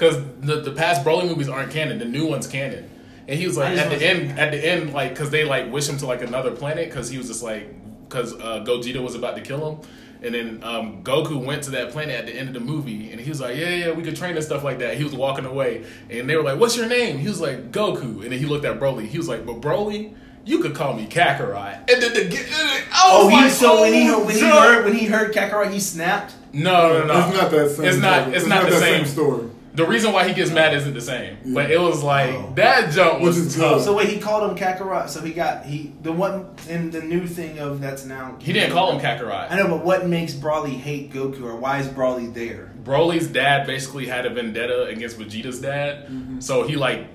because 0.00 0.22
the 0.40 0.60
the 0.62 0.72
past 0.72 1.04
Broly 1.04 1.26
movies 1.28 1.48
aren't 1.48 1.70
canon. 1.72 1.98
The 1.98 2.04
new 2.06 2.26
one's 2.26 2.46
canon. 2.46 2.88
And 3.28 3.38
he 3.38 3.46
was 3.46 3.56
like 3.56 3.76
at 3.78 3.90
the 3.90 3.94
wasn't- 3.96 4.02
end, 4.30 4.38
at 4.40 4.50
the 4.50 4.58
end, 4.66 4.92
like 4.92 5.10
because 5.10 5.30
they 5.30 5.44
like 5.44 5.70
wish 5.70 5.88
him 5.88 5.98
to 5.98 6.06
like 6.06 6.22
another 6.22 6.50
planet 6.50 6.88
because 6.88 7.08
he 7.10 7.18
was 7.18 7.28
just 7.28 7.42
like 7.42 7.68
because 8.08 8.32
uh, 8.34 8.64
Gogeta 8.66 9.00
was 9.02 9.14
about 9.14 9.36
to 9.36 9.42
kill 9.42 9.70
him, 9.70 9.88
and 10.22 10.34
then 10.34 10.60
um, 10.64 11.04
Goku 11.04 11.44
went 11.44 11.62
to 11.64 11.70
that 11.72 11.92
planet 11.92 12.16
at 12.16 12.26
the 12.26 12.34
end 12.34 12.48
of 12.48 12.54
the 12.54 12.60
movie, 12.60 13.12
and 13.12 13.20
he 13.20 13.28
was 13.28 13.40
like, 13.40 13.56
yeah, 13.56 13.68
yeah, 13.68 13.90
we 13.92 14.02
could 14.02 14.16
train 14.16 14.34
and 14.34 14.44
stuff 14.44 14.64
like 14.64 14.80
that. 14.80 14.96
He 14.96 15.04
was 15.04 15.14
walking 15.14 15.44
away, 15.44 15.84
and 16.10 16.28
they 16.28 16.34
were 16.36 16.42
like, 16.42 16.58
what's 16.58 16.76
your 16.76 16.88
name? 16.88 17.18
He 17.18 17.28
was 17.28 17.40
like 17.40 17.70
Goku, 17.70 18.22
and 18.24 18.32
then 18.32 18.38
he 18.40 18.46
looked 18.46 18.64
at 18.64 18.80
Broly. 18.80 19.06
He 19.06 19.18
was 19.18 19.28
like, 19.28 19.44
but 19.46 19.60
Broly. 19.60 20.14
You 20.42 20.58
could 20.60 20.74
call 20.74 20.94
me 20.94 21.06
Kakarot. 21.06 21.80
And 21.92 22.02
then 22.02 22.14
the, 22.14 22.22
and 22.22 22.32
then 22.32 22.82
I 22.90 23.02
Oh, 23.04 23.26
was 23.26 23.34
he 23.34 23.40
like, 23.42 23.50
so 23.52 23.80
when 23.82 23.92
he 23.92 24.08
oh, 24.10 24.24
when 24.24 24.34
he 24.34 24.40
heard 24.40 24.84
when 24.86 24.94
he 24.94 25.04
heard 25.04 25.34
Kakarot, 25.34 25.70
he 25.70 25.78
snapped. 25.78 26.32
No, 26.54 26.98
no, 26.98 27.06
no. 27.06 27.18
It's 27.28 27.36
not 27.36 27.50
that 27.50 27.70
same. 27.76 27.84
It's 27.84 27.98
not. 27.98 28.24
type- 28.24 28.34
It's, 28.34 28.46
not, 28.46 28.64
the 28.64 28.70
that 28.70 28.80
same. 28.80 29.04
story. 29.04 29.50
The 29.72 29.86
reason 29.86 30.12
why 30.12 30.26
he 30.26 30.34
gets 30.34 30.50
mad 30.50 30.74
isn't 30.74 30.94
the 30.94 31.00
same. 31.00 31.36
Yeah. 31.44 31.54
But 31.54 31.70
it 31.70 31.80
was 31.80 32.02
like 32.02 32.30
Oh. 32.30 32.52
that 32.56 32.90
jump 32.92 33.20
was 33.20 33.36
Which 33.38 33.46
is 33.46 33.56
tough. 33.56 33.82
So 33.82 33.96
wait, 33.96 34.08
he 34.08 34.18
called 34.18 34.50
him 34.50 34.56
Kakarot. 34.56 35.08
So 35.08 35.20
he 35.20 35.32
got 35.32 35.64
he 35.64 35.92
the 36.02 36.10
one 36.12 36.46
in 36.68 36.90
the 36.90 37.00
new 37.00 37.26
thing 37.26 37.58
of 37.60 37.80
that's 37.80 38.04
now. 38.04 38.34
He 38.40 38.52
didn't 38.52 38.72
call 38.72 38.90
him 38.92 39.00
Kakarot. 39.00 39.46
I 39.50 39.56
know, 39.56 39.68
but 39.68 39.84
what 39.84 40.06
makes 40.08 40.34
Broly 40.34 40.74
hate 40.76 41.12
Goku, 41.12 41.42
or 41.44 41.54
why 41.56 41.78
is 41.78 41.86
Broly 41.86 42.34
there? 42.34 42.72
Broly's 42.82 43.28
dad 43.28 43.66
basically 43.66 44.06
had 44.06 44.26
a 44.26 44.30
vendetta 44.30 44.84
against 44.86 45.18
Vegeta's 45.18 45.60
dad, 45.60 46.06
Mm-hmm. 46.06 46.40
so 46.40 46.64
he 46.66 46.74
like 46.76 47.06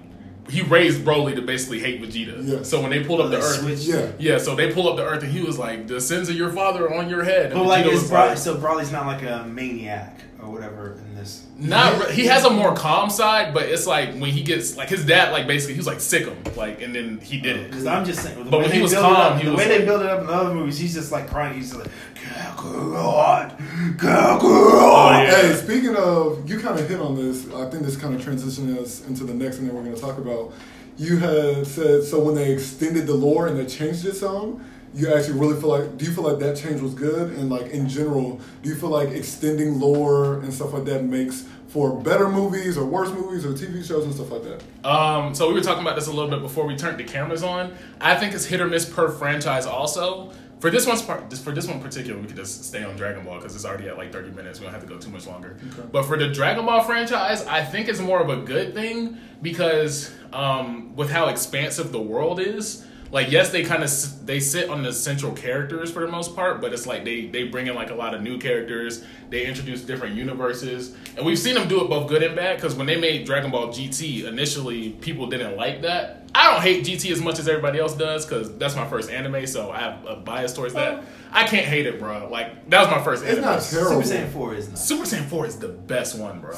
he 0.47 0.61
raised 0.61 1.01
Broly 1.03 1.33
to 1.35 1.41
basically 1.41 1.79
hate 1.79 2.01
Vegeta. 2.01 2.35
Yeah. 2.39 2.61
So 2.63 2.79
when 2.79 2.91
they 2.91 3.03
pulled 3.03 3.19
up 3.19 3.25
Oh, 3.25 3.29
the 3.31 3.37
Earth, 3.37 3.61
switched? 3.61 3.81
Yeah. 3.87 4.11
yeah, 4.19 4.37
so 4.37 4.55
they 4.55 4.71
pull 4.71 4.87
up 4.87 4.95
the 4.95 5.03
Earth 5.03 5.23
and 5.23 5.31
he 5.31 5.41
was 5.41 5.57
like, 5.57 5.87
"The 5.87 5.99
sins 5.99 6.29
of 6.29 6.35
your 6.35 6.51
father 6.51 6.85
are 6.87 6.93
on 6.93 7.09
your 7.09 7.23
head." 7.23 7.47
And 7.47 7.55
But 7.55 7.63
like, 7.65 7.85
is 7.87 8.01
was 8.01 8.09
Bra- 8.11 8.25
like, 8.27 8.37
so 8.37 8.55
Broly's 8.55 8.91
not 8.91 9.07
like 9.07 9.23
a 9.23 9.43
maniac 9.51 10.21
or 10.45 10.51
whatever 10.51 10.93
in 10.93 11.15
this. 11.15 11.45
Not 11.57 11.99
re- 12.07 12.13
he 12.13 12.25
has 12.27 12.45
a 12.45 12.49
more 12.49 12.75
calm 12.75 13.09
side, 13.09 13.53
but 13.53 13.63
it's 13.63 13.85
like 13.87 14.09
when 14.13 14.31
he 14.31 14.43
gets 14.43 14.77
like 14.77 14.89
his 14.89 15.05
dad 15.05 15.31
like 15.31 15.47
basically 15.47 15.73
he 15.73 15.79
was 15.79 15.87
like 15.87 15.99
sick 15.99 16.25
him 16.27 16.37
like 16.55 16.81
and 16.81 16.93
then 16.95 17.19
he 17.19 17.39
did 17.39 17.57
it. 17.57 17.69
Because 17.71 17.85
I'm 17.85 18.05
just 18.05 18.21
saying, 18.23 18.47
But 18.49 18.59
when 18.61 18.71
he 18.71 18.81
was 18.81 18.93
calm, 18.93 19.15
up, 19.15 19.37
he 19.39 19.45
the 19.45 19.51
was 19.51 19.59
way 19.59 19.69
like- 19.69 19.79
they 19.79 19.85
build 19.85 20.01
it 20.01 20.07
up 20.07 20.21
in 20.21 20.29
other 20.29 20.53
movies, 20.53 20.77
he's 20.77 20.93
just 20.93 21.11
like 21.11 21.27
crying. 21.29 21.55
He's 21.55 21.73
like, 21.75 21.89
Kakarot, 22.15 23.55
Oh, 24.03 25.09
yeah. 25.23 25.41
Hey, 25.41 25.53
speaking 25.55 25.95
of, 25.95 26.49
you 26.49 26.59
kind 26.59 26.79
of 26.79 26.87
hit 26.87 26.99
on 26.99 27.15
this. 27.15 27.47
I 27.53 27.69
think 27.69 27.83
this 27.83 27.97
kind 27.97 28.15
of 28.15 28.21
transitioned 28.21 28.77
us 28.79 29.05
into 29.07 29.23
the 29.23 29.33
next 29.33 29.57
thing 29.57 29.67
that 29.67 29.73
we're 29.73 29.83
going 29.83 29.95
to 29.95 30.01
talk 30.01 30.17
about. 30.17 30.53
You 30.97 31.17
had 31.17 31.67
said 31.67 32.03
so 32.03 32.19
when 32.23 32.35
they 32.35 32.51
extended 32.53 33.05
the 33.07 33.13
lore 33.13 33.47
and 33.47 33.57
they 33.59 33.65
changed 33.65 34.05
it 34.05 34.15
some. 34.15 34.63
You 34.95 35.13
actually 35.13 35.37
really 35.39 35.59
feel 35.59 35.69
like? 35.69 35.97
Do 35.97 36.05
you 36.05 36.11
feel 36.13 36.23
like 36.23 36.39
that 36.39 36.55
change 36.55 36.81
was 36.81 36.93
good? 36.93 37.33
And 37.33 37.49
like 37.49 37.67
in 37.67 37.87
general, 37.89 38.39
do 38.63 38.69
you 38.69 38.75
feel 38.75 38.89
like 38.89 39.09
extending 39.09 39.79
lore 39.79 40.35
and 40.39 40.53
stuff 40.53 40.73
like 40.73 40.85
that 40.85 41.03
makes 41.03 41.45
for 41.67 41.99
better 42.01 42.29
movies 42.29 42.77
or 42.77 42.85
worse 42.85 43.09
movies 43.11 43.45
or 43.45 43.49
TV 43.49 43.85
shows 43.85 44.05
and 44.05 44.13
stuff 44.13 44.31
like 44.31 44.43
that? 44.43 44.89
Um, 44.89 45.35
so 45.35 45.49
we 45.49 45.53
were 45.53 45.61
talking 45.61 45.81
about 45.81 45.95
this 45.95 46.07
a 46.07 46.11
little 46.11 46.29
bit 46.29 46.41
before 46.41 46.65
we 46.65 46.77
turned 46.77 46.97
the 46.97 47.03
cameras 47.03 47.43
on. 47.43 47.75
I 47.99 48.15
think 48.15 48.33
it's 48.33 48.45
hit 48.45 48.61
or 48.61 48.67
miss 48.67 48.85
per 48.85 49.09
franchise. 49.11 49.65
Also, 49.65 50.31
for 50.61 50.69
this 50.69 50.87
one's 50.87 51.01
part, 51.01 51.31
for 51.33 51.51
this 51.51 51.67
one 51.67 51.77
in 51.77 51.83
particular, 51.83 52.17
we 52.19 52.27
could 52.27 52.37
just 52.37 52.63
stay 52.63 52.83
on 52.83 52.95
Dragon 52.95 53.25
Ball 53.25 53.35
because 53.35 53.55
it's 53.55 53.65
already 53.65 53.89
at 53.89 53.97
like 53.97 54.13
thirty 54.13 54.31
minutes. 54.31 54.59
We 54.59 54.65
don't 54.65 54.73
have 54.73 54.83
to 54.83 54.87
go 54.87 54.97
too 54.97 55.09
much 55.09 55.27
longer. 55.27 55.57
Okay. 55.73 55.87
But 55.91 56.03
for 56.03 56.17
the 56.17 56.29
Dragon 56.29 56.65
Ball 56.65 56.81
franchise, 56.81 57.45
I 57.45 57.63
think 57.63 57.89
it's 57.89 57.99
more 57.99 58.21
of 58.21 58.29
a 58.29 58.37
good 58.37 58.73
thing 58.73 59.17
because 59.41 60.13
um, 60.31 60.95
with 60.95 61.09
how 61.09 61.27
expansive 61.27 61.91
the 61.91 62.01
world 62.01 62.39
is. 62.39 62.85
Like 63.11 63.31
yes, 63.31 63.49
they 63.51 63.63
kind 63.63 63.83
of 63.83 64.25
they 64.25 64.39
sit 64.39 64.69
on 64.69 64.83
the 64.83 64.91
central 64.91 65.31
characters 65.31 65.91
for 65.91 66.01
the 66.05 66.11
most 66.11 66.35
part, 66.35 66.59
but 66.59 66.73
it's 66.73 66.85
like 66.87 67.05
they 67.05 67.27
they 67.27 67.43
bring 67.43 67.67
in 67.67 67.75
like 67.75 67.89
a 67.91 67.95
lot 67.95 68.13
of 68.13 68.21
new 68.21 68.37
characters. 68.37 69.03
They 69.29 69.45
introduce 69.45 69.81
different 69.81 70.15
universes, 70.15 70.95
and 71.15 71.25
we've 71.25 71.39
seen 71.39 71.55
them 71.55 71.67
do 71.67 71.83
it 71.83 71.89
both 71.89 72.07
good 72.09 72.23
and 72.23 72.35
bad. 72.35 72.57
Because 72.57 72.75
when 72.75 72.87
they 72.87 72.99
made 72.99 73.25
Dragon 73.25 73.51
Ball 73.51 73.67
GT, 73.67 74.25
initially 74.25 74.89
people 74.89 75.27
didn't 75.27 75.55
like 75.55 75.81
that. 75.83 76.23
I 76.33 76.51
don't 76.51 76.61
hate 76.61 76.83
GT 76.83 77.11
as 77.11 77.21
much 77.21 77.39
as 77.39 77.47
everybody 77.47 77.79
else 77.79 77.95
does 77.95 78.25
because 78.25 78.57
that's 78.57 78.75
my 78.75 78.85
first 78.89 79.09
anime, 79.09 79.47
so 79.47 79.71
I 79.71 79.79
have 79.79 80.05
a 80.05 80.15
bias 80.17 80.53
towards 80.53 80.73
that. 80.73 81.03
I 81.31 81.45
can't 81.47 81.65
hate 81.65 81.85
it, 81.85 81.97
bro. 81.99 82.27
Like 82.29 82.69
that 82.69 82.81
was 82.81 82.89
my 82.89 83.01
first 83.03 83.23
It's 83.23 83.33
anime. 83.37 83.45
not 83.45 83.61
terrible. 83.61 84.01
Super 84.01 84.15
Saiyan 84.15 84.29
4 84.31 84.55
is 84.55 84.67
not. 84.69 84.77
Super 84.79 85.03
Saiyan 85.05 85.25
4 85.29 85.45
is 85.45 85.57
the 85.59 85.69
best 85.69 86.17
one, 86.19 86.41
bro. 86.41 86.51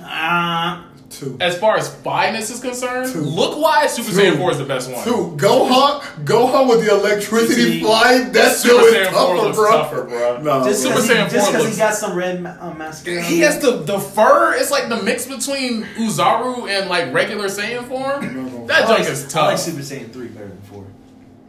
Ah, 0.00 0.86
Two. 1.18 1.36
As 1.40 1.56
far 1.58 1.76
as 1.76 1.94
fineness 1.96 2.50
is 2.50 2.60
concerned, 2.60 3.12
Two. 3.12 3.20
look 3.20 3.58
wise, 3.60 3.94
Super 3.94 4.10
Two. 4.10 4.16
Saiyan 4.16 4.38
4 4.38 4.50
is 4.52 4.58
the 4.58 4.64
best 4.64 4.90
one. 4.90 5.04
Two. 5.04 5.34
Gohan, 5.36 6.00
Gohan 6.24 6.68
with 6.68 6.84
the 6.84 6.92
electricity 6.92 7.54
See, 7.54 7.80
flying. 7.82 8.32
That 8.32 8.56
Super 8.56 8.74
still 8.74 8.78
is 8.86 8.94
Saiyan 9.08 9.12
4 9.12 9.12
tougher, 9.12 9.34
looks 9.42 9.56
bro. 9.56 9.70
tougher, 9.70 10.02
bro. 10.04 10.42
No, 10.42 10.64
just 10.64 10.82
Super 10.82 10.94
because 10.94 11.08
he, 11.08 11.14
Saiyan 11.14 11.20
4 11.22 11.30
just 11.30 11.52
'cause 11.52 11.62
looks- 11.62 11.74
he 11.74 11.78
got 11.78 11.94
some 11.94 12.14
red 12.16 12.42
ma- 12.42 12.56
uh, 12.60 12.74
mascara. 12.74 13.22
He 13.22 13.40
has 13.40 13.58
the 13.60 13.78
the 13.78 13.98
fur. 13.98 14.54
It's 14.54 14.70
like 14.70 14.88
the 14.88 15.02
mix 15.02 15.26
between 15.26 15.84
Oozaru 15.98 16.68
and 16.68 16.88
like 16.88 17.12
regular 17.14 17.46
Saiyan 17.48 17.86
form. 17.88 18.66
That 18.66 18.84
I 18.84 18.86
junk 18.86 18.98
like, 19.00 19.08
is 19.08 19.34
I 19.34 19.46
like. 19.46 19.58
Super 19.58 19.80
Saiyan 19.80 20.12
3 20.12 20.26
better 20.28 20.48
than 20.48 20.60
4. 20.70 20.84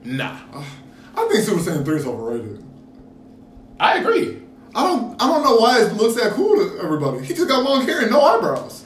Nah, 0.05 0.35
I 1.17 1.27
think 1.31 1.43
Super 1.43 1.61
Saiyan 1.61 1.83
3 1.83 1.95
is 1.97 2.05
overrated. 2.05 2.63
I 3.79 3.97
agree. 3.97 4.41
I 4.73 4.83
don't 4.87 5.21
I 5.21 5.27
don't 5.27 5.43
know 5.43 5.55
why 5.55 5.81
it 5.81 5.93
looks 5.93 6.21
that 6.21 6.33
cool 6.33 6.55
to 6.57 6.79
everybody. 6.83 7.25
He 7.25 7.33
just 7.33 7.47
got 7.47 7.63
long 7.63 7.85
hair 7.87 8.01
and 8.01 8.11
no 8.11 8.21
eyebrows. 8.21 8.83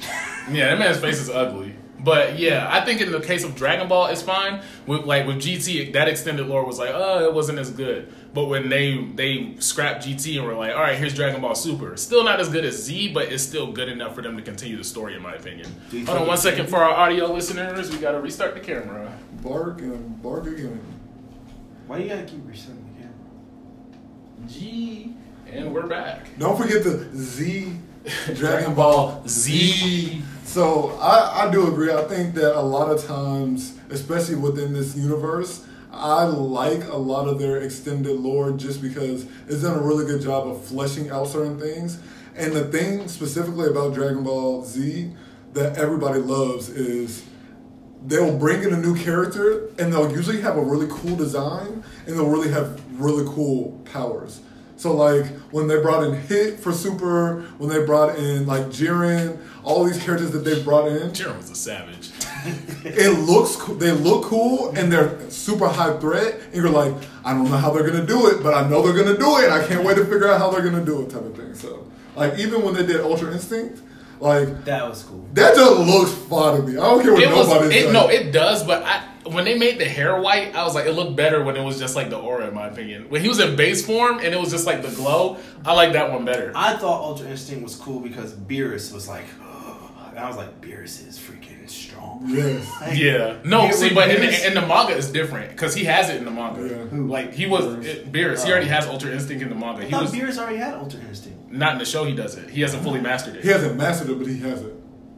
Yeah, 0.52 0.70
that 0.70 0.80
man's 0.80 1.00
face 1.00 1.20
is 1.20 1.30
ugly. 1.30 1.76
But 2.02 2.40
yeah, 2.40 2.66
I 2.72 2.86
think 2.86 3.02
in 3.02 3.12
the 3.12 3.20
case 3.20 3.44
of 3.44 3.56
Dragon 3.58 3.90
Ball, 3.90 4.06
it's 4.08 4.22
fine. 4.22 4.62
With 4.88 5.02
like 5.04 5.28
with 5.28 5.36
GT, 5.38 5.92
that 5.94 6.08
extended 6.08 6.48
lore 6.48 6.64
was 6.66 6.80
like, 6.80 6.92
oh, 6.94 7.26
it 7.26 7.34
wasn't 7.34 7.60
as 7.60 7.72
good. 7.72 8.14
But 8.34 8.46
when 8.46 8.70
they 8.70 9.04
they 9.04 9.56
scrapped 9.60 10.06
GT 10.06 10.38
and 10.38 10.46
were 10.48 10.54
like, 10.54 10.74
all 10.74 10.80
right, 10.82 10.98
here's 10.98 11.14
Dragon 11.14 11.42
Ball 11.42 11.56
Super, 11.56 11.98
still 11.98 12.24
not 12.24 12.40
as 12.40 12.48
good 12.48 12.64
as 12.64 12.82
Z, 12.82 13.12
but 13.14 13.32
it's 13.34 13.44
still 13.44 13.74
good 13.74 13.90
enough 13.90 14.16
for 14.16 14.22
them 14.22 14.38
to 14.38 14.42
continue 14.44 14.78
the 14.78 14.84
story, 14.86 15.14
in 15.16 15.22
my 15.22 15.34
opinion. 15.34 15.68
Do 15.92 15.98
Hold 16.06 16.10
on 16.10 16.16
think 16.16 16.20
one 16.20 16.38
it's- 16.38 16.44
second 16.44 16.70
for 16.70 16.78
our 16.78 16.94
audio 16.94 17.34
listeners. 17.34 17.92
We 17.92 17.98
gotta 17.98 18.22
restart 18.22 18.54
the 18.54 18.62
camera. 18.62 19.12
Bark 19.44 19.82
and 19.82 20.22
bark 20.24 20.48
again. 20.48 20.80
Why 21.88 21.98
you 21.98 22.08
gotta 22.08 22.24
keep 22.24 22.40
resetting 22.48 22.86
the 22.96 23.02
camera? 23.02 24.48
G, 24.48 25.14
and 25.52 25.74
we're 25.74 25.86
back. 25.88 26.28
Don't 26.40 26.58
forget 26.58 26.82
the 26.84 27.10
Z 27.14 27.74
Dragon 28.36 28.74
Ball 28.74 29.22
Z. 29.28 30.22
So 30.50 30.98
I, 31.00 31.46
I 31.46 31.52
do 31.52 31.68
agree. 31.68 31.94
I 31.94 32.06
think 32.06 32.34
that 32.34 32.58
a 32.58 32.62
lot 32.64 32.90
of 32.90 33.06
times, 33.06 33.78
especially 33.92 34.34
within 34.34 34.74
this 34.74 34.96
universe, 34.96 35.64
I 35.92 36.24
like 36.24 36.88
a 36.88 36.98
lot 36.98 37.28
of 37.28 37.38
their 37.38 37.58
extended 37.58 38.20
lore 38.20 38.54
just 38.54 38.82
because 38.82 39.28
it's 39.48 39.62
done 39.62 39.78
a 39.78 39.82
really 39.84 40.08
good 40.08 40.24
job 40.24 40.48
of 40.48 40.66
fleshing 40.66 41.12
out 41.12 41.28
certain 41.28 41.60
things. 41.60 42.00
And 42.36 42.54
the 42.54 42.64
thing 42.64 43.08
specifically 43.08 43.68
about 43.68 43.94
Dragon 43.94 44.24
Ball 44.24 44.66
Z 44.66 45.12
that 45.54 45.78
everybody 45.78 46.20
loves 46.20 46.70
is 46.70 47.24
they'll 48.08 48.36
bring 48.36 48.64
in 48.64 48.74
a 48.74 48.78
new 48.78 48.96
character 48.96 49.68
and 49.78 49.94
they'll 49.94 50.12
usually 50.12 50.42
have 50.42 50.58
a 50.58 50.64
really 50.64 50.88
cool 50.90 51.16
design 51.16 51.84
and 52.08 52.18
they'll 52.18 52.28
really 52.28 52.50
have 52.50 52.82
really 53.00 53.24
cool 53.36 53.80
powers. 53.86 54.42
So 54.80 54.94
like 54.94 55.26
when 55.52 55.68
they 55.68 55.82
brought 55.82 56.06
in 56.06 56.14
Hit 56.14 56.58
for 56.58 56.72
Super, 56.72 57.42
when 57.58 57.70
they 57.70 57.86
brought 57.86 58.18
in 58.18 58.48
like 58.48 58.68
Jiren, 58.68 59.38
all 59.62 59.84
these 59.84 60.02
characters 60.02 60.32
that 60.32 60.46
they 60.46 60.64
brought 60.64 60.88
in, 60.88 61.12
Jiren 61.12 61.36
was 61.36 61.50
a 61.50 61.56
savage. 61.56 62.12
it 62.86 63.20
looks 63.28 63.58
co- 63.58 63.74
they 63.74 63.92
look 63.92 64.24
cool 64.24 64.70
and 64.78 64.90
they're 64.90 65.30
super 65.30 65.68
high 65.68 65.98
threat 66.00 66.40
and 66.46 66.56
you're 66.56 66.70
like 66.70 66.94
I 67.26 67.34
don't 67.34 67.52
know 67.52 67.58
how 67.58 67.72
they're 67.72 67.86
gonna 67.86 68.06
do 68.06 68.28
it 68.30 68.42
but 68.42 68.54
I 68.54 68.70
know 68.70 68.82
they're 68.82 69.04
gonna 69.04 69.18
do 69.18 69.40
it 69.40 69.52
I 69.52 69.68
can't 69.68 69.84
wait 69.84 69.96
to 69.98 70.06
figure 70.06 70.30
out 70.30 70.40
how 70.40 70.50
they're 70.50 70.64
gonna 70.64 70.86
do 70.86 71.02
it 71.02 71.10
type 71.10 71.26
of 71.26 71.36
thing 71.36 71.54
so 71.54 71.86
like 72.16 72.40
even 72.40 72.62
when 72.64 72.74
they 72.74 72.86
did 72.86 73.02
Ultra 73.02 73.34
Instinct 73.34 73.82
like 74.20 74.66
That 74.66 74.88
was 74.90 75.04
cool. 75.04 75.26
that 75.34 75.56
just 75.56 75.80
looks 75.80 76.12
fun 76.12 76.58
to 76.58 76.64
me 76.68 76.78
I 76.78 76.82
don't 76.82 77.02
care 77.02 77.14
what 77.14 77.24
It 77.24 77.30
was 77.32 77.48
nobody's 77.48 77.70
it, 77.76 77.82
saying. 77.82 77.94
no, 77.94 78.08
it 78.10 78.32
does, 78.32 78.64
but 78.64 78.84
I 78.84 79.04
when 79.26 79.46
they 79.46 79.58
made 79.60 79.78
the 79.80 79.86
hair 79.86 80.20
white, 80.20 80.56
I 80.56 80.64
was 80.64 80.74
like, 80.74 80.88
it 80.88 80.94
looked 80.94 81.16
better 81.16 81.44
when 81.44 81.56
it 81.56 81.64
was 81.64 81.78
just 81.78 81.96
like 81.96 82.10
the 82.10 82.18
aura, 82.18 82.48
in 82.48 82.56
my 82.56 82.66
opinion. 82.68 83.10
When 83.10 83.22
he 83.22 83.28
was 83.28 83.40
in 83.40 83.56
base 83.56 83.86
form 83.86 84.16
and 84.18 84.34
it 84.34 84.40
was 84.40 84.50
just 84.50 84.66
like 84.66 84.82
the 84.82 84.90
glow, 84.90 85.38
I 85.64 85.74
like 85.74 85.94
that 85.94 86.12
one 86.12 86.26
better. 86.26 86.52
I 86.56 86.78
thought 86.78 87.02
Ultra 87.04 87.28
Instinct 87.28 87.62
was 87.64 87.76
cool 87.76 88.00
because 88.00 88.34
Beerus 88.34 88.92
was 88.92 89.08
like, 89.08 89.26
and 90.10 90.18
I 90.18 90.28
was 90.28 90.36
like, 90.38 90.60
Beerus 90.62 91.08
is 91.08 91.20
freaking 91.20 91.59
strong. 92.00 92.24
yes 92.28 92.82
Like, 92.82 92.98
Yeah, 92.98 93.38
no, 93.44 93.62
Beerus- 93.62 93.74
see, 93.74 93.94
but 93.94 94.10
in 94.10 94.22
the, 94.22 94.48
in 94.48 94.54
the 94.54 94.62
manga 94.62 94.96
it's 94.98 95.10
different 95.12 95.52
because 95.52 95.74
he 95.76 95.84
has 95.86 96.10
it 96.10 96.18
in 96.18 96.26
the 96.26 96.32
manga. 96.32 96.68
Yeah. 96.68 97.00
Like 97.00 97.34
he 97.34 97.46
was 97.48 97.66
Beerus. 97.66 97.86
it, 97.86 98.12
Beerus, 98.12 98.44
he 98.44 98.50
Oh. 98.50 98.54
already 98.54 98.68
has 98.68 98.86
Ultra 98.88 99.12
Instinct 99.12 99.44
in 99.44 99.50
the 99.50 99.56
manga. 99.56 99.82
I 99.82 99.86
He 99.86 99.92
thought 99.92 100.02
was 100.04 100.12
Beerus 100.12 100.38
already 100.38 100.58
had 100.58 100.74
Ultra 100.74 101.00
Instinct. 101.02 101.52
not 101.52 101.74
in 101.74 101.80
the 101.80 101.86
show. 101.86 102.04
He 102.06 102.16
does 102.16 102.36
it. 102.36 102.50
He 102.50 102.62
hasn't 102.62 102.84
fully 102.84 103.02
mastered 103.02 103.36
it. 103.36 103.44
he 103.44 103.50
hasn't 103.50 103.76
mastered 103.78 104.10
it 104.10 104.18
but 104.18 104.28
he 104.28 104.40
has 104.40 104.62
it 104.62 104.74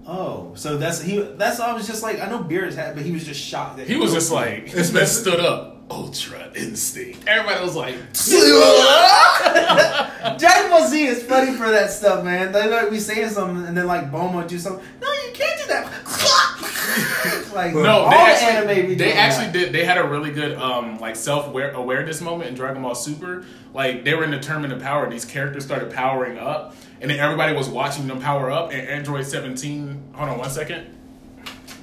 Oh, 0.07 0.51
so 0.55 0.77
that's 0.77 0.99
he. 1.01 1.19
That's 1.21 1.59
I 1.59 1.73
was 1.73 1.85
just 1.85 2.01
like, 2.01 2.19
I 2.19 2.27
know 2.27 2.39
Beerus 2.39 2.75
had, 2.75 2.95
but 2.95 3.05
he 3.05 3.11
was 3.11 3.23
just 3.23 3.39
shocked 3.39 3.77
that 3.77 3.87
He 3.87 3.95
was 3.97 4.11
just 4.11 4.31
like, 4.31 4.63
It's 4.65 4.73
his 4.73 4.93
man 4.93 5.05
stood 5.05 5.39
up. 5.39 5.70
Ultra 5.91 6.51
Instinct. 6.55 7.27
Everybody 7.27 7.63
was 7.63 7.75
like, 7.75 7.95
Dragon 10.39 10.69
Ball 10.69 10.87
Z 10.87 11.03
is 11.05 11.23
funny 11.23 11.55
for 11.57 11.69
that 11.69 11.91
stuff, 11.91 12.23
man. 12.23 12.51
They 12.51 12.69
like 12.69 12.89
be 12.89 12.99
saying 12.99 13.29
something 13.29 13.65
and 13.65 13.75
then 13.77 13.87
like 13.87 14.11
Boma 14.11 14.47
do 14.47 14.57
something. 14.57 14.83
No, 15.01 15.07
you 15.11 15.31
can't 15.33 15.59
do 15.61 15.67
that. 15.67 17.51
like 17.53 17.73
No, 17.73 18.01
all 18.01 18.09
they 18.09 18.17
the 18.17 18.23
actually, 18.23 18.47
anime 18.73 18.87
be 18.87 18.95
they 18.95 19.05
doing 19.05 19.17
actually 19.17 19.45
that. 19.47 19.53
did. 19.53 19.73
They 19.73 19.85
had 19.85 19.97
a 19.97 20.07
really 20.07 20.31
good 20.31 20.57
um 20.57 20.97
like 20.99 21.15
self 21.15 21.47
awareness 21.53 22.21
moment 22.21 22.49
in 22.49 22.55
Dragon 22.55 22.81
Ball 22.81 22.95
Super. 22.95 23.45
Like 23.73 24.03
they 24.03 24.13
were 24.13 24.23
in 24.23 24.31
the 24.31 24.39
tournament 24.39 24.73
of 24.73 24.81
power. 24.81 25.09
These 25.09 25.25
characters 25.25 25.65
started 25.65 25.91
powering 25.91 26.37
up, 26.37 26.75
and 27.01 27.09
then 27.11 27.19
everybody 27.19 27.55
was 27.55 27.69
watching 27.69 28.07
them 28.07 28.19
power 28.21 28.51
up. 28.51 28.71
And 28.71 28.81
Android 28.87 29.25
Seventeen. 29.25 30.03
Hold 30.13 30.29
on 30.29 30.37
one 30.39 30.49
second. 30.49 30.97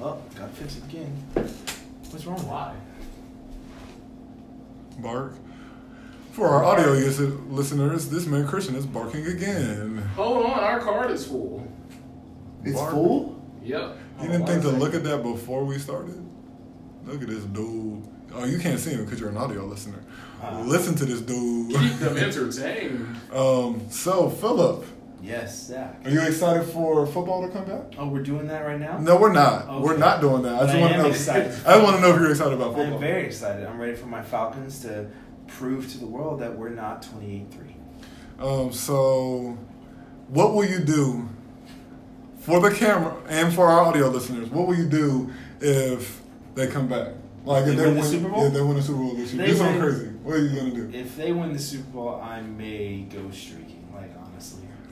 Oh, 0.01 0.19
gotta 0.37 0.53
fix 0.53 0.77
it 0.77 0.85
again. 0.85 1.13
What's 2.11 2.25
wrong? 2.27 2.39
Why? 2.47 2.75
Bark 4.99 5.35
for 6.33 6.47
our 6.49 6.65
audio 6.65 6.93
lis- 6.93 7.19
listeners 7.19 8.09
this 8.09 8.27
man 8.27 8.47
Christian 8.47 8.75
is 8.77 8.87
barking 8.87 9.27
again 9.27 9.99
Hold 10.17 10.47
on, 10.47 10.59
our 10.61 10.81
card 10.81 11.11
is 11.11 11.27
full. 11.27 11.67
It's 12.65 12.75
Bark. 12.77 12.93
full. 12.93 13.43
Yep. 13.63 13.97
you 14.23 14.29
didn't 14.29 14.47
think 14.47 14.63
to 14.63 14.71
look 14.71 14.95
at 14.95 15.05
that 15.05 15.23
before 15.23 15.65
we 15.65 15.79
started 15.79 16.25
look 17.07 17.23
at 17.23 17.29
this 17.29 17.45
dude 17.45 18.03
oh 18.35 18.45
you 18.45 18.59
can't 18.59 18.79
see 18.79 18.91
him 18.91 19.05
because 19.05 19.21
you're 19.21 19.31
an 19.31 19.37
audio 19.37 19.65
listener 19.65 20.03
Ah. 20.41 20.61
listen 20.61 20.95
to 20.97 21.05
this 21.05 21.21
dude 21.21 21.71
Keep 21.71 21.99
them 21.99 22.17
entertained. 22.29 23.17
Um, 23.33 23.83
so 23.91 24.31
Philip, 24.31 24.85
Yes, 25.21 25.67
Zach. 25.67 26.01
are 26.05 26.11
you 26.11 26.23
excited 26.23 26.65
for 26.65 27.07
football 27.07 27.47
to 27.47 27.53
come 27.53 27.65
back? 27.65 27.95
Oh, 27.99 28.09
we're 28.09 28.23
doing 28.23 28.47
that 28.49 28.65
right 28.65 28.79
now. 28.79 28.99
No, 28.99 29.17
we're 29.17 29.33
not. 29.33 29.69
Okay. 29.69 29.81
We're 29.83 29.97
not 29.97 30.21
doing 30.21 30.43
that. 30.43 30.63
I 30.63 30.67
just 30.67 30.79
want 30.79 30.93
to 30.93 30.99
know. 30.99 31.09
excited. 31.09 31.53
I 31.67 31.73
just 31.75 31.83
want 31.83 31.97
to 31.97 32.03
know 32.03 32.15
if 32.15 32.21
you're 32.21 32.31
excited 32.31 32.53
about 32.55 32.75
football. 32.75 32.95
I'm 32.95 33.01
very 33.01 33.27
excited. 33.27 33.67
I'm 33.67 33.79
ready 33.81 33.97
for 33.97 34.07
my 34.07 34.23
Falcons 34.23 34.81
to 34.83 35.11
prove 35.49 35.91
to 35.93 35.99
the 35.99 36.07
world 36.07 36.41
that 36.41 36.57
we're 36.57 36.69
not 36.69 37.03
28-3. 37.03 37.47
Um, 38.39 38.73
so 38.73 39.59
what 40.29 40.55
will 40.55 40.65
you 40.65 40.79
do 40.79 41.29
for 42.39 42.61
the 42.61 42.71
camera 42.75 43.17
and 43.29 43.53
for 43.53 43.67
our 43.67 43.81
audio 43.87 44.09
listeners? 44.09 44.49
What 44.51 44.69
will 44.69 44.77
you 44.77 44.89
do 44.89 45.33
if 45.61 46.23
they 46.55 46.69
come 46.69 46.87
back? 46.89 47.09
Like 47.45 47.67
if 47.67 47.77
they 47.77 47.87
win 47.87 47.97
the 47.97 48.03
Super 48.03 48.29
Bowl? 48.29 48.43
Yeah, 48.45 48.49
they 48.51 48.61
win 48.63 48.77
the 48.77 48.83
Super 48.83 48.99
Bowl 48.99 49.15
this 49.15 49.33
year. 49.33 49.43
They 49.47 49.53
Do 49.53 49.57
something 49.59 49.81
crazy. 49.81 50.07
What 50.23 50.37
are 50.37 50.45
you 50.45 50.57
gonna 50.57 50.71
do? 50.71 50.91
If 50.97 51.17
they 51.17 51.33
win 51.33 51.53
the 51.53 51.59
Super 51.59 51.91
Bowl, 51.91 52.21
I 52.23 52.41
may 52.43 53.01
go 53.03 53.31
streaking. 53.31 53.68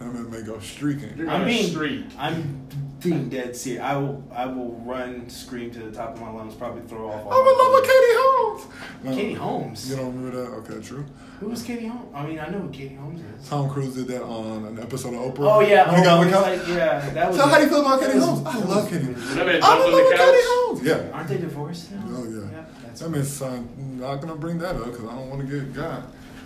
Like 0.01 0.09
honestly, 0.09 0.21
I 0.21 0.23
mean, 0.23 0.31
may 0.31 0.43
go 0.43 0.59
streaking. 0.61 1.17
You're 1.17 1.29
I 1.29 1.33
gonna 1.35 1.47
mean, 1.47 1.71
streak. 1.71 2.05
I'm 2.19 2.67
being 3.01 3.29
dead 3.29 3.55
serious. 3.57 3.83
I 3.83 3.97
will. 3.97 4.25
I 4.33 4.47
will 4.47 4.73
run, 4.85 5.29
scream 5.29 5.71
to 5.73 5.79
the 5.81 5.91
top 5.93 6.15
of 6.15 6.21
my 6.21 6.31
lungs, 6.31 6.55
probably 6.55 6.83
throw 6.83 7.09
off. 7.11 7.25
all 7.27 7.33
I'm 7.33 7.45
my 7.45 7.51
in 7.53 7.59
love 7.59 7.73
with. 7.73 7.91
Katie 7.91 8.17
Holmes. 8.19 8.67
No, 9.05 9.15
Katie 9.15 9.35
Holmes. 9.35 9.91
You 9.91 9.97
don't 9.97 10.07
remember 10.17 10.37
that? 10.45 10.51
Okay, 10.73 10.87
true. 10.87 11.05
Who 11.41 11.49
was 11.49 11.63
Katie 11.63 11.87
Holmes? 11.87 12.11
I 12.15 12.27
mean, 12.27 12.39
I 12.41 12.49
know 12.49 12.59
who 12.61 12.71
Katie 12.71 12.95
Holmes 12.95 13.21
is. 13.21 13.49
Tom 13.49 13.69
Cruise 13.71 13.95
did 13.95 14.07
that 14.09 14.23
on 14.23 14.65
an 14.65 14.79
episode 14.81 15.15
of 15.15 15.35
Oprah. 15.35 15.57
Oh 15.57 15.61
yeah, 15.61 15.87
When 15.91 15.99
he 15.99 16.05
got 16.05 16.19
on 16.19 16.25
the 16.25 16.31
it's 16.31 16.37
couch. 16.37 16.59
like, 16.69 16.77
yeah. 16.77 17.11
That 17.11 17.29
was. 17.29 17.37
So 17.37 17.47
how 17.47 17.57
do 17.59 17.65
you 17.65 17.69
feel 17.69 17.81
about 17.83 18.01
that 18.01 18.07
Katie 18.07 18.19
was- 18.19 18.29
Holmes? 18.29 18.47
I 18.47 18.59
love 18.59 18.69
was 18.69 18.91
Katie. 18.91 19.05
really- 19.07 19.63
I'm 19.63 19.83
in 19.83 19.93
love 19.93 19.93
with 19.93 20.19
Katie. 20.19 20.39
Holmes. 20.43 20.83
Yeah. 20.83 21.11
Aren't 21.13 21.29
they 21.29 21.39
divorced 21.39 21.93
now? 21.93 22.03
Oh, 22.09 22.25
yeah. 22.25 22.65
that's 22.83 23.01
That 23.01 23.11
means 23.11 23.43
I'm 23.43 24.01
not 24.01 24.17
gonna 24.17 24.37
bring 24.37 24.59
that 24.59 24.77
up 24.77 24.85
because 24.87 25.05
I 25.05 25.15
don't 25.15 25.29
want 25.31 25.43
to 25.43 25.61
get 25.61 25.75
got. 25.75 26.03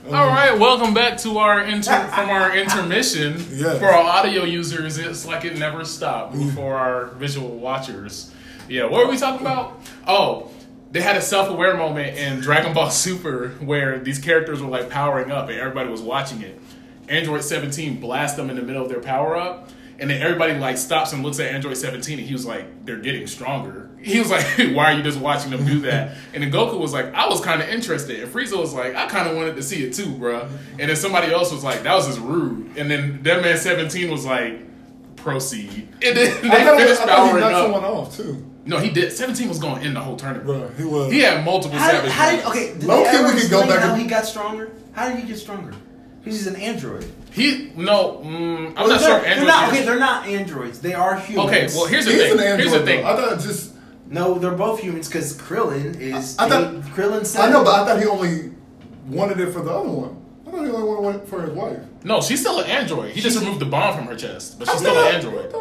All 0.07 0.27
right, 0.27 0.59
welcome 0.59 0.95
back 0.95 1.19
to 1.19 1.39
our 1.39 1.63
inter- 1.63 2.09
from 2.09 2.31
our 2.31 2.57
intermission. 2.57 3.39
For 3.79 3.87
our 3.87 4.03
audio 4.03 4.45
users, 4.45 4.99
it's 4.99 5.27
like 5.27 5.45
it 5.45 5.59
never 5.59 5.85
stopped. 5.85 6.35
Mm-hmm. 6.35 6.51
For 6.51 6.75
our 6.77 7.07
visual 7.17 7.59
watchers, 7.59 8.33
yeah. 8.69 8.85
What 8.85 9.05
were 9.05 9.11
we 9.13 9.19
talking 9.19 9.47
about? 9.47 9.81
Oh, 10.07 10.51
they 10.91 11.01
had 11.03 11.17
a 11.17 11.21
self-aware 11.21 11.77
moment 11.77 12.17
in 12.17 12.41
Dragon 12.41 12.73
Ball 12.73 12.91
Super 12.91 13.51
where 13.61 13.99
these 14.01 14.19
characters 14.19 14.63
were 14.63 14.71
like 14.71 14.89
powering 14.91 15.31
up 15.31 15.49
and 15.49 15.59
everybody 15.59 15.91
was 15.91 16.01
watching 16.01 16.43
it. 16.43 16.59
Android 17.09 17.45
17 17.45 18.01
blasts 18.01 18.37
them 18.37 18.51
in 18.51 18.57
the 18.57 18.63
middle 18.63 18.83
of 18.83 18.89
their 18.89 19.01
power 19.01 19.37
up. 19.37 19.69
And 20.01 20.09
then 20.09 20.23
everybody 20.23 20.55
like 20.55 20.79
stops 20.79 21.13
and 21.13 21.23
looks 21.23 21.39
at 21.41 21.53
Android 21.55 21.77
17 21.77 22.19
and 22.19 22.27
he 22.27 22.33
was 22.33 22.47
like, 22.47 22.87
they're 22.87 22.97
getting 23.01 23.27
stronger. 23.27 23.91
He 24.01 24.19
was 24.19 24.31
like, 24.31 24.47
why 24.75 24.93
are 24.93 24.97
you 24.97 25.03
just 25.03 25.21
watching 25.21 25.51
them 25.51 25.67
do 25.67 25.81
that? 25.81 26.17
And 26.33 26.43
then 26.43 26.51
Goku 26.51 26.79
was 26.81 26.93
like, 26.95 27.13
I 27.13 27.29
was 27.29 27.41
kind 27.43 27.61
of 27.61 27.69
interested. 27.69 28.19
And 28.21 28.33
Frieza 28.33 28.59
was 28.59 28.73
like, 28.73 28.95
I 28.95 29.07
kind 29.09 29.29
of 29.29 29.37
wanted 29.37 29.57
to 29.57 29.63
see 29.63 29.85
it 29.85 29.93
too, 29.93 30.07
bruh. 30.07 30.49
And 30.79 30.89
then 30.89 30.97
somebody 30.97 31.31
else 31.31 31.53
was 31.53 31.63
like, 31.63 31.83
that 31.83 31.95
was 31.95 32.07
just 32.07 32.19
rude. 32.19 32.79
And 32.79 32.91
then 32.91 33.23
that 33.25 33.43
man 33.43 33.59
17 33.59 34.11
was 34.11 34.25
like, 34.25 34.61
proceed. 35.17 35.89
And 36.03 36.17
then 36.17 36.43
they 36.43 36.49
I 36.51 36.65
thought, 36.65 36.79
finished 36.79 37.01
I 37.03 37.07
thought 37.07 37.35
he 37.35 37.41
knocked 37.41 37.55
up. 37.55 37.63
someone 37.65 37.85
off 37.85 38.17
too. 38.17 38.47
No, 38.65 38.79
he 38.79 38.91
did. 38.91 39.13
17 39.13 39.49
was 39.49 39.59
going 39.59 39.83
in 39.83 39.95
the 39.95 40.01
whole 40.01 40.17
tournament. 40.17 40.47
Bro, 40.47 40.69
he 40.79 40.85
was. 40.85 41.13
He 41.13 41.21
had 41.21 41.45
multiple 41.45 41.79
How, 41.79 41.91
savage 41.91 42.11
how 42.13 42.31
did, 42.31 42.45
okay, 42.47 42.73
did 42.75 42.85
Low 42.85 43.03
they 43.05 43.35
we 43.35 43.41
could 43.41 43.51
go 43.51 43.67
back 43.67 43.81
how 43.81 43.93
and- 43.95 44.03
he 44.03 44.07
got 44.09 44.25
stronger? 44.27 44.71
How 44.93 45.09
did 45.09 45.19
he 45.19 45.27
get 45.27 45.39
stronger? 45.39 45.75
Because 46.23 46.39
he's 46.39 46.47
an 46.47 46.57
android. 46.57 47.11
He, 47.33 47.73
no, 47.77 48.19
mm, 48.19 48.25
I'm 48.69 48.75
Well, 48.75 48.89
not 48.89 48.89
they're, 48.89 48.99
sure. 49.01 49.21
They're 49.23 49.45
not, 49.47 49.69
okay, 49.73 49.85
they're 49.85 49.99
not 49.99 50.27
androids. 50.27 50.81
They 50.81 50.95
are 50.95 51.19
humans. 51.19 51.49
Okay, 51.49 51.67
well, 51.75 51.87
here's 51.87 52.05
the 52.05 52.11
He's 52.13 52.21
thing. 52.23 52.33
an 52.33 52.39
android. 52.41 52.61
here's 52.61 52.73
the 52.73 52.85
thing. 52.85 53.03
though. 53.03 53.09
I 53.09 53.17
thought 53.17 53.41
just. 53.41 53.73
No, 54.09 54.35
they're 54.39 54.51
both 54.51 54.81
humans 54.81 55.07
because 55.09 55.37
Krillin 55.39 55.99
is. 56.01 56.37
I 56.39 56.49
thought- 56.49 56.75
Krillin 56.95 57.25
said. 57.25 57.49
I 57.49 57.51
know, 57.53 57.63
but 57.65 57.81
I 57.81 57.87
thought 57.87 58.01
he 58.01 58.07
only 58.09 58.53
wanted 59.07 59.39
it 59.41 59.53
for 59.53 59.61
the 59.63 59.71
other 59.71 59.89
one. 59.89 60.17
I 60.47 60.51
thought 60.51 60.65
he 60.65 60.71
only 60.71 61.01
wanted 61.01 61.23
it 61.23 61.29
for 61.29 61.43
his 61.43 61.51
wife. 61.51 61.79
No, 62.03 62.21
she's 62.21 62.41
still 62.41 62.59
an 62.61 62.69
android. 62.69 63.13
He 63.13 63.21
just 63.21 63.39
removed 63.39 63.61
the 63.61 63.67
bomb 63.67 63.97
from 63.97 64.07
her 64.07 64.17
chest, 64.17 64.59
but 64.59 64.67
she's 64.69 64.77
I 64.77 64.79
still 64.79 64.99
an 65.07 65.15
android. 65.15 65.53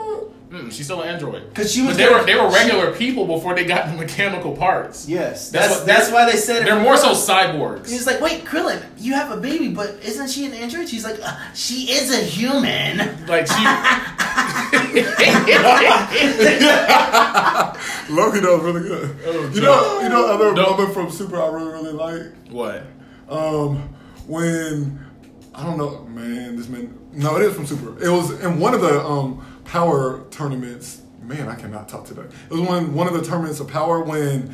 I 0.50 0.52
thought- 0.52 0.64
Mm, 0.66 0.72
she's 0.72 0.86
still 0.86 1.02
an 1.02 1.10
android. 1.10 1.54
Cause 1.54 1.72
she 1.72 1.82
was 1.82 1.96
But 1.96 1.98
they 1.98 2.10
were 2.12 2.24
they 2.26 2.36
were 2.36 2.50
she- 2.52 2.58
regular 2.58 2.92
people 2.94 3.26
before 3.28 3.54
they 3.56 3.66
got 3.66 3.86
the 3.92 3.94
mechanical 3.98 4.56
parts. 4.56 5.08
Yes, 5.08 5.50
That's 5.52 5.68
that's 5.68 5.78
what- 5.78 5.86
that's, 5.88 6.12
why 6.12 6.26
they 6.32 6.38
said. 6.38 6.66
They're 6.66 6.80
more 6.82 6.98
so 6.98 7.12
cyborgs. 7.14 7.88
He's 7.90 8.08
like, 8.08 8.20
wait, 8.20 8.46
Krillin, 8.46 8.82
you 8.98 9.14
have 9.14 9.32
a 9.32 9.38
baby, 9.38 9.68
but 9.70 9.98
isn't 10.04 10.30
she 10.30 10.46
an 10.46 10.54
android? 10.54 10.90
She's 10.90 11.04
like, 11.04 11.20
uh, 11.24 11.36
she 11.54 11.92
is 11.92 12.12
a 12.12 12.18
human. 12.24 12.98
Like 13.28 13.46
she. 13.48 13.54
Loki, 18.10 18.40
that 18.40 18.50
was 18.52 18.62
really 18.64 18.82
good. 18.88 19.16
Oh, 19.26 19.50
you 19.54 19.62
know, 19.62 20.00
you 20.02 20.10
know, 20.10 20.26
other 20.28 20.54
No. 20.54 20.72
moment 20.72 20.94
from 20.94 21.12
Super 21.12 21.42
I 21.42 21.48
really 21.48 21.72
really 21.72 21.92
like. 21.94 22.34
what? 22.50 22.84
Um, 23.30 23.78
when 24.28 25.00
I 25.54 25.64
don't 25.64 25.78
know, 25.78 26.04
man, 26.06 26.56
this 26.56 26.68
man. 26.70 26.96
No, 27.14 27.36
it 27.38 27.44
is 27.44 27.54
from 27.56 27.66
Super. 27.66 28.02
It 28.04 28.10
was 28.10 28.32
in 28.44 28.60
one 28.60 28.74
of 28.74 28.82
the 28.82 29.04
um 29.04 29.46
power 29.69 30.23
tournaments. 30.32 31.01
Man, 31.21 31.47
I 31.47 31.55
cannot 31.55 31.88
talk 31.88 32.05
today. 32.05 32.23
It 32.23 32.51
was 32.51 32.62
one 32.62 32.93
one 32.93 33.08
of 33.08 33.13
the 33.13 33.21
tournaments 33.21 33.60
of 33.60 33.67
power 33.67 34.01
when 34.01 34.53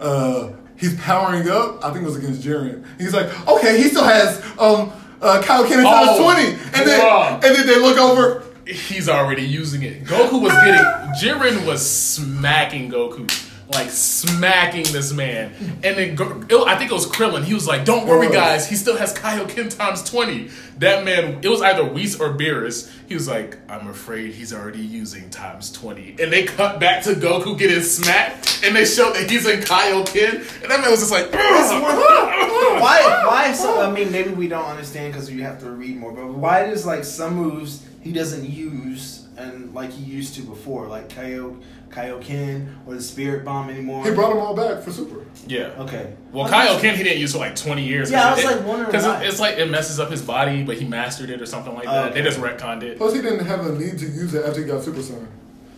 uh 0.00 0.50
he's 0.76 0.98
powering 1.00 1.48
up. 1.48 1.84
I 1.84 1.92
think 1.92 2.02
it 2.02 2.06
was 2.06 2.16
against 2.16 2.42
Jiren. 2.42 2.84
He's 2.98 3.14
like, 3.14 3.28
okay, 3.48 3.76
he 3.80 3.84
still 3.88 4.04
has 4.04 4.42
um 4.58 4.92
uh 5.22 5.40
Kaioken 5.42 5.82
times 5.82 6.08
Oh, 6.12 6.22
twenty, 6.24 6.52
and 6.52 6.88
then 6.88 7.00
and 7.34 7.42
then 7.56 7.66
they 7.66 7.78
look 7.78 7.96
over. 7.98 8.44
He's 8.66 9.08
already 9.08 9.42
using 9.42 9.82
it. 9.82 10.04
Goku 10.04 10.40
was 10.42 10.52
getting 10.52 10.84
Jiren 11.20 11.66
was 11.66 11.88
smacking 11.88 12.90
Goku. 12.90 13.28
Like 13.72 13.90
smacking 13.90 14.84
this 14.92 15.12
man. 15.12 15.52
And 15.84 15.96
then 15.96 16.16
it- 16.18 16.66
I 16.66 16.76
think 16.76 16.90
it 16.90 16.94
was 16.94 17.06
Krillin. 17.06 17.44
He 17.44 17.54
was 17.54 17.66
like, 17.68 17.84
"Don't 17.84 18.06
worry, 18.06 18.26
guys. 18.32 18.68
He 18.68 18.74
still 18.76 18.96
has 18.96 19.14
Kaioken 19.14 19.76
times 19.76 20.02
20." 20.02 20.50
That 20.78 21.04
man, 21.04 21.38
it 21.42 21.48
was 21.48 21.60
either 21.62 21.84
Whis 21.84 22.18
or 22.20 22.30
Beerus. 22.36 22.90
He 23.08 23.14
was 23.14 23.28
like, 23.28 23.58
"I'm 23.68 23.88
afraid 23.88 24.32
he's 24.34 24.52
already 24.52 24.80
using 24.80 25.30
times 25.30 25.70
20." 25.72 26.16
And 26.20 26.32
they 26.32 26.44
cut 26.44 26.80
back 26.80 27.02
to 27.04 27.10
Goku 27.14 27.56
getting 27.58 27.82
smacked, 27.82 28.60
and 28.64 28.74
they 28.74 28.84
showed 28.84 29.14
that 29.14 29.30
he's 29.30 29.46
in 29.46 29.60
Kaioken, 29.60 30.34
and 30.62 30.70
that 30.70 30.80
man 30.80 30.90
was 30.90 31.00
just 31.00 31.12
like, 31.12 31.30
why? 31.32 33.24
Why? 33.26 33.52
So, 33.52 33.80
I 33.80 33.90
mean, 33.92 34.10
maybe 34.12 34.30
we 34.30 34.48
don't 34.48 34.64
understand 34.64 35.12
because 35.12 35.30
you 35.30 35.42
have 35.42 35.60
to 35.60 35.70
read 35.70 35.96
more. 35.96 36.12
But 36.12 36.26
why 36.34 36.66
does 36.66 36.86
like 36.86 37.04
some 37.04 37.34
moves 37.34 37.82
he 38.02 38.12
doesn't 38.12 38.48
use 38.48 39.26
and 39.36 39.74
like 39.74 39.90
he 39.90 40.02
used 40.04 40.34
to 40.36 40.42
before, 40.42 40.86
like 40.86 41.08
Kaio, 41.08 41.60
Kaioken 41.90 42.86
or 42.86 42.94
the 42.94 43.02
Spirit 43.02 43.44
Bomb 43.44 43.68
anymore? 43.68 44.04
He 44.04 44.12
brought 44.12 44.30
them 44.30 44.38
all 44.38 44.54
back 44.54 44.82
for 44.82 44.92
Super. 44.92 45.24
Yeah. 45.46 45.72
Okay. 45.78 46.14
Well, 46.32 46.46
I 46.46 46.72
was 46.72 46.82
Kaioken 46.82 46.94
he 46.94 47.02
didn't 47.02 47.18
use 47.20 47.32
for 47.32 47.38
like 47.38 47.56
20 47.56 47.84
years. 47.84 48.10
Yeah, 48.10 48.28
I 48.28 48.34
was, 48.34 48.44
like, 48.44 48.64
wondering 48.64 48.86
Because 48.86 49.04
why. 49.06 49.24
it's 49.24 49.40
like 49.40 49.58
it 49.58 49.70
messes 49.70 49.98
up 49.98 50.10
his 50.10 50.22
body, 50.22 50.62
but 50.62 50.76
he 50.78 50.84
mastered 50.86 51.30
it 51.30 51.42
or 51.42 51.46
something 51.46 51.74
like 51.74 51.84
that. 51.84 52.14
They 52.14 52.22
just 52.22 52.38
retconned 52.38 52.82
it. 52.82 52.98
Plus, 52.98 53.14
he 53.14 53.20
didn't 53.20 53.44
have 53.46 53.66
a 53.66 53.72
need 53.78 53.98
to 53.98 54.06
use 54.06 54.34
it 54.34 54.44
after 54.44 54.60
he 54.60 54.66
got 54.66 54.82
Super 54.82 55.00
Saiyan. 55.00 55.26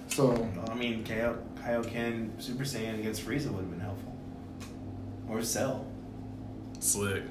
So, 0.08 0.48
I 0.70 0.74
mean, 0.74 1.04
Kaio, 1.04 1.38
Kaioken 1.56 2.40
Super 2.42 2.64
Saiyan 2.64 2.98
against 2.98 3.24
Frieza 3.26 3.50
would 3.50 3.60
have 3.60 3.70
been 3.70 3.80
helpful, 3.80 4.14
or 5.28 5.42
Cell. 5.42 5.86
Slick. 6.80 7.22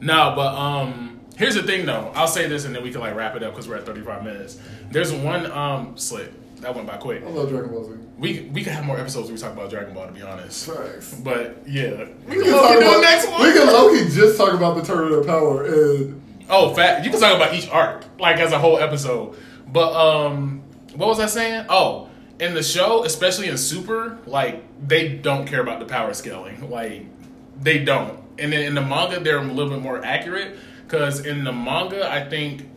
No, 0.00 0.32
but 0.34 0.54
um, 0.54 1.20
here's 1.36 1.54
the 1.54 1.62
thing 1.62 1.86
though. 1.86 2.10
I'll 2.14 2.26
say 2.26 2.48
this 2.48 2.64
and 2.64 2.74
then 2.74 2.82
we 2.82 2.90
can 2.90 3.00
like 3.00 3.14
wrap 3.14 3.36
it 3.36 3.42
up 3.42 3.52
because 3.52 3.68
we're 3.68 3.76
at 3.76 3.86
35 3.86 4.24
minutes. 4.24 4.58
There's 4.90 5.12
one 5.12 5.50
um 5.50 5.96
slick 5.96 6.32
that 6.62 6.74
went 6.74 6.86
by 6.86 6.96
quick. 6.96 7.22
I 7.24 7.28
love 7.28 7.48
Dragon 7.50 7.70
Ball 7.70 7.84
Z. 7.84 7.92
We 8.18 8.40
we 8.52 8.62
could 8.64 8.72
have 8.72 8.84
more 8.84 8.98
episodes 8.98 9.26
where 9.28 9.34
we 9.34 9.40
talk 9.40 9.52
about 9.52 9.70
Dragon 9.70 9.92
Ball 9.94 10.06
to 10.06 10.12
be 10.12 10.22
honest. 10.22 10.66
Facts. 10.70 11.14
But 11.14 11.58
yeah, 11.66 12.06
we 12.26 12.38
We 12.38 12.42
can 12.44 12.52
talk 12.52 12.78
do 12.78 12.84
the 12.84 13.00
next 13.00 13.28
one. 13.30 13.42
we 13.42 13.52
can 13.52 13.66
low-key 13.66 14.08
just 14.10 14.36
talk 14.38 14.52
about 14.54 14.76
the 14.76 14.82
Tournament 14.82 15.20
of 15.20 15.26
Power 15.26 15.64
and 15.64 16.22
Oh, 16.48 16.74
fat. 16.74 17.04
You 17.04 17.10
can 17.10 17.20
talk 17.20 17.34
about 17.36 17.54
each 17.54 17.68
arc, 17.70 18.04
like 18.18 18.36
as 18.38 18.52
a 18.52 18.58
whole 18.58 18.78
episode. 18.78 19.36
But 19.68 19.92
um, 19.94 20.62
what 20.96 21.06
was 21.08 21.20
I 21.20 21.26
saying? 21.26 21.66
Oh, 21.68 22.08
in 22.40 22.54
the 22.54 22.62
show, 22.62 23.04
especially 23.04 23.48
in 23.48 23.56
Super, 23.56 24.18
like 24.26 24.62
they 24.86 25.08
don't 25.16 25.46
care 25.46 25.60
about 25.60 25.78
the 25.80 25.86
power 25.86 26.12
scaling. 26.14 26.70
Like 26.70 27.06
they 27.60 27.84
don't. 27.84 28.20
And 28.38 28.52
then 28.52 28.62
in 28.64 28.74
the 28.74 28.82
manga, 28.82 29.20
they're 29.20 29.38
a 29.38 29.42
little 29.42 29.70
bit 29.70 29.80
more 29.80 30.04
accurate 30.04 30.56
because 30.86 31.24
in 31.26 31.44
the 31.44 31.52
manga, 31.52 32.10
I 32.10 32.28
think 32.28 32.68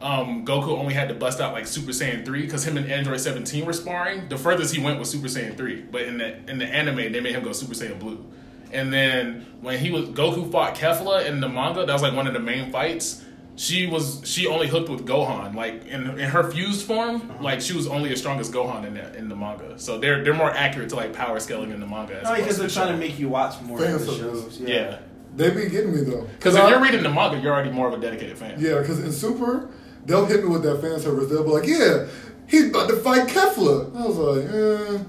um, 0.00 0.44
Goku 0.44 0.68
only 0.78 0.94
had 0.94 1.08
to 1.08 1.14
bust 1.14 1.40
out 1.40 1.52
like 1.52 1.66
Super 1.66 1.90
Saiyan 1.90 2.24
three 2.24 2.42
because 2.42 2.64
him 2.66 2.76
and 2.76 2.90
Android 2.90 3.20
seventeen 3.20 3.66
were 3.66 3.72
sparring. 3.72 4.28
The 4.28 4.36
furthest 4.38 4.74
he 4.74 4.82
went 4.82 4.98
was 4.98 5.10
Super 5.10 5.26
Saiyan 5.28 5.56
three, 5.56 5.82
but 5.82 6.02
in 6.02 6.18
the 6.18 6.36
in 6.50 6.58
the 6.58 6.66
anime, 6.66 7.12
they 7.12 7.20
made 7.20 7.34
him 7.34 7.42
go 7.42 7.52
Super 7.52 7.74
Saiyan 7.74 7.98
blue. 7.98 8.24
And 8.72 8.92
then 8.92 9.46
when 9.60 9.78
he 9.78 9.90
was 9.90 10.04
Goku 10.10 10.50
fought 10.52 10.74
Kefla 10.74 11.26
in 11.26 11.40
the 11.40 11.48
manga, 11.48 11.84
that 11.86 11.92
was 11.92 12.02
like 12.02 12.14
one 12.14 12.26
of 12.26 12.32
the 12.34 12.40
main 12.40 12.70
fights. 12.70 13.24
She 13.56 13.86
was 13.88 14.20
she 14.24 14.46
only 14.46 14.68
hooked 14.68 14.88
with 14.88 15.04
Gohan, 15.04 15.56
like 15.56 15.84
in 15.86 16.10
in 16.18 16.28
her 16.30 16.48
fused 16.48 16.86
form, 16.86 17.42
like 17.42 17.60
she 17.60 17.72
was 17.72 17.88
only 17.88 18.12
as 18.12 18.20
strong 18.20 18.38
as 18.38 18.48
Gohan 18.52 18.86
in 18.86 18.94
the 18.94 19.16
in 19.16 19.28
the 19.28 19.34
manga. 19.34 19.78
So 19.80 19.98
they're 19.98 20.22
they're 20.22 20.32
more 20.34 20.50
accurate 20.52 20.90
to 20.90 20.94
like 20.96 21.12
power 21.12 21.40
scaling 21.40 21.72
in 21.72 21.80
the 21.80 21.86
manga. 21.86 22.18
as 22.18 22.22
No, 22.24 22.36
because 22.36 22.56
they're 22.58 22.68
the 22.68 22.72
trying 22.74 22.92
to 22.92 22.96
make 22.98 23.18
you 23.18 23.28
watch 23.28 23.60
more 23.62 23.78
of 23.78 23.84
Fan 23.84 23.92
the 23.94 23.98
service. 23.98 24.42
shows. 24.58 24.60
yeah. 24.60 24.98
they 25.34 25.50
be 25.50 25.68
getting 25.68 25.92
me 25.92 26.02
though. 26.02 26.22
Because 26.36 26.54
if 26.54 26.60
I- 26.62 26.68
you're 26.70 26.80
reading 26.80 27.02
the 27.02 27.10
manga, 27.10 27.38
you're 27.40 27.52
already 27.52 27.70
more 27.72 27.88
of 27.88 27.94
a 27.94 28.00
dedicated 28.00 28.38
fan. 28.38 28.60
Yeah, 28.60 28.78
because 28.78 29.00
in 29.00 29.10
Super, 29.10 29.70
they'll 30.08 30.26
hit 30.26 30.42
me 30.42 30.50
with 30.50 30.62
that 30.64 30.80
fan 30.80 30.98
service. 30.98 31.28
They'll 31.30 31.44
be 31.44 31.50
like, 31.50 31.66
"Yeah, 31.68 32.06
he's 32.48 32.70
about 32.70 32.88
to 32.88 32.96
fight 32.96 33.28
Kefla." 33.28 33.94
I 33.96 34.06
was 34.06 34.16
like, 34.16 34.44
eh. 34.44 35.04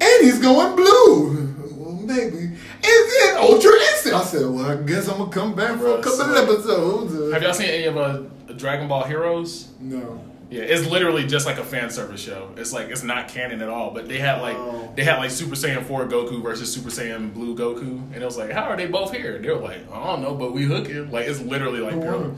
"And 0.00 0.24
he's 0.24 0.38
going 0.40 0.74
blue." 0.76 1.54
Well, 1.76 1.92
maybe. 1.96 2.38
And 2.38 3.10
then 3.12 3.36
Ultra 3.36 3.72
Instinct. 3.72 4.16
I 4.18 4.24
said, 4.24 4.46
"Well, 4.48 4.64
I 4.70 4.76
guess 4.76 5.08
I'm 5.08 5.18
gonna 5.18 5.30
come 5.30 5.54
back 5.54 5.78
for 5.78 5.88
a 5.98 6.02
couple 6.02 6.12
so- 6.12 6.42
episodes." 6.42 7.32
Have 7.34 7.42
y'all 7.42 7.52
seen 7.54 7.68
any 7.68 7.84
of 7.84 7.96
uh, 7.98 8.22
Dragon 8.56 8.88
Ball 8.88 9.04
Heroes? 9.04 9.68
No. 9.80 10.24
Yeah, 10.50 10.62
it's 10.62 10.84
literally 10.90 11.28
just 11.28 11.46
like 11.46 11.58
a 11.58 11.64
fan 11.64 11.90
service 11.90 12.20
show. 12.20 12.50
It's 12.56 12.72
like 12.72 12.88
it's 12.88 13.04
not 13.04 13.28
canon 13.28 13.62
at 13.62 13.68
all. 13.68 13.92
But 13.92 14.08
they 14.08 14.18
had 14.18 14.42
like 14.42 14.56
Oh. 14.56 14.92
they 14.96 15.04
had 15.04 15.18
like 15.18 15.30
Super 15.30 15.54
Saiyan 15.54 15.84
four 15.84 16.06
Goku 16.06 16.42
versus 16.42 16.72
Super 16.72 16.90
Saiyan 16.90 17.32
Blue 17.32 17.54
Goku, 17.54 18.02
and 18.12 18.16
it 18.16 18.24
was 18.24 18.36
like, 18.36 18.50
how 18.50 18.64
are 18.64 18.76
they 18.76 18.86
both 18.86 19.12
here? 19.14 19.38
They 19.38 19.48
were 19.48 19.60
like, 19.60 19.88
I 19.92 20.04
don't 20.06 20.22
know, 20.22 20.34
but 20.34 20.52
we 20.52 20.64
hooking. 20.64 21.08
Like 21.12 21.26
it's 21.28 21.40
literally 21.40 21.78
like, 21.80 22.00
girl. 22.00 22.34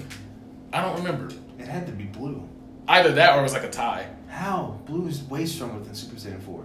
I 0.75 0.83
don't 0.83 0.97
remember. 0.99 1.35
It 1.63 1.69
had 1.69 1.87
to 1.87 1.93
be 1.93 2.05
blue. 2.05 2.49
Either 2.89 3.13
that 3.13 3.35
or 3.37 3.41
it 3.41 3.43
was 3.43 3.53
like 3.53 3.63
a 3.65 3.71
tie. 3.71 4.07
How? 4.29 4.81
Blue 4.87 5.07
is 5.07 5.23
way 5.25 5.47
stronger 5.47 5.79
than 5.85 5.95
Super 5.95 6.17
Saiyan 6.17 6.43
4. 6.43 6.65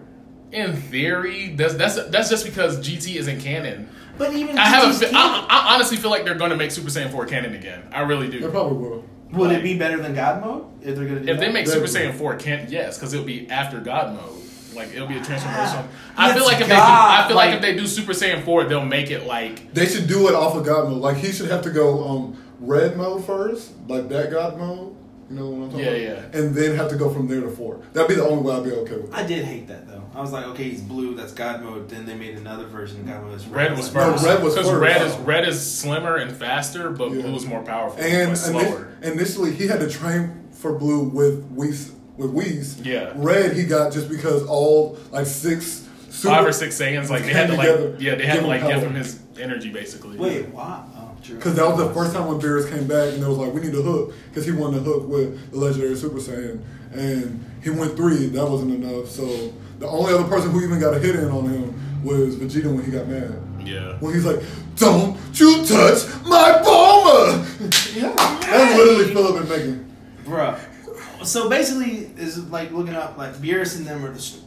In 0.54 0.76
theory, 0.76 1.50
that's 1.56 1.76
that's 1.76 1.96
that's 2.10 2.30
just 2.30 2.46
because 2.46 2.80
GT 2.80 3.16
isn't 3.16 3.42
canon. 3.42 3.90
But 4.18 4.34
even 4.34 4.58
I 4.58 4.66
have 4.68 4.96
a, 4.96 5.00
canon- 5.00 5.16
I, 5.16 5.46
I 5.50 5.76
honestly 5.76 5.98
feel 5.98 6.10
like 6.10 6.24
they're 6.26 6.36
going 6.36 6.50
to 6.52 6.56
make 6.58 6.72
Super 6.72 6.90
Saiyan 6.90 7.12
four 7.12 7.26
canon 7.26 7.54
again. 7.54 7.84
I 7.92 8.02
really 8.02 8.30
do. 8.30 8.40
They 8.40 8.48
probably 8.50 8.78
will. 8.78 9.04
Would 9.34 9.52
it 9.52 9.62
be 9.62 9.78
better 9.78 9.98
than 10.02 10.16
God 10.16 10.42
mode 10.42 10.66
if 10.82 10.96
they're 10.96 11.06
gonna 11.06 11.20
do 11.20 11.32
If 11.34 11.40
they 11.40 11.52
make 11.52 11.66
They 11.66 11.74
Super. 11.74 11.86
Saiyan 11.88 12.14
four 12.14 12.36
canon, 12.38 12.68
yes, 12.72 12.98
because 12.98 13.14
it'll 13.14 13.26
be 13.26 13.50
after 13.50 13.80
God 13.82 14.16
mode. 14.16 14.42
Like 14.74 14.94
it'll 14.96 15.08
be 15.08 15.18
a 15.18 15.24
transformation. 15.24 15.86
Ah, 16.18 16.30
I 16.32 16.34
feel 16.34 16.46
like 16.46 16.62
if 16.62 16.68
they 16.68 16.76
do, 16.76 16.82
I 16.82 17.26
feel 17.28 17.36
like, 17.36 17.48
like- 17.50 17.56
if 17.56 17.62
they 17.62 17.76
do 17.76 17.86
Super 17.88 18.14
Saiyan 18.14 18.44
four, 18.46 18.64
they'll 18.64 18.86
make 18.86 19.12
it 19.12 19.26
like 19.26 19.74
They 19.74 19.86
should 19.86 20.08
do 20.08 20.30
it 20.30 20.34
off 20.36 20.56
of 20.56 20.66
God 20.66 20.90
mode. 20.90 21.02
Like 21.02 21.18
he 21.18 21.32
should 21.34 21.50
have 21.52 21.62
to 21.64 21.72
go 21.72 22.08
um 22.08 22.44
red 22.60 22.98
mode 22.98 23.26
first, 23.26 23.72
like 23.88 24.10
that 24.10 24.32
God 24.32 24.58
mode. 24.58 24.96
You 25.30 25.36
know 25.36 25.50
what 25.50 25.64
I'm 25.66 25.70
talking 25.72 25.86
Yeah, 25.86 25.92
about? 25.92 26.34
yeah. 26.34 26.40
And 26.40 26.56
then 26.56 26.76
have 26.78 26.90
to 26.90 26.96
go 26.96 27.10
from 27.14 27.28
there 27.28 27.42
to 27.42 27.50
four. 27.50 27.82
That'd 27.92 28.08
be 28.08 28.16
the 28.16 28.26
only 28.26 28.44
way 28.44 28.56
I'd 28.56 28.64
be 28.64 28.72
okay 28.72 28.96
with. 28.96 29.10
it. 29.12 29.14
I 29.14 29.24
did 29.28 29.44
hate 29.44 29.68
that 29.68 29.86
though. 29.86 30.02
I 30.16 30.22
was 30.22 30.32
like, 30.32 30.46
okay, 30.48 30.64
he's 30.64 30.82
blue. 30.82 31.16
That's 31.16 31.34
God 31.34 31.62
mode. 31.62 31.90
Then 31.90 32.06
they 32.06 32.16
made 32.16 32.38
another 32.38 32.66
version 32.66 33.06
God 33.06 33.24
mode. 33.24 33.34
That's 33.34 33.46
red 33.48 33.76
was 33.76 33.90
first. 33.90 34.24
No, 34.24 34.30
red 34.34 34.42
was 34.42 34.54
because 34.56 34.70
first. 34.70 34.82
red 34.82 35.02
is 35.02 35.16
red 35.18 35.46
is 35.48 35.80
slimmer 35.80 36.16
and 36.16 36.32
faster, 36.32 36.92
but 36.92 37.12
Yeah. 37.12 37.24
blue 37.24 37.36
is 37.36 37.46
more 37.46 37.62
powerful 37.62 38.02
And 38.02 38.30
but 38.32 38.36
slower. 38.38 38.88
ini- 39.02 39.12
initially, 39.12 39.52
he 39.54 39.68
had 39.68 39.82
to 39.82 39.90
train 39.90 40.32
for 40.54 40.74
blue 40.74 41.04
with 41.04 41.44
Whis. 41.52 41.92
With 42.16 42.32
Whis. 42.32 42.80
Yeah. 42.84 43.12
Red, 43.16 43.52
he 43.54 43.66
got 43.66 43.92
just 43.92 44.08
because 44.10 44.46
all 44.48 44.98
like 45.12 45.26
six. 45.26 45.84
Super, 46.10 46.34
Five 46.36 46.48
or 46.48 46.52
six 46.54 46.80
Saiyans, 46.80 47.10
like 47.12 47.24
they 47.24 47.34
had 47.34 47.48
to 47.50 47.58
came 47.58 47.58
like 47.92 47.96
yeah, 48.02 48.16
they 48.16 48.26
had 48.26 48.36
to 48.38 48.42
him 48.42 48.48
like 48.48 48.62
give 48.62 48.72
power. 48.72 48.80
him 48.90 48.96
his 48.96 49.20
energy 49.40 49.70
basically. 49.70 50.18
Wait, 50.18 50.48
why? 50.50 50.84
True. 51.24 51.36
Because 51.36 51.56
that 51.56 51.68
was 51.68 51.78
the 51.78 51.94
first 51.94 52.14
time 52.14 52.28
when 52.28 52.40
Beerus 52.40 52.70
came 52.70 52.88
back, 52.88 53.14
and 53.14 53.22
they 53.22 53.28
was 53.28 53.38
like, 53.38 53.54
"We 53.54 53.62
need 53.62 53.76
a 53.76 53.82
hook," 53.82 54.14
because 54.30 54.46
he 54.46 54.52
wanted 54.52 54.82
a 54.82 54.84
hook 54.84 55.08
with 55.08 55.52
the 55.52 55.58
legendary 55.58 55.96
Super 55.96 56.20
Saiyan, 56.20 56.60
and 56.94 57.44
he 57.64 57.70
went 57.70 57.96
three. 57.96 58.28
That 58.28 58.50
wasn't 58.50 58.72
enough. 58.84 59.10
So 59.10 59.54
the 59.80 59.88
only 59.88 60.14
other 60.14 60.26
person 60.26 60.52
who 60.52 60.64
even 60.64 60.80
got 60.80 60.94
a 60.94 61.00
hit 61.00 61.16
in 61.16 61.30
on 61.30 61.50
him 61.50 62.04
was 62.04 62.36
Vegeta 62.36 62.74
when 62.74 62.84
he 62.84 62.92
got 62.92 63.08
mad. 63.08 63.36
Yeah. 63.66 63.98
When 64.00 64.14
he's 64.14 64.26
like, 64.26 64.42
"Don't 64.78 65.18
you 65.34 65.66
touch 65.66 66.08
my 66.26 66.62
Bulma!" 66.64 67.96
Yeah 67.96 68.38
that's 68.50 68.78
literally 68.78 69.14
Philip 69.14 69.42
and 69.42 69.50
Megan. 69.50 69.96
Bruh. 70.26 70.60
So 71.26 71.50
basically, 71.50 72.12
is 72.18 72.38
like 72.50 72.72
looking 72.72 72.96
up 72.96 73.18
like 73.18 73.34
Beerus 73.36 73.78
and 73.78 73.86
them 73.86 74.06
are 74.06 74.14
just 74.14 74.42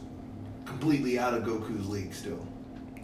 completely 0.65 1.19
out 1.19 1.33
of 1.33 1.43
Goku's 1.43 1.87
league 1.87 2.13
still. 2.13 2.45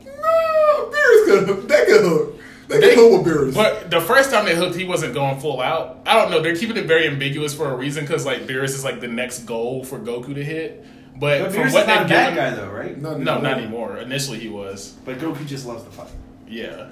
No, 0.06 0.92
Beerus 0.92 1.26
could 1.26 1.48
hook. 1.48 1.68
They 1.68 1.86
could 1.86 2.02
hook. 2.02 2.40
They 2.68 2.80
They- 2.80 2.96
could 2.96 3.12
hook 3.12 3.26
with 3.26 3.34
Beerus. 3.34 3.54
But 3.56 3.90
the 3.92 4.02
first 4.02 4.30
time 4.32 4.46
they 4.46 4.56
hooked, 4.56 4.76
he 4.76 4.84
wasn't 4.86 5.14
going 5.14 5.40
full 5.40 5.62
out. 5.62 6.00
I 6.06 6.16
don't 6.20 6.30
know. 6.32 6.42
They're 6.42 6.56
keeping 6.56 6.76
it 6.78 6.86
very 6.86 7.08
ambiguous 7.08 7.54
for 7.54 7.72
a 7.72 7.76
reason 7.76 8.04
because 8.04 8.26
like 8.26 8.46
Beerus 8.48 8.70
is 8.76 8.84
like 8.84 9.00
the 9.00 9.08
next 9.08 9.40
goal 9.46 9.84
for 9.84 10.00
Goku 10.00 10.36
to 10.36 10.44
hit. 10.44 10.86
But, 11.20 11.42
But 11.44 11.52
from 11.54 11.64
Beerus 11.64 11.74
what 11.74 11.82
is 11.84 11.88
not 11.88 11.98
a 11.98 12.00
they've 12.02 12.10
bad 12.10 12.30
given, 12.36 12.36
guy 12.36 12.50
though, 12.56 12.70
right? 12.72 13.02
Not 13.02 13.20
no, 13.22 13.40
not 13.40 13.58
anymore. 13.58 13.98
Initially, 13.98 14.40
he 14.40 14.50
was. 14.50 14.96
But 15.06 15.18
Goku 15.20 15.46
just 15.48 15.66
loves 15.66 15.84
to 15.84 15.90
fight. 15.92 16.10
Yeah, 16.48 16.88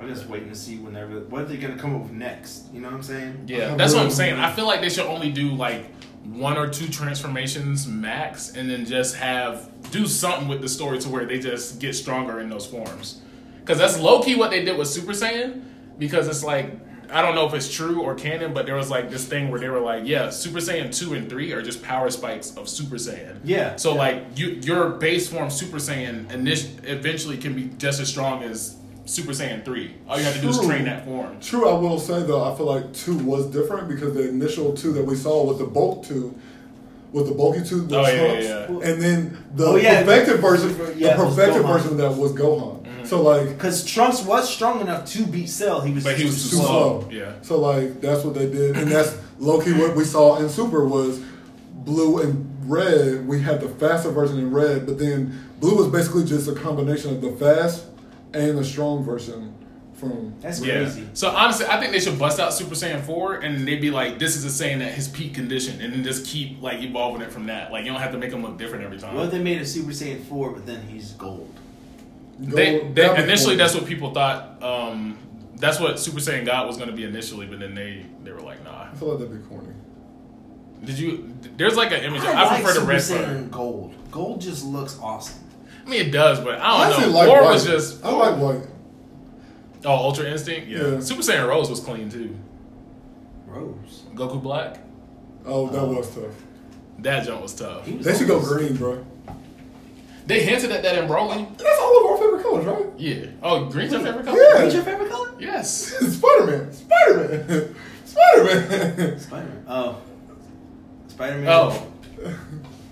I'm 0.00 0.08
just 0.08 0.26
waiting 0.26 0.48
to 0.50 0.54
see 0.54 0.76
whenever 0.78 1.20
what 1.20 1.42
are 1.42 1.44
they 1.46 1.56
gonna 1.56 1.76
come 1.78 1.94
up 1.96 2.02
with 2.02 2.12
next. 2.12 2.64
You 2.72 2.80
know 2.80 2.88
what 2.88 2.96
I'm 2.96 3.02
saying? 3.02 3.44
yeah. 3.46 3.74
That's 3.76 3.94
what 3.94 4.02
I'm 4.04 4.10
saying. 4.10 4.34
I 4.38 4.50
feel 4.52 4.66
like 4.66 4.80
they 4.80 4.88
should 4.90 5.06
only 5.06 5.30
do 5.32 5.50
like 5.52 5.86
one 6.24 6.56
or 6.58 6.68
two 6.68 6.88
transformations 6.88 7.86
max, 7.86 8.52
and 8.56 8.68
then 8.68 8.84
just 8.84 9.16
have 9.16 9.70
do 9.90 10.06
something 10.06 10.48
with 10.48 10.60
the 10.60 10.68
story 10.68 10.98
to 10.98 11.08
where 11.08 11.24
they 11.26 11.38
just 11.38 11.78
get 11.78 11.94
stronger 11.94 12.40
in 12.40 12.48
those 12.50 12.66
forms. 12.66 13.20
Because 13.66 13.78
that's 13.78 13.98
low 13.98 14.22
key 14.22 14.36
what 14.36 14.50
they 14.50 14.64
did 14.64 14.78
with 14.78 14.86
Super 14.88 15.12
Saiyan. 15.12 15.62
Because 15.98 16.28
it's 16.28 16.44
like 16.44 16.70
I 17.10 17.22
don't 17.22 17.34
know 17.36 17.46
if 17.46 17.54
it's 17.54 17.72
true 17.72 18.02
or 18.02 18.14
canon, 18.16 18.52
but 18.52 18.66
there 18.66 18.74
was 18.74 18.90
like 18.90 19.10
this 19.10 19.24
thing 19.26 19.50
where 19.50 19.60
they 19.60 19.68
were 19.68 19.80
like, 19.80 20.02
yeah, 20.06 20.28
Super 20.30 20.58
Saiyan 20.58 20.96
two 20.96 21.14
and 21.14 21.28
three 21.28 21.52
are 21.52 21.62
just 21.62 21.82
power 21.82 22.10
spikes 22.10 22.56
of 22.56 22.68
Super 22.68 22.96
Saiyan. 22.96 23.38
Yeah. 23.44 23.76
So 23.76 23.92
Yeah. 23.92 23.98
like 23.98 24.24
you, 24.38 24.48
your 24.62 24.90
base 24.90 25.28
form 25.28 25.48
Super 25.50 25.76
Saiyan 25.78 26.26
init- 26.26 26.84
eventually 26.84 27.36
can 27.38 27.54
be 27.54 27.70
just 27.78 28.00
as 28.00 28.08
strong 28.08 28.42
as 28.42 28.76
Super 29.04 29.30
Saiyan 29.32 29.64
three. 29.64 29.94
All 30.08 30.18
you 30.18 30.24
have 30.24 30.34
to 30.34 30.40
do 30.40 30.48
is 30.48 30.58
train 30.58 30.84
that 30.86 31.04
form. 31.04 31.38
True, 31.40 31.68
I 31.68 31.74
will 31.78 31.98
say 32.00 32.22
though, 32.24 32.42
I 32.44 32.56
feel 32.56 32.66
like 32.66 32.92
two 32.92 33.16
was 33.18 33.46
different 33.46 33.88
because 33.88 34.14
the 34.14 34.28
initial 34.28 34.74
two 34.74 34.92
that 34.94 35.04
we 35.04 35.14
saw 35.14 35.44
was 35.44 35.58
the 35.58 35.64
bulk 35.64 36.04
two, 36.04 36.34
was 37.12 37.28
the 37.28 37.34
bulky 37.36 37.62
two 37.62 37.82
with 37.82 37.92
Oh, 37.94 38.02
yeah, 38.02 38.32
yeah, 38.32 38.40
yeah. 38.40 38.90
and 38.90 39.00
then 39.00 39.44
the 39.54 39.64
Oh, 39.64 39.76
yeah, 39.76 40.02
perfected 40.02 40.40
version, 40.40 40.70
yeah, 40.98 41.16
the 41.16 41.22
perfected 41.24 41.62
version 41.62 41.90
of 41.92 41.96
that 41.98 42.16
was 42.16 42.32
Gohan. 42.32 42.75
So 43.06 43.22
like 43.22 43.48
Because 43.50 43.84
Trunks 43.84 44.22
was 44.22 44.52
strong 44.52 44.80
enough 44.80 45.06
to 45.12 45.26
beat 45.26 45.48
Cell. 45.48 45.80
He 45.80 45.92
was, 45.92 46.04
But 46.04 46.16
he 46.18 46.24
was 46.24 46.42
too 46.44 46.50
too 46.50 46.56
slow. 46.56 47.00
slow. 47.02 47.08
Yeah. 47.10 47.32
So 47.42 47.58
like 47.60 48.00
that's 48.00 48.24
what 48.24 48.34
they 48.34 48.50
did, 48.50 48.76
and 48.76 48.90
that's 48.90 49.16
Loki. 49.38 49.72
what 49.72 49.94
we 49.96 50.04
saw 50.04 50.36
in 50.38 50.48
Super 50.48 50.86
was 50.86 51.20
blue 51.72 52.20
and 52.20 52.70
red. 52.70 53.26
We 53.28 53.40
had 53.42 53.60
the 53.60 53.68
faster 53.68 54.10
version 54.10 54.38
in 54.38 54.50
red, 54.52 54.86
but 54.86 54.98
then 54.98 55.42
Blue 55.60 55.74
was 55.76 55.86
basically 55.88 56.24
just 56.24 56.48
a 56.48 56.52
combination 56.54 57.14
of 57.14 57.22
the 57.22 57.30
fast 57.32 57.84
and 58.34 58.58
the 58.58 58.64
strong 58.64 59.02
version 59.04 59.54
from. 59.94 60.34
That's 60.42 60.60
Yeah. 60.60 60.82
crazy. 60.82 61.04
So 61.14 61.30
honestly, 61.30 61.64
I 61.66 61.78
think 61.80 61.92
they 61.92 62.00
should 62.00 62.18
bust 62.18 62.38
out 62.40 62.52
Super 62.52 62.74
Saiyan 62.74 63.00
4 63.02 63.36
and 63.36 63.66
they'd 63.66 63.80
be 63.80 63.90
like, 63.90 64.18
this 64.18 64.36
is 64.36 64.44
a 64.44 64.48
Saiyan 64.64 64.82
at 64.84 64.92
his 64.92 65.08
peak 65.08 65.32
condition 65.32 65.80
and 65.80 65.92
then 65.94 66.04
just 66.04 66.26
keep 66.26 66.60
like 66.60 66.82
evolving 66.82 67.22
it 67.22 67.32
from 67.32 67.46
that. 67.46 67.72
Like 67.72 67.84
you 67.86 67.92
don't 67.92 68.00
have 68.02 68.12
to 68.12 68.18
make 68.18 68.32
him 68.32 68.42
look 68.42 68.58
different 68.58 68.84
every 68.84 68.98
time. 68.98 69.14
What 69.14 69.26
if 69.26 69.30
they 69.30 69.38
made 69.38 69.60
a 69.62 69.64
Super 69.66 69.92
Saiyan 69.92 70.22
4, 70.24 70.50
but 70.50 70.66
then 70.66 70.82
he's 70.88 71.12
gold? 71.12 71.48
They, 72.38 72.80
they 72.92 73.22
initially 73.22 73.56
that's 73.56 73.74
what 73.74 73.86
people 73.86 74.12
thought. 74.12 74.62
Um, 74.62 75.18
that's 75.56 75.80
what 75.80 75.98
Super 75.98 76.18
Saiyan 76.18 76.44
God 76.44 76.66
was 76.66 76.76
going 76.76 76.90
to 76.90 76.94
be 76.94 77.04
initially, 77.04 77.46
but 77.46 77.58
then 77.58 77.74
they 77.74 78.04
they 78.22 78.32
were 78.32 78.40
like, 78.40 78.62
nah. 78.62 78.90
I 78.90 78.94
feel 78.94 79.08
like 79.08 79.20
that'd 79.20 79.42
be 79.42 79.48
corny. 79.48 79.72
Did 80.84 80.98
you? 80.98 81.34
There's 81.56 81.76
like 81.76 81.92
an 81.92 82.04
image. 82.04 82.22
I, 82.22 82.32
I, 82.32 82.44
like 82.44 82.64
prefer 82.64 82.80
the 82.80 82.86
red 82.86 83.00
Saiyan 83.00 83.34
one. 83.34 83.48
gold. 83.50 83.94
Gold 84.10 84.40
just 84.40 84.64
looks 84.64 84.98
awesome. 85.00 85.42
I 85.86 85.88
mean, 85.88 86.06
it 86.06 86.10
does, 86.10 86.40
but 86.40 86.60
I 86.60 86.64
I 86.64 86.90
don't 86.90 86.98
actually 86.98 87.12
know. 87.12 87.18
like 87.18 87.28
War 87.28 87.42
was 87.44 87.64
just. 87.64 88.04
I 88.04 88.10
like 88.10 88.36
white. 88.40 88.68
Oh, 89.84 89.94
Ultra 89.94 90.26
Instinct. 90.26 90.68
Yeah. 90.68 90.78
Yeah. 90.78 91.00
Super 91.00 91.22
Saiyan 91.22 91.48
Rose 91.48 91.70
was 91.70 91.80
clean 91.80 92.10
too. 92.10 92.36
Rose. 93.46 94.04
Goku 94.14 94.42
Black. 94.42 94.78
Oh, 95.44 95.68
that 95.68 95.86
was 95.86 96.14
tough. 96.14 96.34
That 96.98 97.24
jump 97.24 97.42
was 97.42 97.54
tough. 97.54 97.88
Was 97.88 98.04
They 98.04 98.16
should 98.16 98.26
go 98.26 98.40
green, 98.40 98.76
bro. 98.76 99.04
They 100.26 100.42
hinted 100.42 100.72
at 100.72 100.82
that 100.82 100.98
in 100.98 101.08
Broly. 101.08 101.56
That's 101.56 101.78
all 101.80 102.04
of 102.04 102.10
our 102.10 102.18
favorite 102.18 102.42
colors, 102.42 102.64
right? 102.66 102.86
Yeah. 102.98 103.26
Oh, 103.42 103.66
green's 103.66 103.92
your 103.92 104.00
favorite 104.02 104.24
color? 104.26 104.38
Yeah. 104.42 104.62
What's 104.62 104.74
your 104.74 104.82
favorite 104.84 105.10
color? 105.10 105.30
Yes. 105.38 105.70
Spider 106.16 106.46
Man. 106.46 106.72
Spider 106.72 107.16
Man. 107.48 107.74
Spider 108.04 108.44
Man. 108.44 109.18
Spider 109.20 109.46
Man. 109.46 109.64
Oh. 109.68 110.00
Spider 111.08 111.38
Man. 111.38 111.48
Oh. 111.48 111.86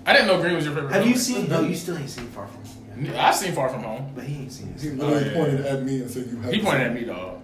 I 0.05 0.13
didn't 0.13 0.27
know 0.27 0.39
green 0.39 0.55
was 0.55 0.65
your 0.65 0.73
favorite 0.75 0.91
Have 0.93 1.01
color. 1.01 1.11
you 1.13 1.17
seen? 1.17 1.49
No, 1.49 1.61
you 1.61 1.75
still 1.75 1.97
ain't 1.97 2.09
seen 2.09 2.27
Far 2.27 2.47
From 2.47 2.63
Home 2.63 3.05
yet. 3.05 3.15
I've 3.15 3.35
seen 3.35 3.51
Far 3.53 3.67
From 3.69 3.83
Home. 3.83 4.11
But 4.15 4.23
he 4.23 4.43
ain't 4.43 4.51
seen 4.53 4.69
it. 4.75 4.81
He 4.81 4.91
literally 4.91 5.23
Oh, 5.23 5.27
yeah. 5.27 5.33
pointed 5.33 5.65
at 5.65 5.83
me 5.83 6.01
and 6.01 6.09
said, 6.11 6.27
"You 6.27 6.39
have." 6.41 6.53
He 6.53 6.61
pointed 6.61 6.79
see 6.81 6.85
at 6.85 6.93
me, 6.93 7.01
dog. 7.05 7.39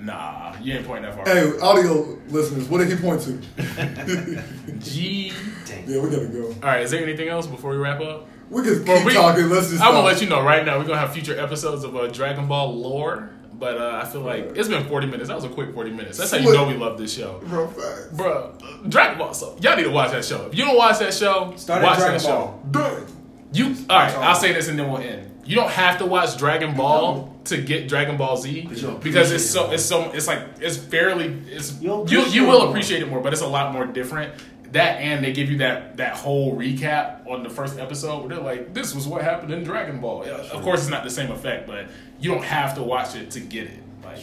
Nah, 0.00 0.56
you 0.60 0.74
ain't 0.74 0.86
pointing 0.86 1.04
that 1.04 1.14
far. 1.14 1.24
Hey, 1.32 1.52
audio 1.60 2.18
listeners, 2.28 2.68
what 2.68 2.78
did 2.78 2.88
he 2.90 2.96
point 2.96 3.20
to? 3.22 4.42
G. 4.80 5.32
Dang. 5.66 5.84
yeah, 5.88 6.00
we 6.00 6.10
gotta 6.10 6.26
go. 6.26 6.46
All 6.48 6.54
right, 6.62 6.82
is 6.82 6.90
there 6.90 7.02
anything 7.02 7.28
else 7.28 7.46
before 7.46 7.70
we 7.70 7.76
wrap 7.76 8.00
up? 8.00 8.26
We 8.52 8.62
can 8.62 8.78
keep 8.78 8.86
Well, 8.88 9.04
we- 9.06 9.12
talking. 9.14 9.48
Let's 9.48 9.70
just. 9.70 9.82
I'm 9.82 9.92
gonna 9.92 10.06
let 10.06 10.20
you 10.20 10.28
know 10.28 10.42
right 10.42 10.64
now. 10.64 10.78
We're 10.78 10.84
gonna 10.84 10.98
have 10.98 11.12
future 11.12 11.38
episodes 11.38 11.84
of 11.84 11.96
uh, 11.96 12.06
Dragon 12.08 12.46
Ball 12.46 12.74
lore, 12.74 13.30
but 13.58 13.78
uh, 13.78 14.00
I 14.02 14.06
feel 14.06 14.20
like 14.20 14.52
it's 14.56 14.68
been 14.68 14.84
40 14.84 15.06
minutes. 15.06 15.28
That 15.28 15.34
was 15.36 15.44
a 15.44 15.48
quick 15.48 15.72
40 15.74 15.90
minutes. 15.90 16.18
That's 16.18 16.30
how 16.30 16.36
you 16.38 16.52
know 16.52 16.66
we 16.68 16.74
love 16.74 16.98
this 16.98 17.14
show, 17.16 17.40
Bro, 17.46 17.68
facts. 17.68 18.08
bro. 18.12 18.52
Dragon 18.88 19.18
Ball. 19.18 19.32
So 19.34 19.56
y'all 19.60 19.76
need 19.76 19.84
to 19.84 19.90
watch 19.90 20.10
that 20.12 20.24
show. 20.24 20.46
If 20.46 20.54
you 20.56 20.64
don't 20.64 20.76
watch 20.76 20.98
that 20.98 21.14
show, 21.14 21.54
Start 21.56 21.82
watch 21.82 21.98
Dragon 21.98 22.14
that 22.18 22.22
show. 22.22 22.28
Ball. 22.28 22.60
Done. 22.70 23.06
You 23.54 23.66
all 23.90 23.98
right? 23.98 24.14
I'll 24.18 24.34
say 24.34 24.52
this 24.52 24.68
and 24.68 24.78
then 24.78 24.90
we'll 24.90 25.00
end. 25.00 25.30
You 25.44 25.56
don't 25.56 25.70
have 25.70 25.98
to 25.98 26.06
watch 26.06 26.36
Dragon 26.38 26.76
Ball 26.76 27.34
to 27.46 27.56
get 27.60 27.88
Dragon 27.88 28.16
Ball 28.16 28.36
Z 28.36 28.68
because 29.02 29.32
it's 29.32 29.44
so 29.48 29.72
it's 29.72 29.82
so 29.84 30.10
it's 30.12 30.26
like 30.28 30.40
it's 30.60 30.76
fairly 30.76 31.36
it's 31.48 31.80
You'll 31.80 32.08
you 32.08 32.20
appreciate 32.20 32.34
you 32.34 32.44
it 32.44 32.48
will 32.48 32.68
appreciate 32.68 33.02
it 33.02 33.08
more, 33.08 33.20
but 33.20 33.32
it's 33.32 33.42
a 33.42 33.46
lot 33.48 33.72
more 33.72 33.84
different. 33.86 34.32
That 34.72 35.00
and 35.00 35.22
they 35.24 35.32
give 35.32 35.50
you 35.50 35.58
that 35.58 35.98
that 35.98 36.16
whole 36.16 36.56
recap 36.56 37.26
on 37.28 37.42
the 37.42 37.50
first 37.50 37.78
episode 37.78 38.20
where 38.20 38.28
they're 38.30 38.44
like, 38.44 38.72
"This 38.72 38.94
was 38.94 39.06
what 39.06 39.22
happened 39.22 39.52
in 39.52 39.64
Dragon 39.64 40.00
Ball." 40.00 40.24
Yeah, 40.26 40.32
Of 40.32 40.62
course, 40.62 40.80
it's 40.80 40.90
not 40.90 41.04
the 41.04 41.10
same 41.10 41.30
effect, 41.30 41.66
but 41.66 41.86
you 42.20 42.30
don't 42.30 42.44
have 42.44 42.74
to 42.76 42.82
watch 42.82 43.14
it 43.14 43.30
to 43.32 43.40
get 43.40 43.64
it. 43.64 43.82
Like, 44.02 44.18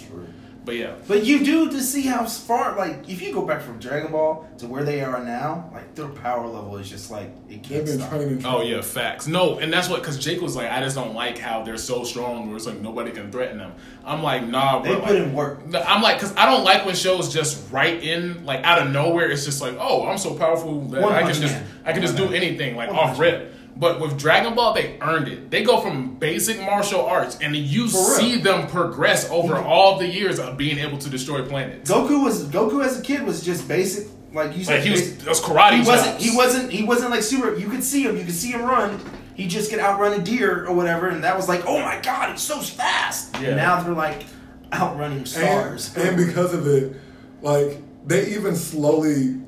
but 0.70 0.76
yeah, 0.78 0.94
But 1.08 1.26
you 1.26 1.44
do 1.44 1.72
to 1.72 1.82
see 1.82 2.04
how 2.04 2.26
far, 2.28 2.78
like, 2.78 3.10
if 3.10 3.24
you 3.24 3.34
go 3.34 3.42
back 3.42 3.60
from 3.64 3.80
Dragon 3.80 4.12
Ball 4.12 4.48
to 4.60 4.68
where 4.68 4.84
they 4.84 5.02
are 5.02 5.24
now, 5.24 5.68
like, 5.74 5.96
their 5.96 6.10
power 6.10 6.46
level 6.46 6.78
is 6.78 6.88
just 6.88 7.10
like, 7.10 7.32
it 7.50 7.64
can't 7.64 7.86
been 7.88 7.98
stop. 7.98 8.10
training. 8.12 8.46
Oh 8.46 8.62
yeah, 8.62 8.82
facts. 8.82 9.26
No, 9.26 9.58
and 9.58 9.74
that's 9.74 9.90
what 9.90 10.02
because 10.02 10.20
Jake 10.20 10.42
was 10.42 10.56
like, 10.56 10.70
I 10.70 10.80
just 10.82 10.96
don't 10.96 11.16
like 11.16 11.40
how 11.40 11.64
they're 11.64 11.76
so 11.76 12.04
strong, 12.04 12.46
where 12.48 12.56
it's 12.56 12.68
like 12.68 12.80
nobody 12.82 13.10
can 13.10 13.32
threaten 13.32 13.58
them. 13.58 13.72
I'm 14.06 14.22
like, 14.22 14.46
nah, 14.48 14.80
They 14.84 14.94
bro. 14.94 15.02
put 15.02 15.16
in 15.16 15.34
work. 15.34 15.62
I'm 15.88 16.04
like, 16.04 16.18
because 16.18 16.36
I 16.36 16.46
don't 16.46 16.64
like 16.64 16.86
when 16.86 16.94
shows 16.94 17.34
just 17.34 17.72
right 17.72 18.04
in, 18.04 18.46
like 18.46 18.64
out 18.64 18.80
of 18.80 18.92
nowhere. 18.92 19.32
It's 19.32 19.46
just 19.46 19.62
like, 19.64 19.76
oh, 19.80 20.08
I'm 20.08 20.20
so 20.20 20.36
powerful 20.36 20.82
that 20.90 21.04
I 21.04 21.24
can 21.24 21.34
just, 21.34 21.58
I 21.84 21.94
can 21.94 22.04
just 22.04 22.16
do 22.16 22.32
anything, 22.32 22.76
like 22.76 22.90
off 22.90 23.16
Punch 23.16 23.18
rip. 23.18 23.56
But 23.80 24.02
with 24.02 24.20
Dragon 24.20 24.56
Ball, 24.56 24.74
they 24.74 24.98
earned 25.00 25.30
it. 25.30 25.50
They 25.50 25.64
go 25.64 25.80
from 25.80 26.16
basic 26.16 26.60
martial 26.60 27.00
arts, 27.06 27.38
and 27.42 27.56
you 27.56 27.88
For 27.88 27.98
real. 27.98 28.20
see 28.20 28.38
them 28.38 28.68
progress 28.68 29.30
over 29.32 29.56
all 29.56 29.98
the 29.98 30.06
years 30.08 30.38
of 30.38 30.58
being 30.58 30.78
able 30.80 30.98
to 30.98 31.10
destroy 31.10 31.44
planets. 31.48 31.90
Goku 31.90 32.22
was 32.22 32.44
Goku 32.50 32.84
as 32.84 33.00
a 33.00 33.02
kid 33.02 33.24
was 33.24 33.42
just 33.42 33.68
basic, 33.70 34.08
like 34.34 34.58
you 34.58 34.66
said. 34.66 34.76
Like 34.76 34.84
he 34.84 34.92
was, 34.92 35.02
basic- 35.02 35.20
those 35.20 35.40
karate 35.42 35.76
he 35.82 35.88
wasn't. 35.88 36.12
chops. 36.12 36.24
He 36.26 36.36
wasn't. 36.36 36.72
He 36.74 36.84
wasn't 36.84 37.12
like 37.12 37.24
super. 37.24 37.56
You 37.56 37.70
could 37.70 37.84
see 37.84 38.04
him. 38.04 38.18
You 38.18 38.26
could 38.26 38.36
see 38.36 38.52
him 38.52 38.64
run. 38.64 39.00
He 39.36 39.48
just 39.48 39.70
could 39.72 39.80
outrun 39.80 40.20
a 40.20 40.22
deer 40.22 40.66
or 40.68 40.76
whatever, 40.76 41.08
and 41.08 41.24
that 41.24 41.38
was 41.38 41.48
like, 41.48 41.66
oh 41.66 41.80
my 41.80 42.02
god, 42.02 42.32
he's 42.32 42.42
so 42.42 42.60
fast. 42.60 43.34
Yeah. 43.36 43.48
And 43.50 43.56
now 43.56 43.82
they're 43.82 43.94
like 43.94 44.26
outrunning 44.74 45.26
stars. 45.26 45.96
And, 45.96 46.10
and 46.10 46.18
because 46.28 46.54
of 46.54 46.68
it, 46.68 46.98
like 47.42 47.78
they 48.06 48.28
even 48.36 48.58
slowly, 48.58 49.40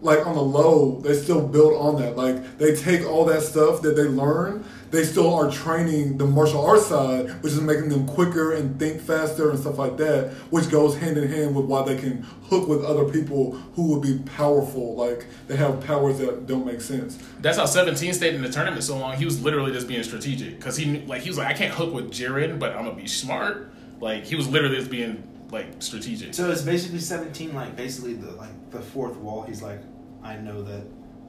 like 0.00 0.26
on 0.26 0.34
the 0.34 0.42
low, 0.42 1.00
they 1.00 1.14
still 1.14 1.46
build 1.46 1.74
on 1.74 2.00
that. 2.00 2.16
Like 2.16 2.58
they 2.58 2.74
take 2.74 3.06
all 3.06 3.24
that 3.26 3.42
stuff 3.42 3.82
that 3.82 3.96
they 3.96 4.04
learn, 4.04 4.64
they 4.90 5.04
still 5.04 5.34
are 5.34 5.50
training 5.50 6.16
the 6.18 6.24
martial 6.24 6.64
arts 6.64 6.86
side, 6.86 7.30
which 7.42 7.52
is 7.52 7.60
making 7.60 7.88
them 7.90 8.06
quicker 8.06 8.54
and 8.54 8.78
think 8.78 9.00
faster 9.00 9.50
and 9.50 9.58
stuff 9.58 9.78
like 9.78 9.96
that, 9.98 10.30
which 10.50 10.70
goes 10.70 10.96
hand 10.96 11.18
in 11.18 11.28
hand 11.28 11.54
with 11.54 11.66
why 11.66 11.84
they 11.84 11.96
can 11.96 12.22
hook 12.44 12.68
with 12.68 12.84
other 12.84 13.04
people 13.04 13.52
who 13.74 13.88
would 13.88 14.02
be 14.02 14.18
powerful. 14.36 14.94
Like 14.94 15.26
they 15.46 15.56
have 15.56 15.84
powers 15.84 16.18
that 16.18 16.46
don't 16.46 16.64
make 16.64 16.80
sense. 16.80 17.18
That's 17.40 17.58
how 17.58 17.66
17 17.66 18.14
stayed 18.14 18.34
in 18.34 18.42
the 18.42 18.50
tournament 18.50 18.84
so 18.84 18.96
long. 18.96 19.16
He 19.16 19.24
was 19.24 19.42
literally 19.42 19.72
just 19.72 19.88
being 19.88 20.02
strategic 20.02 20.56
because 20.56 20.76
he 20.76 21.00
like 21.06 21.22
he 21.22 21.28
was 21.28 21.38
like, 21.38 21.48
I 21.48 21.54
can't 21.54 21.74
hook 21.74 21.92
with 21.92 22.10
Jiren, 22.10 22.58
but 22.58 22.72
I'm 22.72 22.84
gonna 22.84 22.96
be 22.96 23.08
smart. 23.08 23.72
Like 24.00 24.24
he 24.24 24.36
was 24.36 24.48
literally 24.48 24.76
just 24.76 24.90
being 24.90 25.22
like 25.50 25.66
strategic. 25.80 26.34
so 26.34 26.50
it's 26.50 26.62
basically 26.62 26.98
seventeen, 27.00 27.54
like 27.54 27.74
basically 27.76 28.14
the 28.14 28.30
like 28.32 28.70
the 28.70 28.80
fourth 28.80 29.16
wall. 29.16 29.42
He's 29.42 29.62
like, 29.62 29.80
I 30.22 30.36
know 30.36 30.62
that 30.62 30.82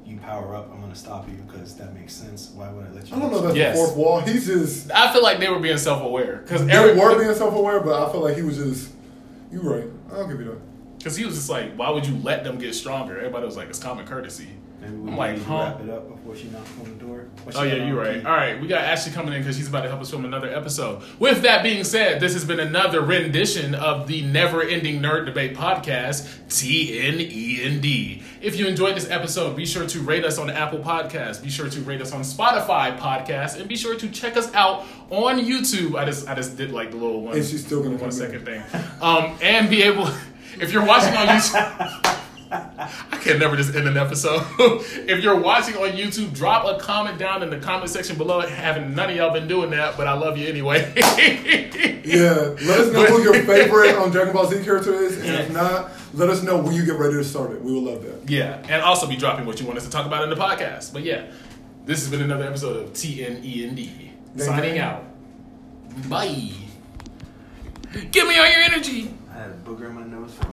you 0.06 0.18
power 0.18 0.56
up. 0.56 0.72
I'm 0.74 0.82
gonna 0.82 0.96
stop 0.96 1.28
you 1.30 1.36
because 1.36 1.76
that 1.78 1.94
makes 1.94 2.14
sense. 2.14 2.52
Why 2.56 2.70
would 2.72 2.86
I 2.88 2.90
let 2.92 3.10
you? 3.10 3.16
I 3.16 3.20
don't 3.20 3.32
know 3.32 3.38
if 3.38 3.44
that's 3.44 3.56
Yes. 3.56 3.78
the 3.78 3.84
fourth 3.86 3.98
wall. 3.98 4.20
He's 4.22 4.46
just 4.48 4.92
I 4.92 5.14
feel 5.14 5.24
like 5.24 5.40
they 5.40 5.50
were 5.50 5.60
being 5.60 5.78
self-aware 5.78 6.38
because 6.44 6.66
they 6.66 6.72
every 6.74 7.00
were 7.00 7.18
being 7.18 7.34
self-aware, 7.36 7.80
but 7.82 8.08
I 8.08 8.12
feel 8.12 8.22
like 8.22 8.36
he 8.36 8.42
was 8.44 8.58
just. 8.58 8.92
You 9.52 9.62
right. 9.62 9.86
I'll 10.12 10.28
give 10.28 10.40
you 10.40 10.46
that. 10.48 10.98
because 11.00 11.16
he 11.16 11.26
was 11.26 11.36
just 11.36 11.50
like, 11.50 11.76
why 11.76 11.90
would 11.90 12.06
you 12.06 12.16
let 12.18 12.44
them 12.44 12.58
get 12.60 12.76
stronger? 12.76 13.18
Everybody 13.18 13.46
was 13.46 13.58
like, 13.58 13.70
it's 13.70 13.80
common 13.80 14.06
courtesy. 14.06 14.48
Maybe 14.82 14.94
we 14.96 15.12
I'm 15.12 15.18
like, 15.18 15.32
need 15.36 15.40
to 15.40 15.46
huh? 15.46 15.58
wrap 15.58 15.82
it 15.82 15.90
up 15.90 16.10
before 16.10 16.36
she 16.36 16.48
knocks 16.50 16.70
on 16.80 16.86
the 16.98 17.06
door. 17.06 17.26
Oh 17.56 17.64
yeah, 17.64 17.86
you're 17.88 17.98
right. 17.98 18.22
key. 18.22 18.26
All 18.26 18.32
right, 18.32 18.60
we 18.62 18.68
got 18.68 18.84
Ashley 18.84 19.12
coming 19.12 19.34
in 19.34 19.42
because 19.42 19.58
she's 19.58 19.68
about 19.68 19.82
to 19.82 19.90
help 19.90 20.02
us 20.02 20.10
film 20.10 20.26
another 20.26 20.48
episode. 20.54 21.02
With 21.20 21.42
that 21.42 21.64
being 21.64 21.84
said, 21.84 22.20
this 22.22 22.34
has 22.34 22.46
been 22.46 22.60
another 22.60 23.02
rendition 23.02 23.76
of 23.76 24.08
the 24.08 24.22
never-ending 24.24 25.02
nerd 25.02 25.26
debate 25.26 25.56
podcast, 25.56 26.28
TNEND. 26.48 28.22
If 28.42 28.56
you 28.58 28.68
enjoyed 28.68 28.96
this 28.96 29.10
episode, 29.10 29.56
be 29.56 29.66
sure 29.66 29.86
to 29.86 30.00
rate 30.02 30.24
us 30.24 30.38
on 30.38 30.50
Apple 30.50 30.80
Podcasts. 30.80 31.42
Be 31.44 31.50
sure 31.50 31.70
to 31.70 31.82
rate 31.82 32.02
us 32.02 32.12
on 32.14 32.22
Spotify 32.22 32.98
Podcasts, 32.98 33.60
and 33.60 33.68
be 33.68 33.76
sure 33.76 33.98
to 33.98 34.10
check 34.10 34.38
us 34.38 34.54
out 34.54 34.86
on 35.10 35.40
YouTube. 35.40 35.96
I 35.98 36.06
just 36.06 36.28
I 36.28 36.36
just 36.36 36.56
did 36.58 36.72
like 36.72 36.92
the 36.92 36.98
little 36.98 37.22
one. 37.22 37.36
And 37.36 37.46
she's 37.46 37.66
still 37.66 37.80
gonna 37.80 37.92
one 37.96 38.00
come 38.00 38.12
second 38.12 38.46
thing, 38.46 38.62
um, 39.02 39.38
and 39.42 39.70
be 39.70 39.84
able. 39.84 40.08
If 40.62 40.74
you're 40.74 40.84
watching 40.86 41.16
on 41.16 41.28
YouTube. 41.38 42.19
I 42.52 43.20
can 43.22 43.40
never 43.40 43.56
just 43.56 43.76
end 43.76 43.88
an 43.88 43.98
episode. 43.98 44.42
if 44.60 45.24
you're 45.24 45.40
watching 45.40 45.76
on 45.76 45.92
YouTube, 45.92 46.34
drop 46.34 46.66
a 46.66 46.80
comment 46.80 47.20
down 47.20 47.44
in 47.44 47.50
the 47.50 47.60
comment 47.60 47.90
section 47.90 48.18
below. 48.18 48.42
Haven't 48.42 48.96
none 48.96 49.10
of 49.10 49.16
y'all 49.16 49.34
been 49.34 49.48
doing 49.48 49.70
that, 49.72 49.98
but 49.98 50.08
I 50.08 50.14
love 50.14 50.38
you 50.38 50.48
anyway. 50.48 50.94
Yeah, 52.10 52.56
let 52.66 52.80
us 52.80 52.92
know 52.92 53.06
who 53.06 53.22
your 53.22 53.34
favorite 53.46 53.96
on 53.96 54.10
Dragon 54.10 54.34
Ball 54.34 54.48
Z 54.48 54.64
character 54.64 54.96
is, 54.96 55.18
and 55.18 55.28
if 55.28 55.52
not, 55.52 55.92
let 56.16 56.30
us 56.30 56.42
know 56.42 56.58
when 56.58 56.74
you 56.74 56.84
get 56.84 56.98
ready 56.98 57.14
to 57.14 57.24
start 57.24 57.52
it. 57.52 57.62
We 57.62 57.72
will 57.72 57.84
love 57.84 58.02
that. 58.04 58.28
yeah, 58.28 58.64
and 58.68 58.82
also 58.82 59.06
be 59.06 59.16
dropping 59.16 59.46
what 59.46 59.60
you 59.60 59.68
want 59.68 59.78
us 59.78 59.86
to 59.86 59.92
talk 59.92 60.08
about 60.08 60.24
in 60.24 60.30
the 60.32 60.36
podcast. 60.36 60.92
But 60.92 61.04
yeah, 61.04 61.30
this 61.86 62.00
has 62.00 62.10
been 62.10 62.22
another 62.22 62.46
episode 62.46 62.78
of 62.78 62.94
TNEND. 62.94 64.10
Signing 64.38 64.76
gang. 64.76 64.80
out. 64.80 65.04
Bye. 66.10 66.52
Give 68.12 68.28
me 68.28 68.38
all 68.40 68.48
your 68.50 68.62
energy. 68.62 69.14
I 69.32 69.34
had 69.38 69.52
a 69.52 69.54
booger 69.54 69.90
in 69.90 69.94
my 69.94 70.04
nose 70.04 70.34
for 70.34 70.46